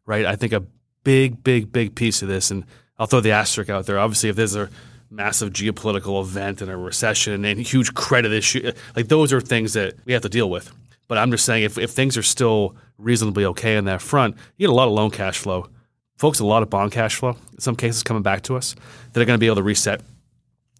right? 0.05 0.27
I 0.27 0.37
think 0.37 0.53
a 0.53 0.65
big, 1.05 1.43
big, 1.43 1.73
big 1.73 1.95
piece 1.95 2.23
of 2.23 2.29
this, 2.29 2.51
and 2.51 2.65
I'll 2.99 3.07
throw 3.07 3.21
the 3.21 3.33
asterisk 3.33 3.71
out 3.71 3.87
there. 3.87 3.99
Obviously, 3.99 4.29
if 4.29 4.37
there's 4.37 4.57
a 4.57 4.69
massive 5.11 5.53
geopolitical 5.53 6.21
event 6.21 6.61
and 6.61 6.71
a 6.71 6.77
recession 6.77 7.45
and 7.45 7.61
huge 7.61 7.95
credit 7.95 8.33
issue. 8.33 8.73
Like 8.95 9.09
those 9.09 9.33
are 9.33 9.41
things 9.41 9.73
that 9.75 9.95
we 10.05 10.13
have 10.13 10.23
to 10.23 10.29
deal 10.29 10.51
with. 10.51 10.73
But 11.09 11.19
I'm 11.19 11.31
just 11.31 11.45
saying 11.45 11.63
if, 11.63 11.79
if 11.79 11.91
things 11.91 12.17
are 12.17 12.23
still 12.23 12.75
reasonably 12.99 13.45
okay 13.47 13.77
on 13.77 13.85
that 13.85 14.03
front, 14.03 14.37
you 14.57 14.67
get 14.67 14.73
a 14.73 14.75
lot 14.75 14.89
of 14.89 14.95
loan 14.95 15.11
cash 15.11 15.39
flow. 15.39 15.69
Folks, 16.17 16.41
a 16.41 16.47
lot 16.47 16.63
of 16.63 16.71
bond 16.71 16.93
cash 16.93 17.15
flow, 17.17 17.37
in 17.53 17.61
some 17.61 17.77
cases 17.77 18.03
coming 18.03 18.23
back 18.23 18.43
to 18.43 18.57
us, 18.57 18.75
that 19.13 19.21
are 19.21 19.25
going 19.25 19.37
to 19.37 19.41
be 19.41 19.47
able 19.47 19.57
to 19.57 19.63
reset 19.63 20.01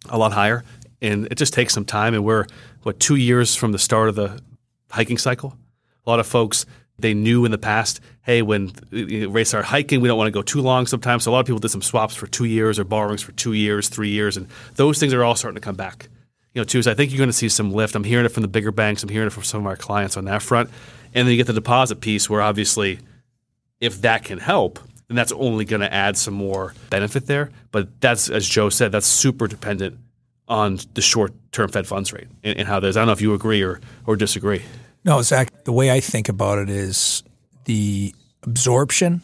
a 0.09 0.19
lot 0.19 0.33
higher. 0.33 0.65
And 1.03 1.27
it 1.31 1.37
just 1.37 1.53
takes 1.53 1.75
some 1.75 1.85
time. 1.85 2.15
And 2.15 2.25
we're, 2.25 2.47
what, 2.83 2.99
two 3.01 3.17
years 3.17 3.55
from 3.55 3.73
the 3.73 3.79
start 3.79 4.09
of 4.09 4.15
the 4.15 4.41
hiking 4.91 5.19
cycle? 5.19 5.57
A 6.07 6.11
lot 6.11 6.21
of 6.21 6.27
folks 6.27 6.67
they 6.99 7.13
knew 7.13 7.45
in 7.45 7.51
the 7.51 7.59
past, 7.59 8.01
hey, 8.23 8.41
when 8.43 8.73
rates 8.91 9.53
are 9.53 9.63
hiking, 9.63 10.01
we 10.01 10.09
don't 10.09 10.17
want 10.17 10.29
to 10.29 10.33
go 10.33 10.43
too 10.43 10.63
long 10.63 10.87
sometimes. 10.87 11.25
So 11.25 11.31
a 11.31 11.33
lot 11.33 11.41
of 11.41 11.47
people 11.47 11.59
did 11.59 11.71
some 11.71 11.83
swaps 11.83 12.15
for 12.15 12.27
two 12.27 12.47
years 12.47 12.79
or 12.79 12.85
borrowings 12.85 13.23
for 13.23 13.33
two 13.33 13.53
years, 13.53 13.89
three 13.89 14.09
years, 14.09 14.37
and 14.37 14.49
those 14.77 14.99
things 14.99 15.13
are 15.13 15.23
all 15.23 15.35
starting 15.35 15.57
to 15.57 15.61
come 15.61 15.77
back. 15.77 16.09
You 16.55 16.61
know, 16.61 16.65
too. 16.65 16.83
So 16.83 16.91
I 16.91 16.95
think 16.95 17.11
you're 17.11 17.19
going 17.19 17.29
to 17.29 17.35
see 17.35 17.51
some 17.51 17.71
lift. 17.71 17.95
I'm 17.95 18.05
hearing 18.05 18.25
it 18.25 18.31
from 18.31 18.41
the 18.41 18.49
bigger 18.49 18.73
banks. 18.73 19.03
I'm 19.03 19.11
hearing 19.11 19.27
it 19.27 19.33
from 19.35 19.43
some 19.43 19.61
of 19.61 19.67
our 19.67 19.77
clients 19.77 20.17
on 20.17 20.25
that 20.25 20.41
front. 20.41 20.71
And 21.13 21.27
then 21.27 21.33
you 21.33 21.37
get 21.37 21.47
the 21.47 21.53
deposit 21.53 22.01
piece, 22.01 22.31
where 22.31 22.41
obviously, 22.41 22.99
if 23.79 24.01
that 24.01 24.25
can 24.25 24.39
help, 24.39 24.79
then 25.09 25.17
that's 25.17 25.33
only 25.33 25.67
going 25.67 25.83
to 25.83 25.93
add 25.93 26.17
some 26.17 26.33
more 26.33 26.73
benefit 26.89 27.27
there. 27.27 27.51
But 27.73 28.01
that's, 28.01 28.31
as 28.31 28.49
Joe 28.49 28.71
said, 28.71 28.91
that's 28.91 29.07
super 29.07 29.47
dependent 29.47 29.99
on 30.49 30.79
the 30.95 31.01
short-term 31.01 31.71
Fed 31.71 31.87
funds 31.87 32.13
rate 32.13 32.29
and, 32.45 32.59
and 32.59 32.69
how 32.69 32.81
that 32.81 32.89
is. 32.89 32.97
I 32.97 33.01
don't 33.01 33.07
know 33.07 33.13
if 33.13 33.21
you 33.21 33.35
agree 33.35 33.63
or 33.63 33.81
or 34.07 34.17
disagree. 34.17 34.63
No, 35.05 35.23
Zach, 35.23 35.65
the 35.65 35.73
way 35.73 35.91
I 35.91 36.01
think 36.01 36.29
about 36.29 36.59
it 36.59 36.69
is 36.69 37.23
the 37.65 38.15
absorption 38.43 39.23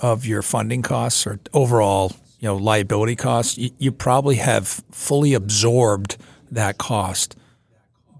of 0.00 0.24
your 0.24 0.42
funding 0.42 0.82
costs 0.82 1.26
or 1.26 1.40
overall, 1.52 2.12
you 2.38 2.46
know, 2.46 2.56
liability 2.56 3.16
costs, 3.16 3.58
you, 3.58 3.70
you 3.78 3.92
probably 3.92 4.36
have 4.36 4.82
fully 4.90 5.34
absorbed 5.34 6.16
that 6.50 6.78
cost 6.78 7.36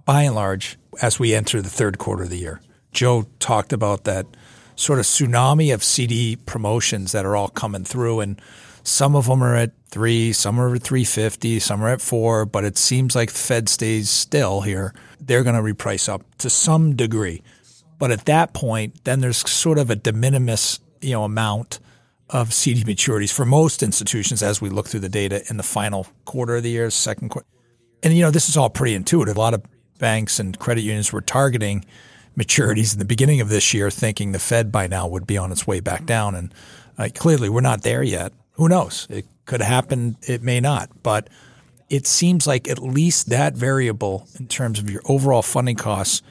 by 0.05 0.23
and 0.23 0.35
large 0.35 0.79
as 1.01 1.19
we 1.19 1.35
enter 1.35 1.63
the 1.63 1.71
third 1.71 1.99
quarter 1.99 2.25
of 2.25 2.31
the 2.31 2.39
year. 2.39 2.61
Joe 2.93 3.27
talked 3.39 3.73
about 3.73 4.05
that 4.05 4.27
sort 4.75 4.99
of 4.99 5.05
tsunami 5.05 5.73
of 5.73 5.85
CD 5.85 6.37
promotions 6.37 7.13
that 7.13 7.25
are 7.25 7.37
all 7.37 7.49
coming 7.49 7.85
through 7.85 8.21
and 8.21 8.41
some 8.89 9.15
of 9.15 9.27
them 9.27 9.43
are 9.43 9.55
at 9.55 9.73
three, 9.91 10.33
some 10.33 10.59
are 10.61 10.75
at 10.75 10.83
350, 10.83 11.59
some 11.61 11.83
are 11.83 11.89
at 11.89 12.01
four, 12.01 12.45
but 12.45 12.65
it 12.65 12.77
seems 12.77 13.15
like 13.15 13.31
Fed 13.31 13.69
stays 13.69 14.11
still 14.11 14.63
here. 14.63 14.95
They're 15.21 15.45
going 15.45 15.57
to 15.57 15.63
reprice 15.63 16.09
up 16.09 16.23
to 16.39 16.51
some 16.51 16.97
degree. 16.97 17.43
But 17.99 18.11
at 18.11 18.25
that 18.27 18.55
point, 18.55 19.05
then 19.05 19.21
there's 19.21 19.49
sort 19.49 19.79
of 19.79 19.91
a 19.91 19.97
de 19.97 20.13
minimis, 20.13 20.81
you 21.01 21.13
know, 21.13 21.25
amount 21.25 21.81
of 22.31 22.53
CD 22.53 22.85
maturities 22.85 23.33
for 23.33 23.45
most 23.45 23.83
institutions 23.83 24.43
as 24.43 24.61
we 24.61 24.69
look 24.69 24.89
through 24.89 25.01
the 25.01 25.09
data 25.09 25.43
in 25.49 25.57
the 25.57 25.63
final 25.63 26.07
quarter 26.25 26.57
of 26.57 26.63
the 26.63 26.71
year, 26.71 26.91
second 26.91 27.31
quarter. 27.31 27.47
And 28.03 28.15
you 28.15 28.23
know, 28.23 28.31
this 28.31 28.49
is 28.49 28.57
all 28.57 28.71
pretty 28.71 28.95
intuitive. 28.95 29.37
A 29.37 29.41
lot 29.41 29.55
of 29.55 29.63
banks 29.99 30.39
and 30.39 30.59
credit 30.59 30.83
unions 30.83 31.13
were 31.13 31.21
targeting 31.21 31.85
maturities 32.39 32.93
in 32.93 32.99
the 33.01 33.05
beginning 33.05 33.41
of 33.41 33.49
this 33.49 33.75
year, 33.75 33.91
thinking 33.91 34.33
the 34.33 34.39
Fed 34.39 34.71
by 34.71 34.87
now 34.87 35.09
would 35.09 35.27
be 35.27 35.37
on 35.37 35.51
its 35.51 35.67
way 35.67 35.81
back 35.81 36.07
down. 36.07 36.35
And 36.35 36.55
uh, 36.97 37.09
clearly, 37.15 37.49
we're 37.49 37.61
not 37.61 37.83
there 37.83 38.03
yet. 38.03 38.33
Who 38.59 38.69
knows? 38.69 39.07
It 39.09 39.25
could 39.47 39.63
happen, 39.63 40.17
it 40.23 40.43
may 40.43 40.61
not. 40.61 40.91
But 41.03 41.31
it 41.89 42.07
seems 42.07 42.47
like 42.47 42.69
at 42.69 42.81
least 42.81 43.31
that 43.31 43.55
variable 43.55 44.29
in 44.39 44.49
terms 44.49 44.79
of 44.79 44.91
your 44.91 45.01
overall 45.07 45.43
funding 45.43 45.77
costs, 45.77 46.23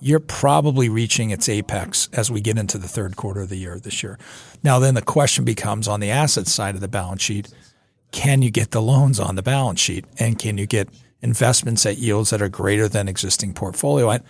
you're 0.00 0.18
probably 0.18 0.88
reaching 0.88 1.30
its 1.30 1.48
apex 1.48 2.08
as 2.12 2.30
we 2.30 2.40
get 2.40 2.58
into 2.58 2.78
the 2.78 2.88
third 2.88 3.16
quarter 3.16 3.42
of 3.42 3.48
the 3.50 3.56
year 3.56 3.78
this 3.78 4.02
year. 4.02 4.18
Now, 4.62 4.78
then 4.78 4.94
the 4.94 5.02
question 5.02 5.44
becomes 5.44 5.86
on 5.86 6.00
the 6.00 6.10
asset 6.10 6.46
side 6.46 6.74
of 6.74 6.80
the 6.80 6.88
balance 6.88 7.22
sheet, 7.22 7.48
can 8.12 8.42
you 8.42 8.50
get 8.50 8.70
the 8.70 8.82
loans 8.82 9.20
on 9.20 9.36
the 9.36 9.42
balance 9.42 9.80
sheet 9.80 10.06
and 10.18 10.38
can 10.38 10.56
you 10.56 10.66
get 10.66 10.88
investments 11.20 11.84
at 11.84 11.98
yields 11.98 12.30
that 12.30 12.40
are 12.40 12.48
greater 12.48 12.88
than 12.88 13.08
existing 13.08 13.52
portfolio? 13.52 14.10
I, 14.10 14.20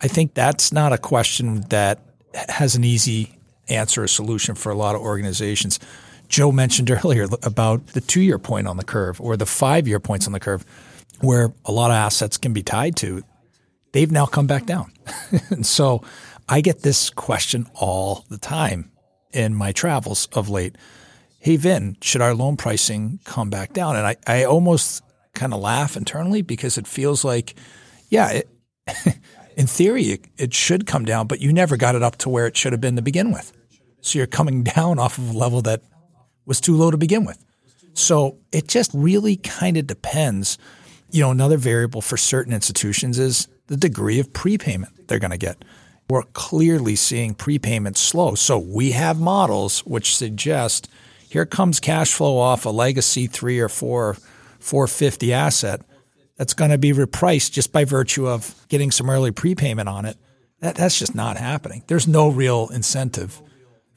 I 0.00 0.08
think 0.08 0.34
that's 0.34 0.72
not 0.72 0.92
a 0.92 0.98
question 0.98 1.62
that 1.68 2.00
has 2.48 2.74
an 2.74 2.84
easy 2.84 3.38
answer 3.68 4.02
or 4.02 4.08
solution 4.08 4.54
for 4.54 4.72
a 4.72 4.76
lot 4.76 4.94
of 4.94 5.00
organizations. 5.00 5.78
Joe 6.28 6.52
mentioned 6.52 6.90
earlier 7.04 7.26
about 7.42 7.88
the 7.88 8.00
two 8.00 8.20
year 8.20 8.38
point 8.38 8.66
on 8.66 8.76
the 8.76 8.84
curve 8.84 9.20
or 9.20 9.36
the 9.36 9.46
five 9.46 9.88
year 9.88 10.00
points 10.00 10.26
on 10.26 10.32
the 10.32 10.40
curve 10.40 10.64
where 11.20 11.52
a 11.64 11.72
lot 11.72 11.90
of 11.90 11.96
assets 11.96 12.36
can 12.36 12.52
be 12.52 12.62
tied 12.62 12.96
to. 12.96 13.22
They've 13.92 14.12
now 14.12 14.26
come 14.26 14.46
back 14.46 14.66
down. 14.66 14.92
and 15.50 15.66
so 15.66 16.02
I 16.48 16.60
get 16.60 16.82
this 16.82 17.10
question 17.10 17.66
all 17.74 18.24
the 18.28 18.38
time 18.38 18.90
in 19.32 19.54
my 19.54 19.72
travels 19.72 20.28
of 20.32 20.48
late. 20.48 20.76
Hey, 21.40 21.56
Vin, 21.56 21.96
should 22.00 22.20
our 22.20 22.34
loan 22.34 22.56
pricing 22.56 23.20
come 23.24 23.50
back 23.50 23.72
down? 23.72 23.96
And 23.96 24.06
I, 24.06 24.16
I 24.26 24.44
almost 24.44 25.02
kind 25.34 25.54
of 25.54 25.60
laugh 25.60 25.96
internally 25.96 26.42
because 26.42 26.78
it 26.78 26.86
feels 26.86 27.24
like, 27.24 27.54
yeah, 28.08 28.30
it, 28.30 28.48
in 29.56 29.66
theory, 29.66 30.04
it, 30.04 30.24
it 30.36 30.54
should 30.54 30.86
come 30.86 31.04
down, 31.04 31.26
but 31.26 31.40
you 31.40 31.52
never 31.52 31.76
got 31.76 31.94
it 31.94 32.02
up 32.02 32.16
to 32.18 32.28
where 32.28 32.46
it 32.46 32.56
should 32.56 32.72
have 32.72 32.80
been 32.80 32.96
to 32.96 33.02
begin 33.02 33.32
with. 33.32 33.52
So 34.00 34.18
you're 34.18 34.26
coming 34.26 34.62
down 34.62 34.98
off 34.98 35.18
of 35.18 35.30
a 35.30 35.38
level 35.38 35.62
that 35.62 35.82
was 36.48 36.60
too 36.60 36.76
low 36.76 36.90
to 36.90 36.96
begin 36.96 37.24
with. 37.24 37.44
So 37.94 38.38
it 38.50 38.66
just 38.66 38.90
really 38.94 39.36
kind 39.36 39.76
of 39.76 39.86
depends. 39.86 40.58
You 41.10 41.22
know, 41.22 41.30
another 41.30 41.56
variable 41.56 42.00
for 42.00 42.16
certain 42.16 42.52
institutions 42.52 43.18
is 43.18 43.46
the 43.68 43.76
degree 43.76 44.18
of 44.18 44.32
prepayment 44.32 45.06
they're 45.06 45.20
going 45.20 45.30
to 45.30 45.38
get 45.38 45.62
we're 46.10 46.22
clearly 46.32 46.96
seeing 46.96 47.34
prepayments 47.34 47.98
slow. 47.98 48.34
So 48.34 48.58
we 48.58 48.92
have 48.92 49.20
models 49.20 49.80
which 49.80 50.16
suggest 50.16 50.88
here 51.28 51.44
comes 51.44 51.80
cash 51.80 52.12
flow 52.14 52.38
off 52.38 52.64
a 52.64 52.70
legacy 52.70 53.26
three 53.26 53.60
or 53.60 53.68
four, 53.68 54.16
450 54.58 55.32
asset 55.34 55.82
that's 56.36 56.54
going 56.54 56.70
to 56.70 56.78
be 56.78 56.92
repriced 56.92 57.52
just 57.52 57.72
by 57.72 57.84
virtue 57.84 58.26
of 58.26 58.54
getting 58.68 58.90
some 58.90 59.10
early 59.10 59.32
prepayment 59.32 59.88
on 59.88 60.06
it. 60.06 60.16
That, 60.60 60.76
that's 60.76 60.98
just 60.98 61.14
not 61.14 61.36
happening. 61.36 61.82
There's 61.88 62.08
no 62.08 62.28
real 62.28 62.68
incentive 62.72 63.42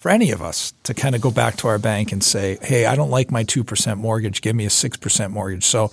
for 0.02 0.10
any 0.10 0.32
of 0.32 0.42
us 0.42 0.74
to 0.82 0.96
kind 0.96 1.14
of 1.14 1.22
go 1.22 1.30
back 1.30 1.58
to 1.58 1.68
our 1.68 1.78
bank 1.78 2.12
and 2.12 2.24
say, 2.24 2.58
hey, 2.64 2.88
I 2.88 2.96
don't 2.96 3.12
like 3.12 3.30
my 3.30 3.44
2% 3.44 3.98
mortgage. 3.98 4.42
Give 4.42 4.56
me 4.56 4.66
a 4.66 4.70
6% 4.70 5.30
mortgage. 5.30 5.64
So 5.64 5.92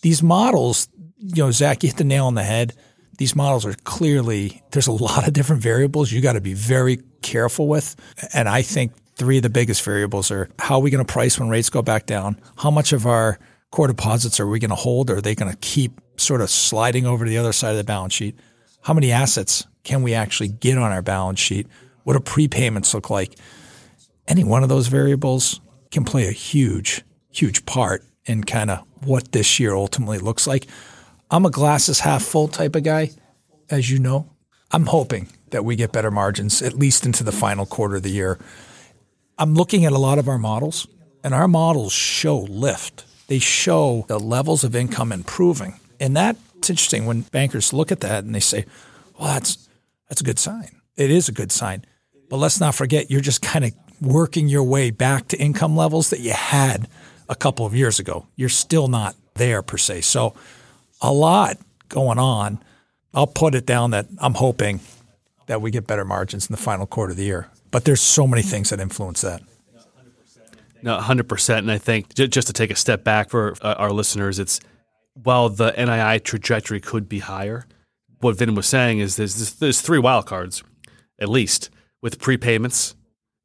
these 0.00 0.22
models, 0.22 0.88
you 1.18 1.44
know, 1.44 1.50
Zach, 1.50 1.82
you 1.82 1.90
hit 1.90 1.98
the 1.98 2.04
nail 2.04 2.24
on 2.24 2.34
the 2.34 2.42
head. 2.42 2.72
These 3.18 3.36
models 3.36 3.66
are 3.66 3.74
clearly 3.84 4.62
there's 4.70 4.86
a 4.86 4.92
lot 4.92 5.28
of 5.28 5.34
different 5.34 5.60
variables 5.60 6.10
you 6.10 6.22
got 6.22 6.32
to 6.32 6.40
be 6.40 6.54
very 6.54 7.00
careful 7.20 7.68
with. 7.68 7.94
And 8.32 8.48
i 8.48 8.62
think 8.62 8.92
three 9.16 9.36
of 9.36 9.42
the 9.42 9.50
biggest 9.50 9.82
variables 9.82 10.30
are 10.30 10.48
how 10.58 10.76
are 10.76 10.80
we 10.80 10.88
going 10.88 11.04
to 11.04 11.12
price 11.12 11.38
when 11.38 11.50
rates 11.50 11.68
go 11.68 11.82
back 11.82 12.06
down? 12.06 12.40
How 12.56 12.70
much 12.70 12.94
of 12.94 13.06
our 13.06 13.38
core 13.70 13.88
deposits 13.88 14.40
are 14.40 14.46
we 14.46 14.58
going 14.58 14.70
to 14.70 14.76
hold? 14.76 15.10
Are 15.10 15.20
they 15.20 15.34
going 15.34 15.52
to 15.52 15.58
keep 15.58 16.00
sort 16.16 16.40
of 16.40 16.48
sliding 16.48 17.04
over 17.04 17.26
to 17.26 17.30
the 17.30 17.36
other 17.36 17.52
side 17.52 17.72
of 17.72 17.76
the 17.76 17.84
balance 17.84 18.14
sheet? 18.14 18.38
How 18.80 18.94
many 18.94 19.12
assets 19.12 19.66
can 19.84 20.02
we 20.02 20.14
actually 20.14 20.48
get 20.48 20.78
on 20.78 20.90
our 20.90 21.02
balance 21.02 21.38
sheet 21.38 21.66
what 22.04 22.14
do 22.14 22.20
prepayments 22.20 22.94
look 22.94 23.10
like 23.10 23.36
any 24.28 24.44
one 24.44 24.62
of 24.62 24.68
those 24.68 24.88
variables 24.88 25.60
can 25.90 26.04
play 26.04 26.26
a 26.28 26.32
huge 26.32 27.02
huge 27.30 27.64
part 27.66 28.04
in 28.26 28.44
kind 28.44 28.70
of 28.70 28.84
what 29.04 29.32
this 29.32 29.58
year 29.58 29.74
ultimately 29.74 30.18
looks 30.18 30.46
like 30.46 30.66
I'm 31.32 31.46
a 31.46 31.50
glasses 31.50 32.00
half 32.00 32.24
full 32.24 32.48
type 32.48 32.74
of 32.74 32.82
guy, 32.82 33.10
as 33.70 33.88
you 33.88 34.00
know. 34.00 34.28
I'm 34.72 34.86
hoping 34.86 35.28
that 35.50 35.64
we 35.64 35.76
get 35.76 35.92
better 35.92 36.10
margins, 36.10 36.60
at 36.60 36.74
least 36.74 37.06
into 37.06 37.22
the 37.22 37.32
final 37.32 37.66
quarter 37.66 37.96
of 37.96 38.02
the 38.02 38.10
year. 38.10 38.38
I'm 39.38 39.54
looking 39.54 39.84
at 39.84 39.92
a 39.92 39.98
lot 39.98 40.18
of 40.18 40.28
our 40.28 40.38
models, 40.38 40.88
and 41.22 41.32
our 41.32 41.46
models 41.46 41.92
show 41.92 42.38
lift. 42.38 43.04
They 43.28 43.38
show 43.38 44.04
the 44.08 44.18
levels 44.18 44.64
of 44.64 44.74
income 44.74 45.12
improving. 45.12 45.78
And 46.00 46.16
that's 46.16 46.40
interesting 46.68 47.06
when 47.06 47.22
bankers 47.22 47.72
look 47.72 47.92
at 47.92 48.00
that 48.00 48.24
and 48.24 48.34
they 48.34 48.40
say, 48.40 48.66
well, 49.18 49.34
that's, 49.34 49.68
that's 50.08 50.20
a 50.20 50.24
good 50.24 50.38
sign. 50.38 50.80
It 50.96 51.12
is 51.12 51.28
a 51.28 51.32
good 51.32 51.52
sign. 51.52 51.84
But 52.30 52.36
let's 52.36 52.60
not 52.60 52.74
forget, 52.74 53.10
you're 53.10 53.20
just 53.20 53.42
kind 53.42 53.64
of 53.64 53.72
working 54.00 54.48
your 54.48 54.62
way 54.62 54.90
back 54.90 55.28
to 55.28 55.36
income 55.36 55.76
levels 55.76 56.10
that 56.10 56.20
you 56.20 56.32
had 56.32 56.88
a 57.28 57.34
couple 57.34 57.66
of 57.66 57.74
years 57.74 57.98
ago. 57.98 58.26
You're 58.36 58.48
still 58.48 58.88
not 58.88 59.16
there 59.34 59.62
per 59.62 59.76
se. 59.76 60.02
So 60.02 60.34
a 61.02 61.12
lot 61.12 61.58
going 61.88 62.18
on. 62.18 62.62
I'll 63.12 63.26
put 63.26 63.56
it 63.56 63.66
down 63.66 63.90
that 63.90 64.06
I'm 64.18 64.34
hoping 64.34 64.80
that 65.46 65.60
we 65.60 65.72
get 65.72 65.88
better 65.88 66.04
margins 66.04 66.48
in 66.48 66.52
the 66.52 66.62
final 66.62 66.86
quarter 66.86 67.10
of 67.10 67.16
the 67.16 67.24
year. 67.24 67.48
But 67.72 67.84
there's 67.84 68.00
so 68.00 68.26
many 68.28 68.42
things 68.42 68.70
that 68.70 68.78
influence 68.78 69.20
that. 69.22 69.42
No, 70.82 70.96
100%. 70.98 71.58
And 71.58 71.70
I 71.70 71.78
think 71.78 72.14
just 72.14 72.46
to 72.46 72.52
take 72.52 72.70
a 72.70 72.76
step 72.76 73.02
back 73.02 73.28
for 73.28 73.54
uh, 73.60 73.74
our 73.76 73.90
listeners, 73.90 74.38
it's 74.38 74.60
while 75.14 75.48
the 75.48 75.72
NII 75.72 76.22
trajectory 76.22 76.80
could 76.80 77.08
be 77.08 77.18
higher, 77.18 77.66
what 78.20 78.36
Vin 78.36 78.54
was 78.54 78.66
saying 78.66 79.00
is 79.00 79.16
there's, 79.16 79.54
there's 79.54 79.80
three 79.80 79.98
wild 79.98 80.26
cards, 80.26 80.62
at 81.18 81.28
least, 81.28 81.70
with 82.02 82.18
prepayments 82.18 82.94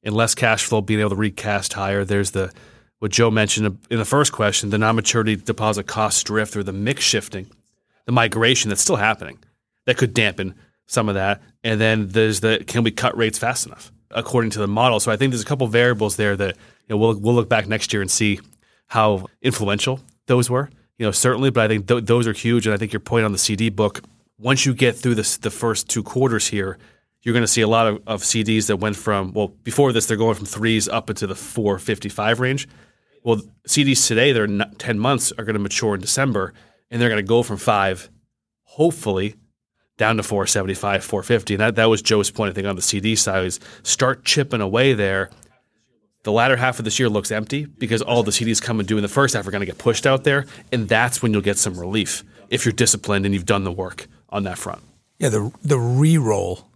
and 0.03 0.15
less 0.15 0.35
cash 0.35 0.65
flow 0.65 0.81
being 0.81 0.99
able 0.99 1.09
to 1.11 1.15
recast 1.15 1.73
higher. 1.73 2.05
There's 2.05 2.31
the 2.31 2.51
what 2.99 3.11
Joe 3.11 3.29
mentioned 3.29 3.77
in 3.89 3.97
the 3.97 4.05
first 4.05 4.31
question, 4.31 4.69
the 4.69 4.77
non-maturity 4.77 5.35
deposit 5.35 5.85
cost 5.85 6.25
drift 6.25 6.55
or 6.55 6.63
the 6.63 6.71
mix 6.71 7.03
shifting, 7.03 7.47
the 8.05 8.11
migration 8.11 8.69
that's 8.69 8.81
still 8.81 8.95
happening, 8.95 9.37
that 9.85 9.97
could 9.97 10.13
dampen 10.13 10.55
some 10.87 11.09
of 11.09 11.15
that. 11.15 11.41
And 11.63 11.79
then 11.79 12.07
there's 12.09 12.39
the 12.39 12.63
can 12.65 12.83
we 12.83 12.91
cut 12.91 13.17
rates 13.17 13.37
fast 13.37 13.65
enough 13.65 13.91
according 14.11 14.51
to 14.51 14.59
the 14.59 14.67
model? 14.67 14.99
So 14.99 15.11
I 15.11 15.17
think 15.17 15.31
there's 15.31 15.41
a 15.41 15.45
couple 15.45 15.67
variables 15.67 16.15
there 16.15 16.35
that 16.37 16.55
you 16.87 16.95
know, 16.95 16.97
we'll 16.97 17.19
we'll 17.19 17.35
look 17.35 17.49
back 17.49 17.67
next 17.67 17.91
year 17.91 18.01
and 18.01 18.09
see 18.09 18.39
how 18.87 19.25
influential 19.41 19.99
those 20.27 20.49
were. 20.49 20.69
You 20.97 21.05
know, 21.05 21.11
certainly, 21.11 21.49
but 21.49 21.65
I 21.65 21.67
think 21.67 21.87
th- 21.87 22.05
those 22.05 22.27
are 22.27 22.33
huge. 22.33 22.65
And 22.65 22.73
I 22.73 22.77
think 22.77 22.93
your 22.93 23.01
point 23.01 23.25
on 23.25 23.31
the 23.31 23.37
CD 23.37 23.69
book, 23.69 24.01
once 24.37 24.65
you 24.65 24.73
get 24.73 24.95
through 24.95 25.15
this, 25.15 25.37
the 25.37 25.51
first 25.51 25.89
two 25.89 26.03
quarters 26.03 26.47
here, 26.47 26.77
you're 27.25 27.33
going 27.33 27.43
to 27.43 27.47
see 27.47 27.61
a 27.61 27.67
lot 27.67 27.87
of, 27.87 28.01
of 28.07 28.21
CDs 28.21 28.67
that 28.67 28.77
went 28.77 28.95
from 28.95 29.33
well 29.33 29.47
before 29.47 29.91
this 29.91 30.05
they're 30.05 30.15
going 30.15 30.35
from 30.35 30.45
threes 30.45 30.87
up 30.87 31.09
into 31.09 31.27
the 31.27 31.35
455 31.35 32.39
range. 32.39 32.69
Well, 33.23 33.41
CDs 33.67 34.07
today, 34.07 34.31
they're 34.31 34.47
10 34.47 34.99
months, 34.99 35.31
are 35.31 35.43
going 35.43 35.55
to 35.55 35.59
mature 35.59 35.95
in 35.95 36.01
December, 36.01 36.53
and 36.91 37.01
they're 37.01 37.09
going 37.09 37.17
to 37.17 37.27
go 37.27 37.41
from 37.41 37.57
five, 37.57 38.11
hopefully, 38.61 39.33
down 39.97 40.17
to 40.17 40.23
475, 40.23 41.03
450. 41.03 41.55
And 41.55 41.61
that, 41.61 41.75
that 41.75 41.85
was 41.85 42.03
Joe's 42.03 42.29
point, 42.29 42.51
I 42.51 42.53
think, 42.53 42.67
on 42.67 42.75
the 42.75 42.83
CD 42.83 43.15
side 43.15 43.43
is 43.45 43.59
start 43.81 44.25
chipping 44.25 44.61
away 44.61 44.93
there. 44.93 45.31
The 46.21 46.31
latter 46.31 46.55
half 46.55 46.77
of 46.77 46.85
this 46.85 46.99
year 46.99 47.09
looks 47.09 47.31
empty 47.31 47.65
because 47.65 48.03
all 48.03 48.21
the 48.21 48.31
CDs 48.31 48.61
coming 48.61 48.85
due 48.85 48.97
in 48.97 49.01
the 49.01 49.07
first 49.07 49.33
half 49.33 49.47
are 49.47 49.51
going 49.51 49.61
to 49.61 49.65
get 49.65 49.79
pushed 49.79 50.05
out 50.05 50.23
there. 50.23 50.45
And 50.71 50.87
that's 50.87 51.23
when 51.23 51.33
you'll 51.33 51.41
get 51.41 51.57
some 51.57 51.79
relief 51.79 52.23
if 52.51 52.63
you're 52.63 52.73
disciplined 52.73 53.25
and 53.25 53.33
you've 53.33 53.45
done 53.45 53.63
the 53.63 53.71
work 53.71 54.05
on 54.29 54.43
that 54.43 54.59
front. 54.59 54.83
Yeah, 55.17 55.29
the, 55.29 55.51
the 55.63 55.79
re 55.79 56.19
roll 56.19 56.67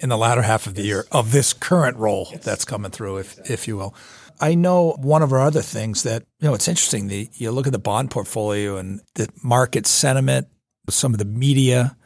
in 0.00 0.08
the 0.08 0.18
latter 0.18 0.42
half 0.42 0.66
of 0.66 0.74
the 0.74 0.82
year 0.82 1.06
of 1.12 1.32
this 1.32 1.52
current 1.52 1.96
roll 1.96 2.32
that's 2.42 2.64
coming 2.64 2.90
through, 2.90 3.18
if, 3.18 3.50
if 3.50 3.68
you 3.68 3.76
will. 3.76 3.94
I 4.40 4.54
know 4.54 4.92
one 4.98 5.22
of 5.22 5.32
our 5.32 5.40
other 5.40 5.62
things 5.62 6.02
that, 6.02 6.24
you 6.40 6.48
know, 6.48 6.54
it's 6.54 6.68
interesting. 6.68 7.08
The, 7.08 7.28
you 7.34 7.50
look 7.50 7.66
at 7.66 7.72
the 7.72 7.78
bond 7.78 8.10
portfolio 8.10 8.76
and 8.76 9.00
the 9.14 9.28
market 9.42 9.86
sentiment, 9.86 10.48
some 10.90 11.14
of 11.14 11.18
the 11.18 11.24
media 11.24 11.96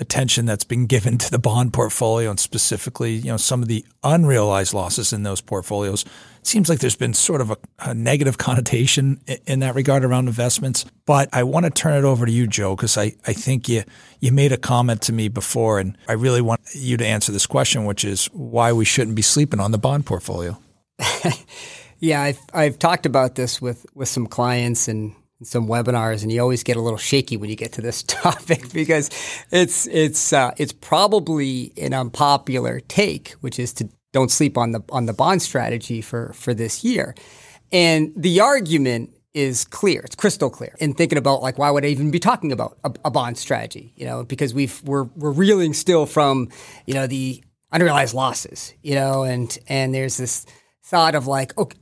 attention 0.00 0.46
that's 0.46 0.64
been 0.64 0.86
given 0.86 1.18
to 1.18 1.30
the 1.30 1.38
bond 1.38 1.72
portfolio 1.72 2.30
and 2.30 2.40
specifically, 2.40 3.12
you 3.12 3.30
know, 3.30 3.36
some 3.36 3.62
of 3.62 3.68
the 3.68 3.84
unrealized 4.02 4.74
losses 4.74 5.12
in 5.12 5.22
those 5.22 5.40
portfolios. 5.40 6.04
It 6.40 6.46
seems 6.46 6.68
like 6.68 6.78
there's 6.78 6.96
been 6.96 7.14
sort 7.14 7.40
of 7.40 7.50
a, 7.50 7.58
a 7.80 7.94
negative 7.94 8.38
connotation 8.38 9.20
in, 9.26 9.38
in 9.46 9.60
that 9.60 9.74
regard 9.74 10.04
around 10.04 10.26
investments. 10.26 10.84
But 11.06 11.28
I 11.32 11.42
want 11.42 11.64
to 11.64 11.70
turn 11.70 11.96
it 11.96 12.06
over 12.06 12.26
to 12.26 12.32
you, 12.32 12.46
Joe, 12.46 12.74
because 12.74 12.96
I, 12.96 13.12
I 13.26 13.32
think 13.32 13.68
you 13.68 13.84
you 14.20 14.32
made 14.32 14.52
a 14.52 14.58
comment 14.58 15.02
to 15.02 15.12
me 15.12 15.28
before, 15.28 15.78
and 15.78 15.96
I 16.06 16.12
really 16.12 16.42
want 16.42 16.60
you 16.74 16.96
to 16.98 17.06
answer 17.06 17.32
this 17.32 17.46
question, 17.46 17.84
which 17.84 18.04
is 18.04 18.26
why 18.26 18.72
we 18.72 18.84
shouldn't 18.84 19.16
be 19.16 19.22
sleeping 19.22 19.60
on 19.60 19.70
the 19.70 19.78
bond 19.78 20.04
portfolio. 20.04 20.58
Yeah, 22.00 22.22
I've, 22.22 22.40
I've 22.54 22.78
talked 22.78 23.04
about 23.04 23.34
this 23.34 23.60
with, 23.60 23.84
with 23.94 24.08
some 24.08 24.26
clients 24.26 24.88
and 24.88 25.14
some 25.42 25.66
webinars, 25.66 26.22
and 26.22 26.30
you 26.30 26.40
always 26.40 26.62
get 26.62 26.76
a 26.76 26.80
little 26.80 26.98
shaky 26.98 27.36
when 27.36 27.50
you 27.50 27.56
get 27.56 27.72
to 27.72 27.80
this 27.80 28.02
topic 28.06 28.72
because 28.72 29.10
it's 29.50 29.86
it's 29.86 30.32
uh, 30.32 30.52
it's 30.56 30.72
probably 30.72 31.72
an 31.76 31.94
unpopular 31.94 32.80
take, 32.80 33.32
which 33.40 33.58
is 33.58 33.72
to 33.74 33.88
don't 34.12 34.30
sleep 34.30 34.58
on 34.58 34.72
the 34.72 34.82
on 34.90 35.06
the 35.06 35.12
bond 35.12 35.42
strategy 35.42 36.00
for 36.00 36.32
for 36.32 36.54
this 36.54 36.84
year. 36.84 37.14
And 37.72 38.12
the 38.16 38.40
argument 38.40 39.10
is 39.32 39.64
clear; 39.64 40.00
it's 40.00 40.16
crystal 40.16 40.50
clear. 40.50 40.74
In 40.78 40.92
thinking 40.92 41.18
about 41.18 41.42
like 41.42 41.58
why 41.58 41.70
would 41.70 41.84
I 41.84 41.88
even 41.88 42.10
be 42.10 42.18
talking 42.18 42.52
about 42.52 42.78
a, 42.84 42.92
a 43.06 43.10
bond 43.10 43.38
strategy? 43.38 43.92
You 43.96 44.06
know, 44.06 44.24
because 44.24 44.52
we've 44.52 44.82
we're 44.84 45.04
we're 45.16 45.30
reeling 45.30 45.72
still 45.72 46.06
from 46.06 46.48
you 46.86 46.94
know 46.94 47.06
the 47.06 47.42
unrealized 47.72 48.14
losses. 48.14 48.74
You 48.82 48.94
know, 48.94 49.22
and 49.22 49.56
and 49.68 49.94
there's 49.94 50.16
this 50.16 50.46
thought 50.82 51.14
of 51.14 51.26
like, 51.26 51.56
okay, 51.56 51.78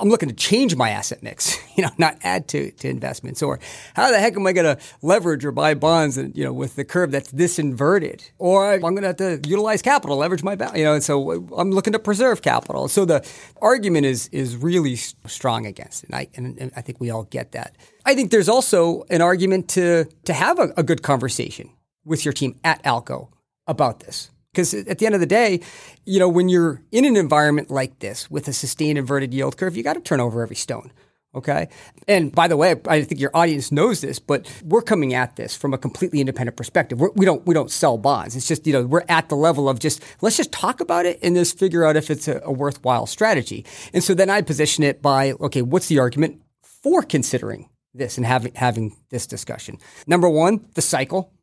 I'm 0.00 0.08
looking 0.08 0.28
to 0.28 0.34
change 0.34 0.76
my 0.76 0.90
asset 0.90 1.22
mix, 1.22 1.58
you 1.76 1.82
know, 1.82 1.90
not 1.98 2.18
add 2.22 2.48
to, 2.48 2.70
to 2.70 2.88
investments. 2.88 3.42
Or 3.42 3.58
how 3.94 4.10
the 4.10 4.18
heck 4.18 4.36
am 4.36 4.46
I 4.46 4.52
going 4.52 4.76
to 4.76 4.82
leverage 5.02 5.44
or 5.44 5.52
buy 5.52 5.74
bonds, 5.74 6.16
and, 6.16 6.36
you 6.36 6.44
know, 6.44 6.52
with 6.52 6.76
the 6.76 6.84
curve 6.84 7.10
that's 7.10 7.30
this 7.30 7.58
inverted? 7.58 8.24
Or 8.38 8.72
I'm 8.72 8.80
going 8.80 9.02
to 9.02 9.08
have 9.08 9.16
to 9.16 9.40
utilize 9.48 9.82
capital, 9.82 10.16
leverage 10.16 10.42
my 10.42 10.54
balance, 10.54 10.78
you 10.78 10.84
know, 10.84 10.94
and 10.94 11.02
so 11.02 11.30
uh, 11.30 11.56
I'm 11.56 11.70
looking 11.70 11.92
to 11.92 11.98
preserve 11.98 12.42
capital. 12.42 12.88
So 12.88 13.04
the 13.04 13.26
argument 13.60 14.06
is 14.06 14.28
is 14.28 14.56
really 14.56 14.96
strong 14.96 15.66
against 15.66 16.04
it. 16.04 16.10
And 16.10 16.16
I, 16.16 16.28
and, 16.34 16.58
and 16.58 16.72
I 16.76 16.80
think 16.80 17.00
we 17.00 17.10
all 17.10 17.24
get 17.24 17.52
that. 17.52 17.76
I 18.04 18.14
think 18.14 18.30
there's 18.30 18.48
also 18.48 19.04
an 19.10 19.22
argument 19.22 19.68
to 19.70 20.06
to 20.24 20.32
have 20.32 20.58
a, 20.58 20.72
a 20.76 20.82
good 20.82 21.02
conversation 21.02 21.70
with 22.04 22.24
your 22.24 22.32
team 22.32 22.58
at 22.64 22.82
Alco 22.84 23.28
about 23.66 24.00
this. 24.00 24.30
Because 24.54 24.72
at 24.72 24.98
the 24.98 25.06
end 25.06 25.16
of 25.16 25.20
the 25.20 25.26
day, 25.26 25.60
you 26.06 26.20
know, 26.20 26.28
when 26.28 26.48
you're 26.48 26.80
in 26.92 27.04
an 27.04 27.16
environment 27.16 27.70
like 27.70 27.98
this 27.98 28.30
with 28.30 28.46
a 28.46 28.52
sustained 28.52 28.98
inverted 28.98 29.34
yield 29.34 29.56
curve, 29.56 29.76
you 29.76 29.82
got 29.82 29.94
to 29.94 30.00
turn 30.00 30.20
over 30.20 30.42
every 30.42 30.56
stone. 30.56 30.92
Okay. 31.34 31.68
And 32.06 32.32
by 32.32 32.46
the 32.46 32.56
way, 32.56 32.76
I 32.86 33.02
think 33.02 33.20
your 33.20 33.32
audience 33.34 33.72
knows 33.72 34.00
this, 34.00 34.20
but 34.20 34.48
we're 34.62 34.82
coming 34.82 35.14
at 35.14 35.34
this 35.34 35.56
from 35.56 35.74
a 35.74 35.78
completely 35.78 36.20
independent 36.20 36.56
perspective. 36.56 37.00
We're, 37.00 37.10
we 37.16 37.26
don't, 37.26 37.44
we 37.44 37.54
don't 37.54 37.72
sell 37.72 37.98
bonds. 37.98 38.36
It's 38.36 38.46
just, 38.46 38.64
you 38.68 38.72
know, 38.72 38.84
we're 38.84 39.02
at 39.08 39.28
the 39.28 39.34
level 39.34 39.68
of 39.68 39.80
just, 39.80 40.00
let's 40.20 40.36
just 40.36 40.52
talk 40.52 40.80
about 40.80 41.06
it 41.06 41.18
and 41.22 41.34
just 41.34 41.58
figure 41.58 41.84
out 41.84 41.96
if 41.96 42.08
it's 42.08 42.28
a, 42.28 42.40
a 42.44 42.52
worthwhile 42.52 43.06
strategy. 43.06 43.66
And 43.92 44.04
so 44.04 44.14
then 44.14 44.30
I 44.30 44.42
position 44.42 44.84
it 44.84 45.02
by, 45.02 45.32
okay, 45.32 45.62
what's 45.62 45.88
the 45.88 45.98
argument 45.98 46.40
for 46.62 47.02
considering 47.02 47.68
this 47.92 48.16
and 48.16 48.24
having, 48.24 48.54
having 48.54 48.96
this 49.10 49.26
discussion? 49.26 49.78
Number 50.06 50.28
one, 50.28 50.64
the 50.74 50.82
cycle. 50.82 51.33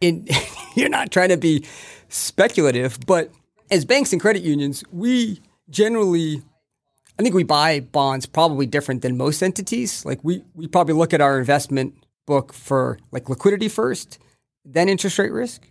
In, 0.00 0.26
you're 0.74 0.88
not 0.88 1.10
trying 1.10 1.28
to 1.30 1.36
be 1.36 1.64
speculative, 2.08 2.98
but 3.06 3.30
as 3.70 3.84
banks 3.84 4.12
and 4.12 4.20
credit 4.20 4.42
unions, 4.42 4.82
we 4.92 5.40
generally, 5.68 6.42
I 7.18 7.22
think 7.22 7.34
we 7.34 7.44
buy 7.44 7.80
bonds 7.80 8.26
probably 8.26 8.66
different 8.66 9.02
than 9.02 9.16
most 9.16 9.42
entities. 9.42 10.04
Like 10.04 10.20
we, 10.22 10.42
we 10.54 10.66
probably 10.66 10.94
look 10.94 11.14
at 11.14 11.20
our 11.20 11.38
investment 11.38 11.94
book 12.26 12.52
for 12.52 12.98
like 13.12 13.28
liquidity 13.28 13.68
first, 13.68 14.18
then 14.64 14.88
interest 14.88 15.18
rate 15.18 15.32
risk. 15.32 15.66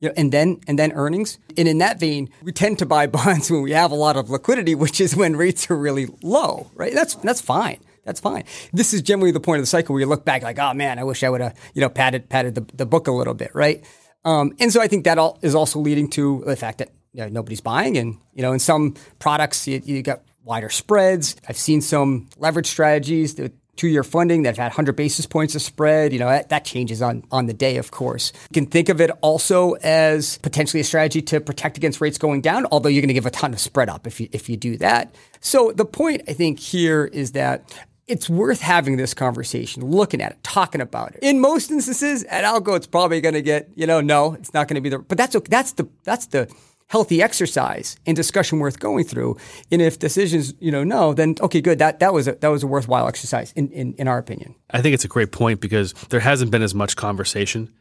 You 0.00 0.08
know, 0.08 0.14
and 0.16 0.32
then 0.32 0.58
and 0.66 0.76
then 0.76 0.90
earnings. 0.92 1.38
And 1.56 1.68
in 1.68 1.78
that 1.78 2.00
vein, 2.00 2.28
we 2.42 2.50
tend 2.50 2.80
to 2.80 2.86
buy 2.86 3.06
bonds 3.18 3.52
when 3.52 3.62
we 3.62 3.70
have 3.70 3.92
a 3.92 3.94
lot 3.94 4.16
of 4.16 4.30
liquidity, 4.30 4.74
which 4.74 5.00
is 5.00 5.14
when 5.14 5.36
rates 5.36 5.70
are 5.70 5.76
really 5.76 6.08
low, 6.22 6.72
right? 6.74 6.92
That's 6.92 7.14
that's 7.14 7.40
fine. 7.40 7.78
That's 8.04 8.20
fine. 8.20 8.44
This 8.72 8.92
is 8.92 9.02
generally 9.02 9.30
the 9.30 9.40
point 9.40 9.58
of 9.58 9.62
the 9.62 9.68
cycle 9.68 9.92
where 9.92 10.00
you 10.00 10.06
look 10.06 10.24
back 10.24 10.42
like, 10.42 10.58
oh 10.58 10.74
man, 10.74 10.98
I 10.98 11.04
wish 11.04 11.22
I 11.22 11.30
would 11.30 11.40
have, 11.40 11.56
you 11.74 11.80
know, 11.80 11.88
padded 11.88 12.28
padded 12.28 12.54
the, 12.54 12.66
the 12.74 12.86
book 12.86 13.06
a 13.06 13.12
little 13.12 13.34
bit, 13.34 13.54
right? 13.54 13.84
Um, 14.24 14.54
and 14.60 14.72
so 14.72 14.80
I 14.80 14.88
think 14.88 15.04
that 15.04 15.18
all 15.18 15.38
is 15.42 15.54
also 15.54 15.78
leading 15.78 16.08
to 16.10 16.42
the 16.46 16.56
fact 16.56 16.78
that 16.78 16.90
you 17.12 17.22
know, 17.22 17.28
nobody's 17.28 17.60
buying, 17.60 17.96
and 17.96 18.18
you 18.34 18.42
know, 18.42 18.52
in 18.52 18.58
some 18.58 18.94
products 19.18 19.66
you, 19.68 19.82
you 19.84 20.02
got 20.02 20.22
wider 20.44 20.70
spreads. 20.70 21.36
I've 21.48 21.56
seen 21.56 21.80
some 21.80 22.28
leverage 22.38 22.66
strategies, 22.66 23.34
the 23.34 23.52
two-year 23.76 24.02
funding 24.02 24.42
that 24.42 24.50
have 24.50 24.58
had 24.58 24.64
100 24.66 24.96
basis 24.96 25.26
points 25.26 25.54
of 25.54 25.62
spread. 25.62 26.12
You 26.12 26.18
know, 26.18 26.28
that, 26.28 26.50
that 26.50 26.64
changes 26.64 27.02
on 27.02 27.24
on 27.30 27.46
the 27.46 27.54
day, 27.54 27.76
of 27.76 27.90
course. 27.90 28.32
You 28.50 28.54
can 28.54 28.66
think 28.66 28.88
of 28.88 29.00
it 29.00 29.10
also 29.20 29.72
as 29.82 30.38
potentially 30.38 30.80
a 30.80 30.84
strategy 30.84 31.22
to 31.22 31.40
protect 31.40 31.76
against 31.76 32.00
rates 32.00 32.18
going 32.18 32.40
down, 32.40 32.66
although 32.70 32.88
you're 32.88 33.02
going 33.02 33.08
to 33.08 33.14
give 33.14 33.26
a 33.26 33.30
ton 33.30 33.52
of 33.52 33.60
spread 33.60 33.88
up 33.88 34.06
if 34.06 34.20
you 34.20 34.28
if 34.32 34.48
you 34.48 34.56
do 34.56 34.76
that. 34.78 35.14
So 35.40 35.72
the 35.72 35.84
point 35.84 36.22
I 36.28 36.32
think 36.32 36.58
here 36.58 37.04
is 37.04 37.32
that 37.32 37.72
it's 38.12 38.28
worth 38.28 38.60
having 38.60 38.98
this 38.98 39.14
conversation, 39.14 39.82
looking 39.82 40.20
at 40.20 40.32
it, 40.32 40.44
talking 40.44 40.82
about 40.82 41.14
it. 41.14 41.20
In 41.22 41.40
most 41.40 41.70
instances, 41.70 42.24
at 42.24 42.44
Alco, 42.44 42.76
it's 42.76 42.86
probably 42.86 43.22
going 43.22 43.32
to 43.34 43.40
get, 43.40 43.70
you 43.74 43.86
know, 43.86 44.02
no, 44.02 44.34
it's 44.34 44.52
not 44.52 44.68
going 44.68 44.74
to 44.74 44.82
be 44.82 44.90
the, 44.90 44.98
but 44.98 45.16
that's 45.16 45.34
okay. 45.34 45.48
that's 45.48 45.72
the 45.72 45.88
that's 46.04 46.26
the 46.26 46.46
healthy 46.88 47.22
exercise 47.22 47.96
and 48.04 48.14
discussion 48.14 48.58
worth 48.58 48.78
going 48.78 49.02
through. 49.02 49.38
And 49.70 49.80
if 49.80 49.98
decisions, 49.98 50.52
you 50.60 50.70
know, 50.70 50.84
no, 50.84 51.14
then 51.14 51.36
okay, 51.40 51.62
good. 51.62 51.78
That 51.78 52.00
that 52.00 52.12
was 52.12 52.28
a, 52.28 52.32
that 52.34 52.48
was 52.48 52.62
a 52.62 52.66
worthwhile 52.66 53.08
exercise 53.08 53.50
in, 53.56 53.70
in 53.70 53.94
in 53.94 54.08
our 54.08 54.18
opinion. 54.18 54.54
I 54.70 54.82
think 54.82 54.92
it's 54.92 55.06
a 55.06 55.08
great 55.08 55.32
point 55.32 55.62
because 55.62 55.94
there 56.10 56.20
hasn't 56.20 56.50
been 56.50 56.62
as 56.62 56.74
much 56.74 56.96
conversation 56.96 57.72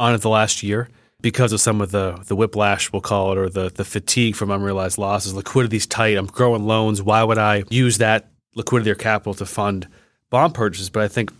on 0.00 0.14
it 0.14 0.20
the 0.20 0.30
last 0.30 0.64
year 0.64 0.88
because 1.20 1.52
of 1.52 1.60
some 1.60 1.80
of 1.80 1.92
the 1.92 2.20
the 2.26 2.34
whiplash 2.34 2.92
we'll 2.92 3.02
call 3.02 3.30
it 3.30 3.38
or 3.38 3.48
the 3.48 3.70
the 3.70 3.84
fatigue 3.84 4.34
from 4.34 4.50
unrealized 4.50 4.98
losses. 4.98 5.32
Liquidity's 5.32 5.86
tight. 5.86 6.16
I'm 6.16 6.26
growing 6.26 6.66
loans. 6.66 7.00
Why 7.00 7.22
would 7.22 7.38
I 7.38 7.62
use 7.70 7.98
that 7.98 8.32
liquidity 8.56 8.90
or 8.90 8.96
capital 8.96 9.34
to 9.34 9.46
fund 9.46 9.86
bond 10.30 10.54
purchases. 10.54 10.90
But 10.90 11.04
I 11.04 11.08
think 11.08 11.30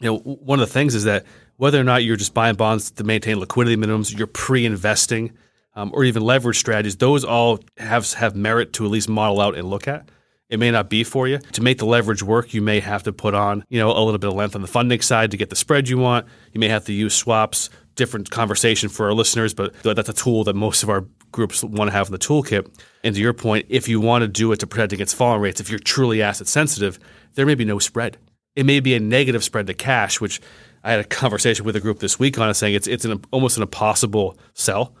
you 0.00 0.06
know 0.06 0.18
one 0.18 0.58
of 0.60 0.66
the 0.66 0.72
things 0.72 0.94
is 0.94 1.04
that 1.04 1.26
whether 1.56 1.78
or 1.78 1.84
not 1.84 2.04
you're 2.04 2.16
just 2.16 2.32
buying 2.32 2.54
bonds 2.54 2.90
to 2.92 3.04
maintain 3.04 3.38
liquidity 3.38 3.76
minimums, 3.76 4.16
you're 4.16 4.26
pre-investing, 4.26 5.32
um, 5.74 5.90
or 5.94 6.04
even 6.04 6.22
leverage 6.22 6.58
strategies, 6.58 6.96
those 6.96 7.24
all 7.24 7.60
have 7.76 8.10
have 8.14 8.34
merit 8.34 8.72
to 8.74 8.84
at 8.86 8.90
least 8.90 9.08
model 9.08 9.40
out 9.40 9.54
and 9.56 9.68
look 9.68 9.86
at. 9.86 10.08
It 10.48 10.60
may 10.60 10.70
not 10.70 10.88
be 10.88 11.02
for 11.02 11.26
you. 11.26 11.38
To 11.38 11.62
make 11.62 11.78
the 11.78 11.86
leverage 11.86 12.22
work, 12.22 12.54
you 12.54 12.62
may 12.62 12.78
have 12.78 13.02
to 13.02 13.12
put 13.12 13.34
on, 13.34 13.64
you 13.68 13.80
know, 13.80 13.90
a 13.90 13.98
little 13.98 14.18
bit 14.18 14.28
of 14.28 14.34
length 14.34 14.54
on 14.54 14.62
the 14.62 14.68
funding 14.68 15.00
side 15.00 15.32
to 15.32 15.36
get 15.36 15.50
the 15.50 15.56
spread 15.56 15.88
you 15.88 15.98
want. 15.98 16.26
You 16.52 16.60
may 16.60 16.68
have 16.68 16.84
to 16.84 16.92
use 16.92 17.14
swaps. 17.14 17.68
Different 17.96 18.30
conversation 18.30 18.88
for 18.88 19.06
our 19.06 19.12
listeners, 19.14 19.54
but 19.54 19.74
that's 19.82 20.08
a 20.08 20.12
tool 20.12 20.44
that 20.44 20.54
most 20.54 20.82
of 20.82 20.90
our 20.90 21.04
groups 21.36 21.62
want 21.62 21.88
to 21.88 21.92
have 21.92 22.08
in 22.08 22.12
the 22.12 22.18
toolkit. 22.18 22.68
And 23.04 23.14
to 23.14 23.20
your 23.20 23.32
point, 23.32 23.66
if 23.68 23.88
you 23.88 24.00
want 24.00 24.22
to 24.22 24.28
do 24.28 24.50
it 24.52 24.58
to 24.60 24.66
protect 24.66 24.92
against 24.92 25.14
falling 25.14 25.40
rates, 25.40 25.60
if 25.60 25.70
you're 25.70 25.78
truly 25.78 26.22
asset 26.22 26.48
sensitive, 26.48 26.98
there 27.34 27.46
may 27.46 27.54
be 27.54 27.64
no 27.64 27.78
spread. 27.78 28.18
It 28.56 28.66
may 28.66 28.80
be 28.80 28.94
a 28.94 29.00
negative 29.00 29.44
spread 29.44 29.66
to 29.68 29.74
cash, 29.74 30.20
which 30.20 30.40
I 30.82 30.90
had 30.90 31.00
a 31.00 31.04
conversation 31.04 31.64
with 31.64 31.76
a 31.76 31.80
group 31.80 32.00
this 32.00 32.18
week 32.18 32.38
on 32.38 32.48
it 32.48 32.54
saying 32.54 32.74
it's 32.74 32.86
it's 32.86 33.04
an, 33.04 33.22
almost 33.30 33.56
an 33.56 33.62
impossible 33.62 34.38
sell. 34.54 34.96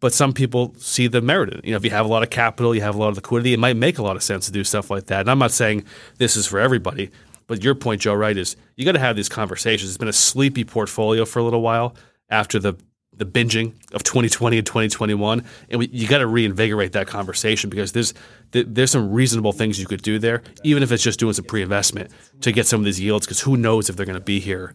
But 0.00 0.12
some 0.12 0.32
people 0.32 0.74
see 0.78 1.06
the 1.06 1.20
merit 1.20 1.52
in 1.52 1.58
it. 1.58 1.64
You 1.64 1.70
know, 1.72 1.76
if 1.76 1.84
you 1.84 1.90
have 1.90 2.06
a 2.06 2.08
lot 2.08 2.22
of 2.22 2.30
capital, 2.30 2.74
you 2.74 2.80
have 2.80 2.94
a 2.94 2.98
lot 2.98 3.08
of 3.08 3.16
liquidity, 3.16 3.52
it 3.52 3.58
might 3.58 3.76
make 3.76 3.98
a 3.98 4.02
lot 4.02 4.16
of 4.16 4.22
sense 4.22 4.46
to 4.46 4.52
do 4.52 4.64
stuff 4.64 4.90
like 4.90 5.06
that. 5.06 5.20
And 5.20 5.30
I'm 5.30 5.38
not 5.38 5.52
saying 5.52 5.84
this 6.18 6.36
is 6.36 6.46
for 6.46 6.58
everybody, 6.58 7.10
but 7.46 7.62
your 7.62 7.74
point, 7.74 8.00
Joe, 8.00 8.14
right, 8.14 8.36
is 8.36 8.56
you 8.76 8.84
got 8.84 8.92
to 8.92 8.98
have 8.98 9.14
these 9.14 9.28
conversations. 9.28 9.90
It's 9.90 9.98
been 9.98 10.08
a 10.08 10.12
sleepy 10.12 10.64
portfolio 10.64 11.24
for 11.24 11.38
a 11.38 11.42
little 11.42 11.62
while 11.62 11.94
after 12.30 12.58
the 12.58 12.74
the 13.14 13.26
binging 13.26 13.74
of 13.92 14.02
2020 14.02 14.58
and 14.58 14.66
2021, 14.66 15.44
and 15.68 15.78
we, 15.78 15.88
you 15.88 16.08
got 16.08 16.18
to 16.18 16.26
reinvigorate 16.26 16.92
that 16.92 17.06
conversation 17.06 17.70
because 17.70 17.92
there's 17.92 18.14
there's 18.52 18.90
some 18.90 19.12
reasonable 19.12 19.52
things 19.52 19.78
you 19.78 19.86
could 19.86 20.02
do 20.02 20.18
there, 20.18 20.42
even 20.62 20.82
if 20.82 20.92
it's 20.92 21.02
just 21.02 21.18
doing 21.18 21.32
some 21.32 21.44
pre-investment 21.44 22.10
to 22.40 22.52
get 22.52 22.66
some 22.66 22.80
of 22.80 22.84
these 22.84 23.00
yields. 23.00 23.26
Because 23.26 23.40
who 23.40 23.56
knows 23.56 23.88
if 23.88 23.96
they're 23.96 24.06
going 24.06 24.18
to 24.18 24.24
be 24.24 24.40
here 24.40 24.74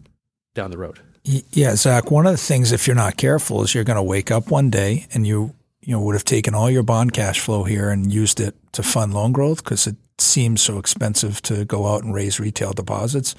down 0.54 0.70
the 0.70 0.78
road? 0.78 1.00
Yeah, 1.24 1.74
Zach. 1.76 2.10
One 2.10 2.26
of 2.26 2.32
the 2.32 2.38
things, 2.38 2.72
if 2.72 2.86
you're 2.86 2.96
not 2.96 3.16
careful, 3.16 3.62
is 3.62 3.74
you're 3.74 3.84
going 3.84 3.96
to 3.96 4.02
wake 4.02 4.30
up 4.30 4.50
one 4.50 4.70
day 4.70 5.06
and 5.12 5.26
you 5.26 5.54
you 5.80 5.92
know 5.92 6.00
would 6.02 6.14
have 6.14 6.24
taken 6.24 6.54
all 6.54 6.70
your 6.70 6.82
bond 6.82 7.12
cash 7.12 7.40
flow 7.40 7.64
here 7.64 7.90
and 7.90 8.12
used 8.12 8.40
it 8.40 8.54
to 8.72 8.82
fund 8.82 9.14
loan 9.14 9.32
growth 9.32 9.64
because 9.64 9.86
it 9.86 9.96
seems 10.18 10.60
so 10.60 10.78
expensive 10.78 11.40
to 11.42 11.64
go 11.64 11.86
out 11.86 12.02
and 12.02 12.14
raise 12.14 12.40
retail 12.40 12.72
deposits 12.72 13.34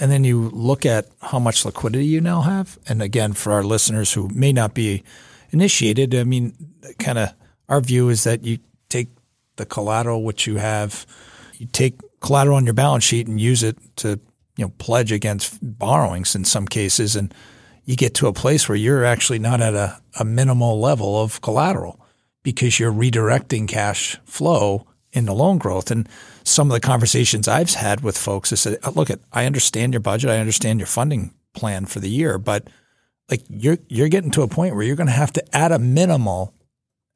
and 0.00 0.10
then 0.10 0.24
you 0.24 0.48
look 0.50 0.86
at 0.86 1.06
how 1.20 1.38
much 1.38 1.64
liquidity 1.64 2.06
you 2.06 2.20
now 2.20 2.40
have. 2.40 2.78
And 2.88 3.02
again, 3.02 3.34
for 3.34 3.52
our 3.52 3.62
listeners 3.62 4.12
who 4.12 4.28
may 4.28 4.52
not 4.52 4.74
be 4.74 5.04
initiated, 5.50 6.14
I 6.14 6.24
mean, 6.24 6.54
kind 6.98 7.18
of 7.18 7.34
our 7.68 7.80
view 7.80 8.08
is 8.08 8.24
that 8.24 8.44
you 8.44 8.58
take 8.88 9.08
the 9.56 9.66
collateral 9.66 10.24
which 10.24 10.46
you 10.46 10.56
have, 10.56 11.06
you 11.58 11.66
take 11.66 12.00
collateral 12.20 12.56
on 12.56 12.64
your 12.64 12.74
balance 12.74 13.04
sheet 13.04 13.26
and 13.26 13.40
use 13.40 13.62
it 13.62 13.76
to 13.96 14.18
you 14.56 14.64
know 14.64 14.72
pledge 14.78 15.12
against 15.12 15.58
borrowings 15.62 16.34
in 16.34 16.44
some 16.44 16.66
cases, 16.66 17.14
and 17.14 17.32
you 17.84 17.96
get 17.96 18.14
to 18.14 18.26
a 18.26 18.32
place 18.32 18.68
where 18.68 18.76
you're 18.76 19.04
actually 19.04 19.38
not 19.38 19.60
at 19.60 19.74
a, 19.74 20.00
a 20.18 20.24
minimal 20.24 20.80
level 20.80 21.22
of 21.22 21.40
collateral 21.40 22.00
because 22.42 22.80
you're 22.80 22.92
redirecting 22.92 23.68
cash 23.68 24.16
flow 24.24 24.86
into 25.12 25.32
loan 25.32 25.58
growth. 25.58 25.90
And 25.90 26.08
some 26.50 26.70
of 26.70 26.74
the 26.74 26.80
conversations 26.80 27.48
I've 27.48 27.70
had 27.70 28.02
with 28.02 28.18
folks 28.18 28.52
is 28.52 28.64
that, 28.64 28.96
look, 28.96 29.10
at 29.10 29.20
I 29.32 29.46
understand 29.46 29.92
your 29.92 30.00
budget, 30.00 30.30
I 30.30 30.38
understand 30.38 30.80
your 30.80 30.86
funding 30.86 31.34
plan 31.54 31.86
for 31.86 32.00
the 32.00 32.10
year, 32.10 32.38
but 32.38 32.68
like 33.30 33.42
you're 33.48 33.78
you're 33.88 34.08
getting 34.08 34.30
to 34.32 34.42
a 34.42 34.48
point 34.48 34.74
where 34.74 34.84
you're 34.84 34.96
going 34.96 35.06
to 35.06 35.12
have 35.12 35.32
to 35.34 35.56
at 35.56 35.72
a 35.72 35.78
minimal, 35.78 36.52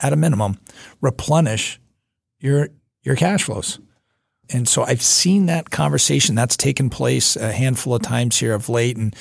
at 0.00 0.12
a 0.12 0.16
minimum, 0.16 0.58
replenish 1.00 1.80
your 2.38 2.68
your 3.02 3.16
cash 3.16 3.44
flows. 3.44 3.80
And 4.50 4.68
so 4.68 4.82
I've 4.82 5.02
seen 5.02 5.46
that 5.46 5.70
conversation 5.70 6.34
that's 6.34 6.56
taken 6.56 6.90
place 6.90 7.34
a 7.36 7.52
handful 7.52 7.94
of 7.94 8.02
times 8.02 8.38
here 8.38 8.54
of 8.54 8.68
late, 8.68 8.96
and 8.96 9.16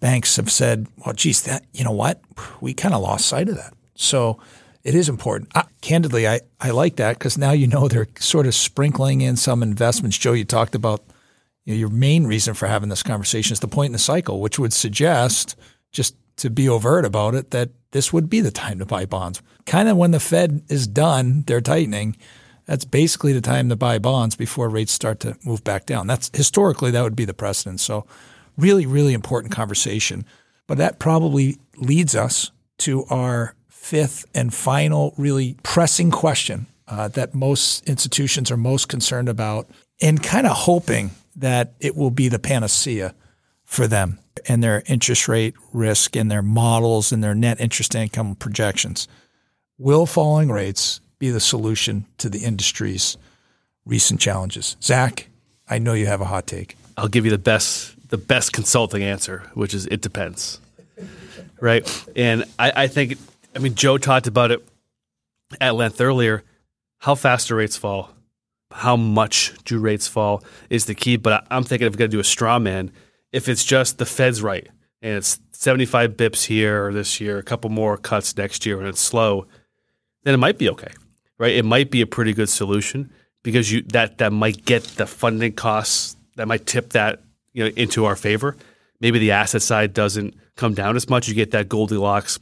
banks 0.00 0.36
have 0.36 0.50
said, 0.50 0.88
"Well, 1.04 1.14
geez, 1.14 1.42
that 1.42 1.64
you 1.72 1.84
know 1.84 1.92
what, 1.92 2.20
we 2.60 2.74
kind 2.74 2.94
of 2.94 3.02
lost 3.02 3.26
sight 3.26 3.48
of 3.48 3.56
that." 3.56 3.74
So 3.94 4.38
it 4.84 4.94
is 4.94 5.08
important. 5.08 5.50
I, 5.54 5.64
candidly, 5.80 6.26
I, 6.26 6.40
I 6.60 6.70
like 6.70 6.96
that 6.96 7.18
because 7.18 7.38
now 7.38 7.52
you 7.52 7.66
know 7.66 7.88
they're 7.88 8.08
sort 8.18 8.46
of 8.46 8.54
sprinkling 8.54 9.20
in 9.20 9.36
some 9.36 9.62
investments. 9.62 10.18
Joe, 10.18 10.32
you 10.32 10.44
talked 10.44 10.74
about 10.74 11.02
you 11.64 11.74
know, 11.74 11.78
your 11.78 11.88
main 11.90 12.26
reason 12.26 12.54
for 12.54 12.66
having 12.66 12.88
this 12.88 13.02
conversation 13.02 13.52
is 13.52 13.60
the 13.60 13.68
point 13.68 13.86
in 13.86 13.92
the 13.92 13.98
cycle, 13.98 14.40
which 14.40 14.58
would 14.58 14.72
suggest, 14.72 15.56
just 15.92 16.16
to 16.36 16.50
be 16.50 16.68
overt 16.68 17.04
about 17.04 17.34
it, 17.34 17.50
that 17.50 17.70
this 17.92 18.12
would 18.12 18.28
be 18.28 18.40
the 18.40 18.50
time 18.50 18.78
to 18.78 18.86
buy 18.86 19.04
bonds. 19.04 19.40
Kind 19.66 19.88
of 19.88 19.96
when 19.96 20.10
the 20.10 20.20
Fed 20.20 20.62
is 20.68 20.86
done, 20.86 21.44
they're 21.46 21.60
tightening. 21.60 22.16
That's 22.64 22.84
basically 22.84 23.32
the 23.32 23.40
time 23.40 23.68
to 23.68 23.76
buy 23.76 23.98
bonds 23.98 24.34
before 24.34 24.68
rates 24.68 24.92
start 24.92 25.20
to 25.20 25.36
move 25.44 25.62
back 25.62 25.86
down. 25.86 26.06
That's 26.06 26.30
historically 26.34 26.90
that 26.92 27.02
would 27.02 27.16
be 27.16 27.24
the 27.24 27.34
precedent. 27.34 27.80
So, 27.80 28.06
really, 28.56 28.86
really 28.86 29.14
important 29.14 29.52
conversation. 29.52 30.24
But 30.66 30.78
that 30.78 30.98
probably 30.98 31.58
leads 31.76 32.14
us 32.14 32.50
to 32.78 33.04
our 33.10 33.54
fifth 33.82 34.24
and 34.32 34.54
final, 34.54 35.12
really 35.18 35.56
pressing 35.64 36.12
question 36.12 36.66
uh, 36.86 37.08
that 37.08 37.34
most 37.34 37.86
institutions 37.88 38.48
are 38.50 38.56
most 38.56 38.88
concerned 38.88 39.28
about. 39.28 39.68
and 40.00 40.22
kind 40.22 40.46
of 40.46 40.52
hoping 40.52 41.10
that 41.36 41.72
it 41.80 41.94
will 41.96 42.10
be 42.10 42.28
the 42.28 42.38
panacea 42.38 43.14
for 43.64 43.86
them 43.86 44.18
and 44.48 44.62
their 44.62 44.82
interest 44.86 45.28
rate 45.28 45.54
risk 45.72 46.16
and 46.16 46.30
their 46.30 46.42
models 46.42 47.12
and 47.12 47.22
their 47.22 47.34
net 47.34 47.60
interest 47.60 47.94
income 47.94 48.34
projections. 48.34 49.08
Will 49.78 50.06
falling 50.06 50.50
rates 50.50 51.00
be 51.18 51.30
the 51.30 51.40
solution 51.40 52.04
to 52.18 52.28
the 52.28 52.40
industry's 52.40 53.16
recent 53.86 54.20
challenges? 54.20 54.76
Zach, 54.82 55.28
I 55.68 55.78
know 55.78 55.92
you 55.94 56.06
have 56.06 56.20
a 56.20 56.26
hot 56.26 56.46
take. 56.46 56.76
I'll 56.96 57.08
give 57.08 57.24
you 57.24 57.30
the 57.30 57.38
best 57.38 57.94
the 58.08 58.18
best 58.18 58.52
consulting 58.52 59.02
answer, 59.02 59.50
which 59.54 59.72
is 59.72 59.86
it 59.86 60.02
depends. 60.02 60.60
Right. 61.60 62.06
And 62.16 62.44
I, 62.58 62.72
I 62.84 62.88
think 62.88 63.16
I 63.54 63.58
mean 63.58 63.74
Joe 63.74 63.98
talked 63.98 64.26
about 64.26 64.50
it 64.50 64.66
at 65.60 65.74
length 65.74 66.00
earlier. 66.00 66.44
How 66.98 67.14
fast 67.14 67.48
do 67.48 67.54
rates 67.54 67.76
fall? 67.76 68.10
How 68.70 68.96
much 68.96 69.52
do 69.64 69.78
rates 69.78 70.08
fall 70.08 70.42
is 70.70 70.86
the 70.86 70.94
key. 70.94 71.16
But 71.16 71.46
I'm 71.50 71.64
thinking 71.64 71.86
if 71.86 71.92
we're 71.92 71.98
gonna 71.98 72.08
do 72.08 72.20
a 72.20 72.24
straw 72.24 72.58
man, 72.58 72.90
if 73.32 73.48
it's 73.48 73.64
just 73.64 73.98
the 73.98 74.06
Fed's 74.06 74.42
right 74.42 74.68
and 75.02 75.16
it's 75.16 75.38
75 75.52 76.12
bips 76.12 76.44
here 76.44 76.86
or 76.86 76.92
this 76.92 77.20
year, 77.20 77.38
a 77.38 77.42
couple 77.42 77.70
more 77.70 77.96
cuts 77.96 78.36
next 78.36 78.64
year 78.64 78.78
and 78.78 78.88
it's 78.88 79.00
slow, 79.00 79.46
then 80.24 80.34
it 80.34 80.38
might 80.38 80.58
be 80.58 80.70
okay. 80.70 80.92
Right? 81.38 81.54
It 81.54 81.64
might 81.64 81.90
be 81.90 82.00
a 82.00 82.06
pretty 82.06 82.32
good 82.32 82.48
solution 82.48 83.12
because 83.42 83.70
you 83.70 83.82
that 83.82 84.18
that 84.18 84.32
might 84.32 84.64
get 84.64 84.84
the 84.84 85.06
funding 85.06 85.52
costs 85.52 86.16
that 86.36 86.48
might 86.48 86.66
tip 86.66 86.90
that 86.90 87.20
you 87.52 87.64
know 87.64 87.70
into 87.76 88.04
our 88.04 88.16
favor. 88.16 88.56
Maybe 89.00 89.18
the 89.18 89.32
asset 89.32 89.62
side 89.62 89.92
doesn't 89.92 90.34
come 90.56 90.74
down 90.74 90.96
as 90.96 91.10
much. 91.10 91.28
You 91.28 91.34
get 91.34 91.50
that 91.50 91.68
Goldilocks 91.68 92.38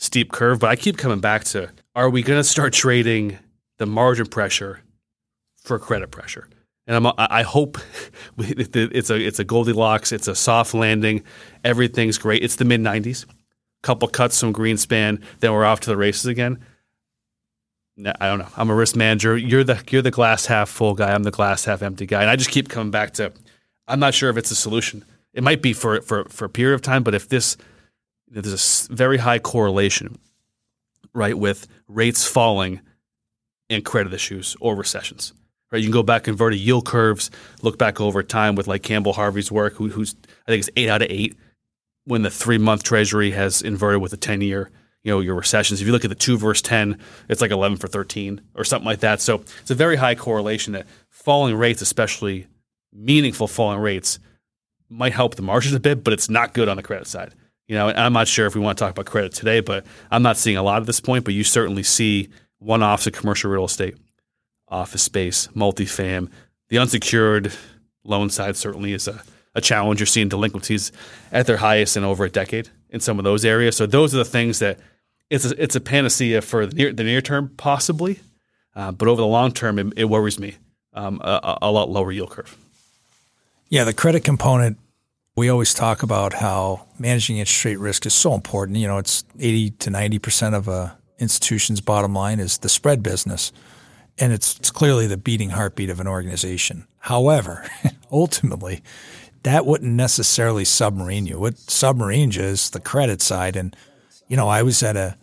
steep 0.00 0.32
curve. 0.32 0.58
But 0.58 0.70
I 0.70 0.76
keep 0.76 0.96
coming 0.96 1.20
back 1.20 1.44
to: 1.44 1.70
Are 1.94 2.10
we 2.10 2.22
going 2.22 2.40
to 2.40 2.44
start 2.44 2.72
trading 2.72 3.38
the 3.78 3.86
margin 3.86 4.26
pressure 4.26 4.80
for 5.62 5.78
credit 5.78 6.10
pressure? 6.10 6.48
And 6.88 6.96
I'm, 6.96 7.12
I 7.16 7.42
hope 7.42 7.78
it's 8.38 9.10
a 9.10 9.14
it's 9.24 9.38
a 9.38 9.44
Goldilocks. 9.44 10.10
It's 10.10 10.26
a 10.26 10.34
soft 10.34 10.74
landing. 10.74 11.22
Everything's 11.62 12.18
great. 12.18 12.42
It's 12.42 12.56
the 12.56 12.64
mid 12.64 12.80
'90s. 12.80 13.26
Couple 13.82 14.08
cuts, 14.08 14.38
from 14.38 14.52
Greenspan, 14.52 15.22
then 15.38 15.54
we're 15.54 15.64
off 15.64 15.80
to 15.80 15.90
the 15.90 15.96
races 15.96 16.26
again. 16.26 16.58
I 18.20 18.28
don't 18.28 18.38
know. 18.38 18.48
I'm 18.56 18.68
a 18.68 18.74
risk 18.74 18.94
manager. 18.94 19.36
You're 19.36 19.64
the 19.64 19.82
you're 19.90 20.02
the 20.02 20.10
glass 20.10 20.46
half 20.46 20.68
full 20.68 20.94
guy. 20.94 21.12
I'm 21.14 21.22
the 21.22 21.30
glass 21.30 21.64
half 21.64 21.82
empty 21.82 22.06
guy. 22.06 22.20
And 22.20 22.30
I 22.30 22.36
just 22.36 22.50
keep 22.50 22.68
coming 22.68 22.90
back 22.90 23.12
to 23.14 23.32
I'm 23.88 24.00
not 24.00 24.14
sure 24.14 24.30
if 24.30 24.36
it's 24.36 24.50
a 24.50 24.54
solution. 24.54 25.04
It 25.32 25.42
might 25.42 25.62
be 25.62 25.72
for 25.72 26.00
for 26.02 26.24
for 26.24 26.44
a 26.44 26.48
period 26.48 26.74
of 26.74 26.82
time, 26.82 27.02
but 27.02 27.14
if 27.14 27.28
this 27.28 27.56
there's 28.30 28.88
a 28.88 28.94
very 28.94 29.18
high 29.18 29.38
correlation, 29.38 30.18
right, 31.12 31.36
with 31.36 31.66
rates 31.88 32.26
falling 32.26 32.80
and 33.68 33.84
credit 33.84 34.12
issues 34.12 34.56
or 34.60 34.74
recessions. 34.74 35.32
Right, 35.72 35.78
you 35.78 35.84
can 35.84 35.92
go 35.92 36.02
back 36.02 36.26
and 36.26 36.34
inverted 36.34 36.58
yield 36.58 36.84
curves, 36.84 37.30
look 37.62 37.78
back 37.78 38.00
over 38.00 38.24
time 38.24 38.56
with 38.56 38.66
like 38.66 38.82
Campbell 38.82 39.12
Harvey's 39.12 39.52
work, 39.52 39.74
who, 39.74 39.88
who's 39.88 40.16
I 40.46 40.50
think 40.50 40.60
it's 40.60 40.70
eight 40.76 40.88
out 40.88 41.02
of 41.02 41.08
eight 41.10 41.36
when 42.04 42.22
the 42.22 42.30
three 42.30 42.58
month 42.58 42.82
Treasury 42.82 43.30
has 43.30 43.62
inverted 43.62 44.02
with 44.02 44.12
a 44.12 44.16
ten 44.16 44.40
year 44.40 44.70
you 45.02 45.12
know 45.12 45.20
your 45.20 45.34
recessions. 45.34 45.80
If 45.80 45.86
you 45.86 45.92
look 45.92 46.04
at 46.04 46.10
the 46.10 46.16
two 46.16 46.36
versus 46.36 46.62
ten, 46.62 46.98
it's 47.28 47.40
like 47.40 47.50
eleven 47.50 47.78
for 47.78 47.88
thirteen 47.88 48.40
or 48.54 48.64
something 48.64 48.86
like 48.86 49.00
that. 49.00 49.20
So 49.20 49.44
it's 49.60 49.70
a 49.70 49.74
very 49.74 49.96
high 49.96 50.14
correlation 50.14 50.74
that 50.74 50.86
falling 51.08 51.54
rates, 51.56 51.82
especially 51.82 52.46
meaningful 52.92 53.46
falling 53.46 53.80
rates, 53.80 54.18
might 54.88 55.12
help 55.12 55.36
the 55.36 55.42
margins 55.42 55.74
a 55.74 55.80
bit, 55.80 56.04
but 56.04 56.12
it's 56.12 56.28
not 56.28 56.52
good 56.52 56.68
on 56.68 56.76
the 56.76 56.82
credit 56.82 57.06
side. 57.06 57.34
You 57.70 57.76
know, 57.76 57.86
I'm 57.86 58.12
not 58.12 58.26
sure 58.26 58.46
if 58.46 58.56
we 58.56 58.60
want 58.60 58.78
to 58.78 58.84
talk 58.84 58.90
about 58.90 59.06
credit 59.06 59.32
today, 59.32 59.60
but 59.60 59.86
I'm 60.10 60.24
not 60.24 60.36
seeing 60.36 60.56
a 60.56 60.62
lot 60.64 60.80
at 60.80 60.86
this 60.86 60.98
point. 60.98 61.24
But 61.24 61.34
you 61.34 61.44
certainly 61.44 61.84
see 61.84 62.28
one-offs 62.58 63.06
of 63.06 63.12
commercial 63.12 63.48
real 63.48 63.64
estate, 63.64 63.94
office 64.66 65.02
space, 65.02 65.46
multifam. 65.54 66.32
The 66.68 66.78
unsecured 66.78 67.52
loan 68.02 68.28
side 68.28 68.56
certainly 68.56 68.92
is 68.92 69.06
a, 69.06 69.22
a 69.54 69.60
challenge. 69.60 70.00
You're 70.00 70.08
seeing 70.08 70.28
delinquencies 70.28 70.90
at 71.30 71.46
their 71.46 71.58
highest 71.58 71.96
in 71.96 72.02
over 72.02 72.24
a 72.24 72.28
decade 72.28 72.68
in 72.88 72.98
some 72.98 73.20
of 73.20 73.24
those 73.24 73.44
areas. 73.44 73.76
So 73.76 73.86
those 73.86 74.16
are 74.16 74.18
the 74.18 74.24
things 74.24 74.58
that 74.58 74.80
it's 75.30 75.44
a, 75.44 75.62
it's 75.62 75.76
a 75.76 75.80
panacea 75.80 76.42
for 76.42 76.66
the 76.66 76.74
near, 76.74 76.92
the 76.92 77.04
near 77.04 77.20
term, 77.20 77.52
possibly, 77.56 78.18
uh, 78.74 78.90
but 78.90 79.06
over 79.06 79.20
the 79.20 79.28
long 79.28 79.52
term, 79.52 79.78
it, 79.78 79.92
it 79.96 80.04
worries 80.06 80.40
me 80.40 80.56
um, 80.92 81.20
a, 81.22 81.58
a, 81.62 81.70
lot 81.70 81.88
lower 81.88 82.10
yield 82.10 82.30
curve. 82.30 82.56
Yeah, 83.68 83.84
the 83.84 83.94
credit 83.94 84.24
component. 84.24 84.76
We 85.40 85.48
always 85.48 85.72
talk 85.72 86.02
about 86.02 86.34
how 86.34 86.86
managing 86.98 87.38
interest 87.38 87.64
rate 87.64 87.78
risk 87.78 88.04
is 88.04 88.12
so 88.12 88.34
important. 88.34 88.76
You 88.76 88.86
know, 88.86 88.98
it's 88.98 89.24
eighty 89.38 89.70
to 89.70 89.88
ninety 89.88 90.18
percent 90.18 90.54
of 90.54 90.68
a 90.68 90.98
institution's 91.18 91.80
bottom 91.80 92.12
line 92.12 92.40
is 92.40 92.58
the 92.58 92.68
spread 92.68 93.02
business, 93.02 93.50
and 94.18 94.34
it's, 94.34 94.58
it's 94.58 94.70
clearly 94.70 95.06
the 95.06 95.16
beating 95.16 95.48
heartbeat 95.48 95.88
of 95.88 95.98
an 95.98 96.06
organization. 96.06 96.86
However, 96.98 97.66
ultimately, 98.12 98.82
that 99.42 99.64
wouldn't 99.64 99.94
necessarily 99.94 100.66
submarine 100.66 101.24
you. 101.24 101.38
What 101.38 101.56
submarines 101.56 102.36
is 102.36 102.68
the 102.68 102.78
credit 102.78 103.22
side, 103.22 103.56
and 103.56 103.74
you 104.28 104.36
know, 104.36 104.46
I 104.46 104.62
was 104.62 104.82
at 104.82 104.98
a 104.98 105.16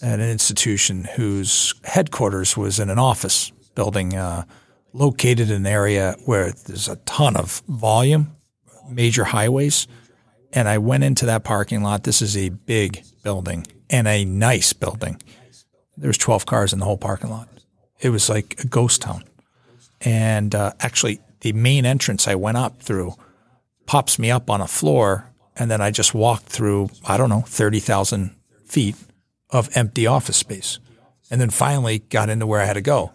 at 0.00 0.20
an 0.20 0.30
institution 0.30 1.08
whose 1.16 1.74
headquarters 1.82 2.56
was 2.56 2.78
in 2.78 2.90
an 2.90 3.00
office 3.00 3.50
building 3.74 4.14
uh, 4.14 4.44
located 4.92 5.50
in 5.50 5.56
an 5.56 5.66
area 5.66 6.14
where 6.26 6.52
there's 6.52 6.86
a 6.86 6.94
ton 6.94 7.36
of 7.36 7.60
volume, 7.66 8.36
major 8.88 9.24
highways. 9.24 9.86
And 10.52 10.68
I 10.68 10.78
went 10.78 11.04
into 11.04 11.26
that 11.26 11.44
parking 11.44 11.82
lot. 11.82 12.04
This 12.04 12.22
is 12.22 12.36
a 12.36 12.50
big 12.50 13.02
building 13.22 13.66
and 13.90 14.06
a 14.06 14.24
nice 14.24 14.72
building. 14.72 15.20
There 15.96 16.08
was 16.08 16.18
12 16.18 16.46
cars 16.46 16.72
in 16.72 16.78
the 16.78 16.84
whole 16.84 16.98
parking 16.98 17.30
lot. 17.30 17.48
It 18.00 18.10
was 18.10 18.28
like 18.28 18.56
a 18.60 18.66
ghost 18.66 19.02
town. 19.02 19.24
And 20.00 20.54
uh, 20.54 20.72
actually, 20.80 21.20
the 21.40 21.52
main 21.52 21.86
entrance 21.86 22.28
I 22.28 22.34
went 22.34 22.56
up 22.56 22.80
through 22.80 23.14
pops 23.86 24.18
me 24.18 24.30
up 24.30 24.50
on 24.50 24.60
a 24.60 24.66
floor, 24.66 25.30
and 25.56 25.70
then 25.70 25.80
I 25.80 25.90
just 25.90 26.14
walked 26.14 26.46
through, 26.46 26.90
I 27.04 27.16
don't 27.16 27.28
know, 27.28 27.42
30,000 27.46 28.34
feet 28.66 28.96
of 29.50 29.68
empty 29.76 30.06
office 30.06 30.36
space. 30.36 30.78
And 31.30 31.40
then 31.40 31.50
finally 31.50 32.00
got 32.00 32.28
into 32.28 32.46
where 32.46 32.60
I 32.60 32.64
had 32.64 32.74
to 32.74 32.80
go. 32.80 33.12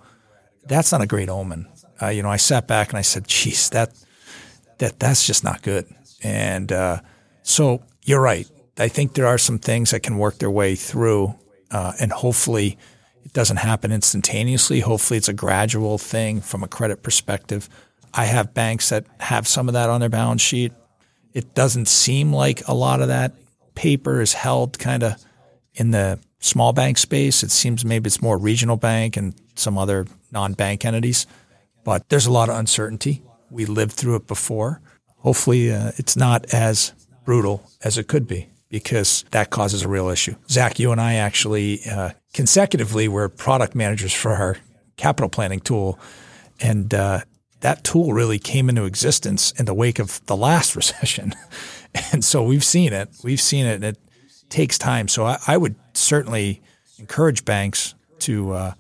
That's 0.66 0.92
not 0.92 1.02
a 1.02 1.08
great 1.08 1.30
omen. 1.30 1.68
Uh, 2.02 2.08
you 2.08 2.24
know, 2.24 2.30
I 2.30 2.38
sat 2.38 2.68
back 2.68 2.90
and 2.90 2.98
I 2.98 3.02
said, 3.02 3.28
geez, 3.28 3.70
that, 3.70 3.92
that, 4.80 5.00
that's 5.00 5.26
just 5.26 5.44
not 5.44 5.62
good. 5.62 5.86
And 6.24 6.72
uh, 6.72 7.02
so 7.44 7.84
you're 8.04 8.22
right. 8.22 8.50
I 8.78 8.88
think 8.88 9.14
there 9.14 9.28
are 9.28 9.38
some 9.38 9.60
things 9.60 9.92
that 9.92 10.02
can 10.02 10.18
work 10.18 10.40
their 10.40 10.52
way 10.52 10.76
through, 10.76 11.36
uh, 11.70 11.94
and 12.00 12.12
hopefully 12.12 12.78
it 13.24 13.34
doesn't 13.34 13.58
happen 13.58 13.92
instantaneously. 13.92 14.80
Hopefully 14.80 15.18
it's 15.18 15.28
a 15.28 15.34
gradual 15.34 15.98
thing 15.98 16.42
from 16.42 16.64
a 16.64 16.68
credit 16.68 17.04
perspective. 17.04 17.70
I 18.14 18.26
have 18.26 18.54
banks 18.54 18.90
that 18.90 19.06
have 19.20 19.48
some 19.48 19.68
of 19.68 19.74
that 19.74 19.90
on 19.90 20.00
their 20.00 20.10
balance 20.10 20.42
sheet. 20.42 20.72
It 21.34 21.54
doesn't 21.54 21.88
seem 21.88 22.34
like 22.34 22.68
a 22.68 22.74
lot 22.74 23.02
of 23.02 23.10
that 23.10 23.34
paper 23.76 24.22
is 24.22 24.34
held 24.34 24.80
kind 24.80 25.04
of 25.04 25.24
in 25.74 25.92
the 25.92 26.20
small 26.40 26.74
bank 26.74 26.98
space. 26.98 27.44
It 27.44 27.52
seems 27.52 27.86
maybe 27.86 28.08
it's 28.08 28.22
more 28.22 28.38
regional 28.38 28.78
bank 28.78 29.18
and 29.18 29.36
some 29.56 29.78
other 29.78 30.08
non-bank 30.32 30.86
entities, 30.86 31.28
but 31.84 32.08
there's 32.10 32.26
a 32.26 32.32
lot 32.32 32.50
of 32.50 32.56
uncertainty. 32.56 33.22
We 33.52 33.66
lived 33.66 33.94
through 33.94 34.16
it 34.16 34.28
before. 34.28 34.82
Hopefully, 35.18 35.72
uh, 35.72 35.92
it's 35.98 36.16
not 36.16 36.46
as 36.54 36.94
brutal 37.26 37.70
as 37.84 37.98
it 37.98 38.08
could 38.08 38.28
be 38.28 38.50
because 38.70 39.26
that 39.32 39.50
causes 39.50 39.84
a 39.84 39.88
real 39.88 40.10
issue. 40.10 40.36
Zach, 40.50 40.80
you 40.80 40.92
and 40.92 41.02
I 41.02 41.16
actually 41.16 41.82
uh, 41.90 42.12
consecutively 42.34 43.08
were 43.08 43.28
product 43.28 43.76
managers 43.76 44.14
for 44.14 44.34
our 44.34 44.58
capital 44.96 45.30
planning 45.30 45.60
tool, 45.60 46.00
and 46.62 46.94
uh, 46.94 47.22
that 47.62 47.84
tool 47.84 48.14
really 48.14 48.40
came 48.40 48.70
into 48.70 48.86
existence 48.86 49.52
in 49.54 49.66
the 49.66 49.74
wake 49.74 50.00
of 50.00 50.26
the 50.28 50.36
last 50.36 50.76
recession. 50.76 51.34
and 52.12 52.24
so 52.24 52.44
we've 52.44 52.64
seen 52.64 52.94
it. 52.94 53.10
We've 53.24 53.42
seen 53.42 53.66
it. 53.66 53.76
And 53.76 53.84
it 53.84 53.98
takes 54.50 54.78
time. 54.78 55.08
So 55.08 55.26
I, 55.26 55.40
I 55.48 55.58
would 55.58 55.76
certainly 55.94 56.62
encourage 56.98 57.46
banks 57.46 57.96
to, 58.20 58.54
uh, 58.54 58.74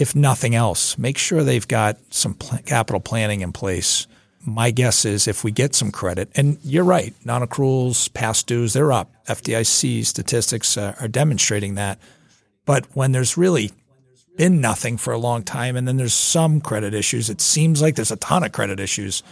if 0.00 0.16
nothing 0.16 0.54
else, 0.54 0.96
make 0.96 1.18
sure 1.18 1.44
they've 1.44 1.68
got 1.68 1.98
some 2.08 2.32
pl- 2.32 2.58
capital 2.64 3.00
planning 3.00 3.42
in 3.42 3.52
place. 3.52 4.06
My 4.46 4.70
guess 4.70 5.04
is 5.04 5.28
if 5.28 5.44
we 5.44 5.50
get 5.52 5.74
some 5.74 5.92
credit, 5.92 6.30
and 6.34 6.58
you're 6.64 6.84
right, 6.84 7.14
non 7.26 7.46
accruals, 7.46 8.10
past 8.14 8.46
dues, 8.46 8.72
they're 8.72 8.92
up. 8.92 9.12
FDIC 9.26 10.06
statistics 10.06 10.78
uh, 10.78 10.94
are 11.00 11.08
demonstrating 11.08 11.74
that. 11.74 11.98
But 12.64 12.86
when 12.96 13.12
there's 13.12 13.36
really 13.36 13.72
been 14.38 14.62
nothing 14.62 14.96
for 14.96 15.12
a 15.12 15.18
long 15.18 15.42
time 15.42 15.76
and 15.76 15.86
then 15.86 15.98
there's 15.98 16.14
some 16.14 16.62
credit 16.62 16.94
issues, 16.94 17.28
it 17.28 17.42
seems 17.42 17.82
like 17.82 17.96
there's 17.96 18.10
a 18.10 18.16
ton 18.16 18.42
of 18.42 18.52
credit 18.52 18.80
issues. 18.80 19.22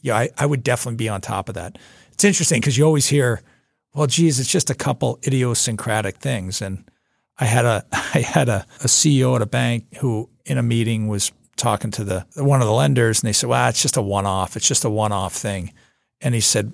Yeah, 0.00 0.16
I, 0.16 0.30
I 0.36 0.46
would 0.46 0.64
definitely 0.64 0.96
be 0.96 1.08
on 1.08 1.20
top 1.20 1.48
of 1.48 1.54
that. 1.54 1.78
It's 2.12 2.24
interesting 2.24 2.60
because 2.60 2.76
you 2.76 2.84
always 2.84 3.06
hear, 3.06 3.40
well, 3.94 4.08
geez, 4.08 4.40
it's 4.40 4.50
just 4.50 4.68
a 4.68 4.74
couple 4.74 5.20
idiosyncratic 5.24 6.16
things. 6.16 6.60
And 6.60 6.84
I 7.38 7.44
had 7.44 7.64
a 7.64 7.84
I 7.92 8.20
had 8.20 8.48
a, 8.48 8.66
a 8.80 8.86
CEO 8.86 9.34
at 9.36 9.42
a 9.42 9.46
bank 9.46 9.96
who 9.96 10.28
in 10.44 10.58
a 10.58 10.62
meeting 10.62 11.08
was 11.08 11.32
talking 11.56 11.90
to 11.92 12.04
the 12.04 12.26
one 12.36 12.60
of 12.60 12.66
the 12.66 12.72
lenders 12.72 13.22
and 13.22 13.28
they 13.28 13.32
said, 13.32 13.48
Well, 13.48 13.68
it's 13.68 13.82
just 13.82 13.96
a 13.96 14.02
one 14.02 14.26
off. 14.26 14.56
It's 14.56 14.68
just 14.68 14.84
a 14.84 14.90
one 14.90 15.12
off 15.12 15.34
thing. 15.34 15.72
And 16.20 16.34
he 16.34 16.40
said, 16.40 16.72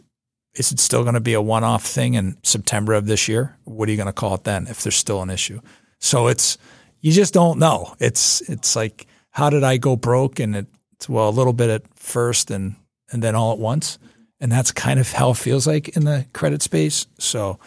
Is 0.55 0.73
it 0.73 0.81
still 0.81 1.03
going 1.03 1.15
to 1.15 1.21
be 1.21 1.35
a 1.35 1.43
one 1.43 1.65
off 1.65 1.85
thing 1.85 2.15
in 2.15 2.37
September 2.43 2.95
of 2.95 3.07
this 3.07 3.29
year? 3.29 3.57
What 3.65 3.89
are 3.89 3.93
you 3.93 3.97
going 3.97 4.07
to 4.07 4.13
call 4.13 4.35
it 4.35 4.45
then 4.45 4.67
if 4.67 4.83
there's 4.83 4.97
still 4.97 5.23
an 5.23 5.31
issue? 5.31 5.61
So 5.99 6.29
it's 6.29 6.59
you 7.01 7.13
just 7.13 7.35
don't 7.35 7.59
know. 7.59 7.95
It's 7.99 8.41
it's 8.49 8.75
like 8.77 9.07
how 9.31 9.51
did 9.51 9.65
I 9.65 9.77
go 9.77 9.97
broke? 9.97 10.41
And 10.41 10.57
it's 10.57 11.09
well 11.09 11.29
a 11.29 11.31
little 11.31 11.53
bit 11.53 11.71
at 11.71 11.83
first 11.99 12.51
and 12.51 12.77
and 13.11 13.23
then 13.23 13.35
all 13.35 13.53
at 13.53 13.59
once. 13.59 13.99
And 14.41 14.53
that's 14.53 14.71
kind 14.71 15.01
of 15.01 15.11
how 15.13 15.31
it 15.31 15.37
feels 15.37 15.67
like 15.67 15.89
in 15.97 16.05
the 16.05 16.25
credit 16.33 16.63
space. 16.63 17.07
So 17.19 17.59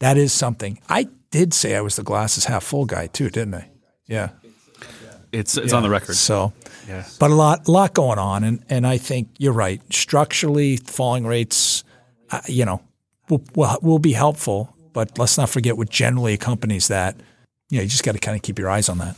that 0.00 0.16
is 0.16 0.32
something. 0.32 0.80
I 0.88 1.08
did 1.34 1.52
say 1.52 1.74
I 1.74 1.80
was 1.80 1.96
the 1.96 2.04
glasses 2.04 2.44
half 2.44 2.62
full 2.62 2.84
guy 2.84 3.08
too, 3.08 3.28
didn't 3.28 3.54
I? 3.54 3.68
Yeah. 4.06 4.28
It's 5.32 5.56
it's 5.56 5.72
yeah. 5.72 5.76
on 5.76 5.82
the 5.82 5.90
record. 5.90 6.14
So 6.14 6.52
yeah. 6.86 7.04
But 7.18 7.32
a 7.32 7.34
lot 7.34 7.68
lot 7.68 7.92
going 7.92 8.20
on 8.20 8.44
and 8.44 8.64
and 8.70 8.86
I 8.86 8.98
think 8.98 9.30
you're 9.38 9.52
right. 9.52 9.82
Structurally 9.92 10.76
falling 10.76 11.26
rates 11.26 11.82
uh, 12.30 12.40
you 12.46 12.64
know 12.64 12.80
will, 13.28 13.42
will 13.56 13.76
will 13.82 13.98
be 13.98 14.12
helpful, 14.12 14.76
but 14.92 15.18
let's 15.18 15.36
not 15.36 15.50
forget 15.50 15.76
what 15.76 15.90
generally 15.90 16.34
accompanies 16.34 16.86
that. 16.86 17.16
You 17.68 17.78
know, 17.78 17.82
you 17.82 17.88
just 17.88 18.04
got 18.04 18.12
to 18.12 18.20
kind 18.20 18.36
of 18.36 18.42
keep 18.42 18.56
your 18.56 18.70
eyes 18.70 18.88
on 18.88 18.98
that. 18.98 19.16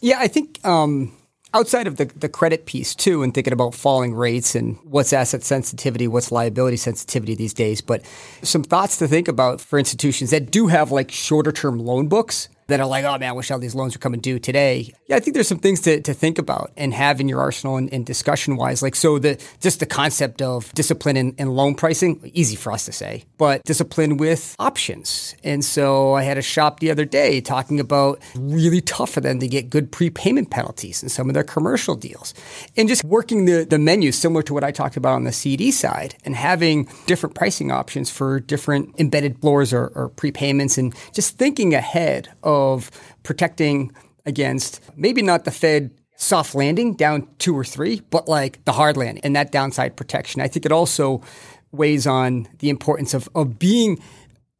Yeah, 0.00 0.18
I 0.18 0.26
think 0.26 0.58
um, 0.66 1.12
outside 1.54 1.86
of 1.86 1.96
the, 1.96 2.06
the 2.06 2.28
credit 2.28 2.66
piece 2.66 2.94
too, 2.94 3.22
and 3.22 3.32
thinking 3.32 3.52
about 3.52 3.74
falling 3.74 4.14
rates 4.14 4.54
and 4.54 4.78
what's 4.84 5.12
asset 5.12 5.42
sensitivity, 5.42 6.08
what's 6.08 6.32
liability 6.32 6.76
sensitivity 6.76 7.34
these 7.34 7.54
days, 7.54 7.80
but 7.80 8.04
some 8.42 8.62
thoughts 8.62 8.98
to 8.98 9.08
think 9.08 9.28
about 9.28 9.60
for 9.60 9.78
institutions 9.78 10.30
that 10.30 10.50
do 10.50 10.66
have 10.66 10.90
like 10.90 11.10
shorter 11.10 11.52
term 11.52 11.78
loan 11.78 12.08
books 12.08 12.48
that 12.68 12.80
are 12.80 12.86
like, 12.86 13.04
oh 13.04 13.16
man, 13.18 13.30
I 13.30 13.32
wish 13.32 13.50
all 13.50 13.58
these 13.58 13.74
loans 13.74 13.94
were 13.94 14.00
coming 14.00 14.20
due 14.20 14.38
today. 14.38 14.92
Yeah, 15.06 15.16
I 15.16 15.20
think 15.20 15.34
there's 15.34 15.48
some 15.48 15.58
things 15.58 15.80
to, 15.82 16.00
to 16.00 16.12
think 16.12 16.38
about 16.38 16.72
and 16.76 16.92
have 16.92 17.20
in 17.20 17.28
your 17.28 17.40
arsenal 17.40 17.76
and, 17.76 17.92
and 17.92 18.04
discussion 18.04 18.56
wise. 18.56 18.82
Like, 18.82 18.96
so 18.96 19.18
the 19.18 19.40
just 19.60 19.80
the 19.80 19.86
concept 19.86 20.42
of 20.42 20.72
discipline 20.74 21.16
in, 21.16 21.34
in, 21.38 21.48
loan 21.48 21.74
pricing, 21.74 22.30
easy 22.34 22.56
for 22.56 22.72
us 22.72 22.84
to 22.86 22.92
say, 22.92 23.24
but 23.38 23.62
discipline 23.64 24.16
with 24.16 24.56
options. 24.58 25.36
And 25.44 25.64
so 25.64 26.14
I 26.14 26.22
had 26.22 26.38
a 26.38 26.42
shop 26.42 26.80
the 26.80 26.90
other 26.90 27.04
day 27.04 27.40
talking 27.40 27.78
about 27.78 28.20
really 28.34 28.80
tough 28.80 29.10
for 29.10 29.20
them 29.20 29.38
to 29.40 29.46
get 29.46 29.70
good 29.70 29.92
prepayment 29.92 30.50
penalties 30.50 31.02
in 31.02 31.08
some 31.08 31.28
of 31.28 31.34
their 31.34 31.44
commercial 31.44 31.94
deals 31.94 32.34
and 32.76 32.88
just 32.88 33.04
working 33.04 33.44
the, 33.44 33.64
the 33.64 33.78
menu 33.78 34.10
similar 34.10 34.42
to 34.42 34.54
what 34.54 34.64
I 34.64 34.72
talked 34.72 34.96
about 34.96 35.14
on 35.14 35.24
the 35.24 35.32
CD 35.32 35.70
side 35.70 36.16
and 36.24 36.34
having 36.34 36.88
different 37.06 37.36
pricing 37.36 37.70
options 37.70 38.10
for 38.10 38.40
different 38.40 38.98
embedded 38.98 39.40
floors 39.40 39.72
or, 39.72 39.92
or 39.94 40.10
prepayments 40.10 40.78
and 40.78 40.94
just 41.12 41.38
thinking 41.38 41.74
ahead 41.74 42.28
of 42.42 42.55
of 42.56 42.90
protecting 43.22 43.92
against 44.24 44.80
maybe 44.96 45.22
not 45.22 45.44
the 45.44 45.50
Fed 45.50 45.90
soft 46.16 46.54
landing 46.54 46.94
down 46.94 47.28
two 47.38 47.56
or 47.56 47.64
three, 47.64 48.00
but 48.10 48.28
like 48.28 48.64
the 48.64 48.72
hard 48.72 48.96
landing 48.96 49.22
and 49.22 49.36
that 49.36 49.52
downside 49.52 49.96
protection. 49.96 50.40
I 50.40 50.48
think 50.48 50.66
it 50.66 50.72
also 50.72 51.22
weighs 51.72 52.06
on 52.06 52.48
the 52.58 52.70
importance 52.70 53.14
of, 53.14 53.28
of 53.34 53.58
being 53.58 53.98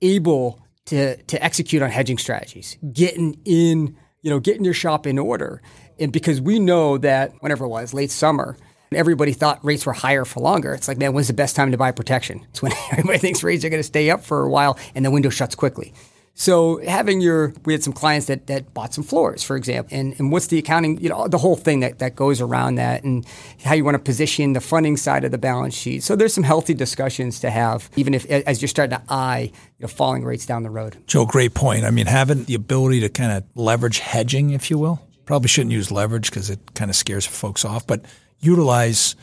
able 0.03 0.61
to, 0.87 1.17
to 1.23 1.43
execute 1.43 1.83
on 1.83 1.91
hedging 1.91 2.19
strategies, 2.19 2.79
getting 2.93 3.41
in, 3.45 3.97
you 4.23 4.31
know, 4.31 4.39
getting 4.39 4.65
your 4.65 4.75
shop 4.75 5.07
in 5.07 5.19
order. 5.19 5.63
And 5.99 6.13
because 6.13 6.41
we 6.41 6.59
know 6.59 6.99
that 6.99 7.33
whenever 7.41 7.65
it 7.65 7.69
was, 7.69 7.95
late 7.95 8.11
summer, 8.11 8.57
everybody 8.93 9.33
thought 9.33 9.65
rates 9.65 9.87
were 9.87 9.93
higher 9.93 10.25
for 10.25 10.41
longer. 10.41 10.75
It's 10.75 10.89
like, 10.89 10.99
man, 10.99 11.13
when's 11.13 11.29
the 11.29 11.35
best 11.35 11.57
time 11.57 11.73
to 11.73 11.79
buy 11.79 11.91
protection? 11.91 12.47
It's 12.51 12.63
when 12.63 12.73
everybody 12.93 13.19
thinks 13.19 13.43
rates 13.43 13.65
are 13.65 13.71
going 13.71 13.81
to 13.81 13.87
stay 13.87 14.11
up 14.11 14.23
for 14.23 14.43
a 14.43 14.51
while 14.51 14.79
and 14.95 15.05
the 15.05 15.11
window 15.11 15.31
shuts 15.31 15.55
quickly. 15.55 15.95
So 16.39 16.85
having 16.87 17.23
your, 17.23 17.55
we 17.65 17.73
had 17.73 17.83
some 17.83 17.95
clients 17.95 18.27
that, 18.27 18.47
that 18.49 18.75
bought 18.75 18.93
some 18.93 19.03
floors, 19.03 19.43
for 19.43 19.57
example, 19.57 19.97
and, 19.97 20.15
and 20.19 20.31
what's 20.31 20.49
the 20.49 20.59
accounting, 20.59 21.01
you 21.01 21.09
know, 21.09 21.27
the 21.29 21.39
whole 21.39 21.57
thing 21.57 21.81
that, 21.81 21.99
that 22.01 22.15
goes 22.15 22.43
around 22.43 22.75
that 22.75 23.05
and 23.05 23.25
how 23.65 23.73
you 23.73 23.83
want 23.83 23.95
to 23.95 23.99
position 23.99 24.53
the 24.53 24.61
funding 24.61 24.99
side 24.99 25.25
of 25.25 25.31
the 25.31 25.39
balance 25.39 25.75
sheet. 25.75 26.03
So 26.03 26.15
there's 26.15 26.35
some 26.35 26.45
healthy 26.45 26.75
discussions 26.75 27.41
to 27.41 27.49
have, 27.49 27.89
even 27.97 28.13
if 28.13 28.27
as 28.27 28.61
you're 28.61 28.69
starting 28.69 28.99
to 28.99 29.03
eye 29.09 29.51
you 29.79 29.83
know, 29.83 29.89
falling 29.89 30.27
rates 30.27 30.45
down 30.45 30.63
the 30.63 30.69
road. 30.69 30.99
Joe, 31.07 31.25
great 31.25 31.55
point. 31.55 31.87
I 31.87 31.91
mean, 31.91 32.05
having 32.05 32.45
the 32.45 32.55
ability 32.55 33.01
to 33.01 33.09
kind 33.09 33.33
of 33.33 33.45
leverage 33.55 34.01
hedging, 34.01 34.51
if 34.51 34.71
you 34.71 34.79
will, 34.79 35.01
probably 35.25 35.49
shouldn't 35.49 35.73
use 35.73 35.91
leverage 35.91 36.29
because 36.29 36.51
it 36.51 36.61
kind 36.75 36.91
of 36.91 36.97
scares 36.97 37.25
folks 37.25 37.65
off, 37.65 37.87
but 37.87 38.05
utilize 38.41 39.17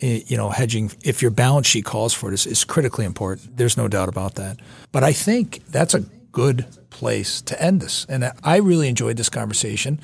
eh, 0.00 0.22
you 0.26 0.38
know, 0.38 0.48
hedging, 0.48 0.90
if 1.02 1.20
your 1.20 1.30
balance 1.30 1.66
sheet 1.66 1.84
calls 1.84 2.14
for 2.14 2.30
it, 2.30 2.34
is, 2.34 2.46
is 2.46 2.64
critically 2.64 3.04
important. 3.04 3.54
There's 3.54 3.76
no 3.76 3.86
doubt 3.86 4.08
about 4.08 4.36
that. 4.36 4.60
But 4.92 5.04
I 5.04 5.12
think 5.12 5.60
that's 5.68 5.92
a 5.92 6.06
good 6.34 6.66
place 6.90 7.40
to 7.40 7.60
end 7.62 7.80
this. 7.80 8.04
And 8.08 8.30
I 8.42 8.56
really 8.56 8.88
enjoyed 8.88 9.16
this 9.16 9.30
conversation. 9.30 10.00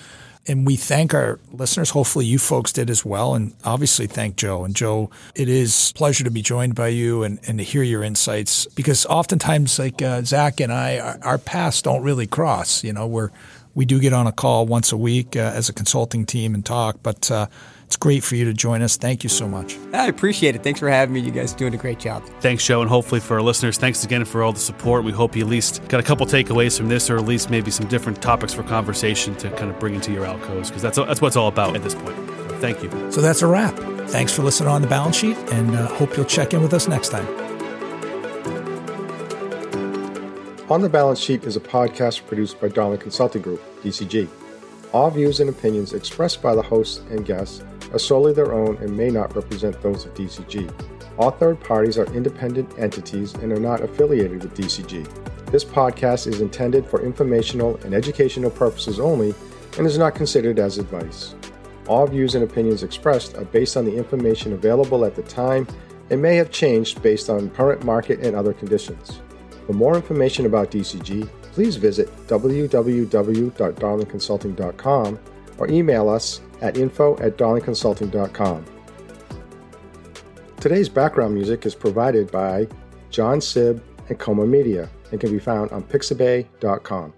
And 0.46 0.66
we 0.66 0.76
thank 0.76 1.12
our 1.12 1.38
listeners. 1.52 1.90
Hopefully, 1.90 2.24
you 2.24 2.38
folks 2.38 2.72
did 2.72 2.88
as 2.88 3.04
well. 3.04 3.34
And 3.34 3.54
obviously, 3.62 4.06
thank 4.06 4.36
Joe. 4.36 4.64
And 4.64 4.74
Joe, 4.74 5.10
it 5.34 5.48
is 5.48 5.90
a 5.90 5.98
pleasure 5.98 6.24
to 6.24 6.30
be 6.30 6.40
joined 6.40 6.74
by 6.74 6.88
you 6.88 7.24
and, 7.24 7.38
and 7.46 7.58
to 7.58 7.64
hear 7.64 7.82
your 7.82 8.02
insights 8.02 8.66
because 8.66 9.04
oftentimes, 9.06 9.78
like 9.78 10.00
uh, 10.00 10.22
Zach 10.22 10.60
and 10.60 10.72
I, 10.72 10.98
our, 10.98 11.18
our 11.22 11.38
paths 11.38 11.82
don't 11.82 12.02
really 12.02 12.26
cross. 12.26 12.82
You 12.82 12.94
know, 12.94 13.06
we're, 13.06 13.30
we 13.74 13.84
do 13.84 14.00
get 14.00 14.14
on 14.14 14.26
a 14.26 14.32
call 14.32 14.66
once 14.66 14.92
a 14.92 14.96
week 14.96 15.36
uh, 15.36 15.40
as 15.54 15.68
a 15.68 15.74
consulting 15.74 16.24
team 16.24 16.54
and 16.54 16.64
talk, 16.64 17.00
but 17.02 17.30
uh, 17.30 17.46
it's 17.90 17.96
great 17.96 18.22
for 18.22 18.36
you 18.36 18.44
to 18.44 18.54
join 18.54 18.82
us. 18.82 18.96
Thank 18.96 19.24
you 19.24 19.28
so 19.28 19.48
much. 19.48 19.76
I 19.92 20.06
appreciate 20.06 20.54
it. 20.54 20.62
Thanks 20.62 20.78
for 20.78 20.88
having 20.88 21.12
me. 21.12 21.18
You 21.18 21.32
guys 21.32 21.52
are 21.52 21.56
doing 21.56 21.74
a 21.74 21.76
great 21.76 21.98
job. 21.98 22.22
Thanks, 22.38 22.64
Joe. 22.64 22.82
And 22.82 22.88
hopefully 22.88 23.20
for 23.20 23.34
our 23.34 23.42
listeners, 23.42 23.78
thanks 23.78 24.04
again 24.04 24.24
for 24.24 24.44
all 24.44 24.52
the 24.52 24.60
support. 24.60 25.02
We 25.02 25.10
hope 25.10 25.34
you 25.34 25.42
at 25.42 25.50
least 25.50 25.88
got 25.88 25.98
a 25.98 26.04
couple 26.04 26.24
takeaways 26.24 26.78
from 26.78 26.86
this 26.86 27.10
or 27.10 27.16
at 27.16 27.24
least 27.24 27.50
maybe 27.50 27.72
some 27.72 27.88
different 27.88 28.22
topics 28.22 28.54
for 28.54 28.62
conversation 28.62 29.34
to 29.38 29.50
kind 29.56 29.72
of 29.72 29.80
bring 29.80 29.96
into 29.96 30.12
your 30.12 30.24
ALCOs 30.24 30.68
because 30.68 30.82
that's, 30.82 30.98
that's 30.98 31.20
what 31.20 31.28
it's 31.28 31.36
all 31.36 31.48
about 31.48 31.74
at 31.74 31.82
this 31.82 31.96
point. 31.96 32.16
So 32.16 32.58
thank 32.60 32.80
you. 32.80 33.10
So 33.10 33.20
that's 33.20 33.42
a 33.42 33.48
wrap. 33.48 33.74
Thanks 34.08 34.32
for 34.32 34.42
listening 34.44 34.68
on 34.68 34.82
the 34.82 34.88
balance 34.88 35.16
sheet 35.16 35.36
and 35.50 35.74
uh, 35.74 35.88
hope 35.88 36.16
you'll 36.16 36.26
check 36.26 36.54
in 36.54 36.62
with 36.62 36.72
us 36.72 36.86
next 36.86 37.08
time. 37.08 37.26
On 40.70 40.80
the 40.80 40.88
Balance 40.88 41.18
Sheet 41.18 41.42
is 41.42 41.56
a 41.56 41.60
podcast 41.60 42.24
produced 42.28 42.60
by 42.60 42.68
Darling 42.68 43.00
Consulting 43.00 43.42
Group, 43.42 43.60
DCG. 43.82 44.28
All 44.92 45.10
views 45.10 45.40
and 45.40 45.50
opinions 45.50 45.92
expressed 45.92 46.40
by 46.40 46.54
the 46.54 46.62
hosts 46.62 46.98
and 47.10 47.26
guests 47.26 47.64
are 47.92 47.98
solely 47.98 48.32
their 48.32 48.52
own 48.52 48.76
and 48.78 48.96
may 48.96 49.10
not 49.10 49.34
represent 49.34 49.80
those 49.82 50.06
of 50.06 50.14
DCG. 50.14 50.72
All 51.18 51.30
third 51.30 51.60
parties 51.60 51.98
are 51.98 52.06
independent 52.14 52.78
entities 52.78 53.34
and 53.34 53.52
are 53.52 53.60
not 53.60 53.82
affiliated 53.82 54.42
with 54.42 54.56
DCG. 54.56 55.06
This 55.50 55.64
podcast 55.64 56.26
is 56.26 56.40
intended 56.40 56.86
for 56.86 57.04
informational 57.04 57.76
and 57.84 57.92
educational 57.92 58.50
purposes 58.50 59.00
only 59.00 59.34
and 59.76 59.86
is 59.86 59.98
not 59.98 60.14
considered 60.14 60.58
as 60.58 60.78
advice. 60.78 61.34
All 61.88 62.06
views 62.06 62.36
and 62.36 62.44
opinions 62.44 62.82
expressed 62.82 63.36
are 63.36 63.44
based 63.44 63.76
on 63.76 63.84
the 63.84 63.96
information 63.96 64.52
available 64.52 65.04
at 65.04 65.16
the 65.16 65.22
time 65.22 65.66
and 66.10 66.22
may 66.22 66.36
have 66.36 66.50
changed 66.50 67.02
based 67.02 67.28
on 67.28 67.50
current 67.50 67.84
market 67.84 68.20
and 68.20 68.36
other 68.36 68.52
conditions. 68.52 69.20
For 69.66 69.72
more 69.72 69.96
information 69.96 70.46
about 70.46 70.70
DCG, 70.70 71.28
please 71.52 71.74
visit 71.76 72.08
www.darlingconsulting.com 72.28 75.18
or 75.58 75.68
email 75.68 76.08
us 76.08 76.40
at 76.60 76.76
info 76.76 77.16
at 77.18 77.36
darlingconsulting.com. 77.36 78.64
Today's 80.60 80.88
background 80.88 81.34
music 81.34 81.64
is 81.64 81.74
provided 81.74 82.30
by 82.30 82.68
John 83.10 83.40
Sib 83.40 83.82
and 84.08 84.18
Coma 84.18 84.46
Media 84.46 84.90
and 85.10 85.20
can 85.20 85.30
be 85.30 85.38
found 85.38 85.70
on 85.72 85.82
pixabay.com. 85.82 87.14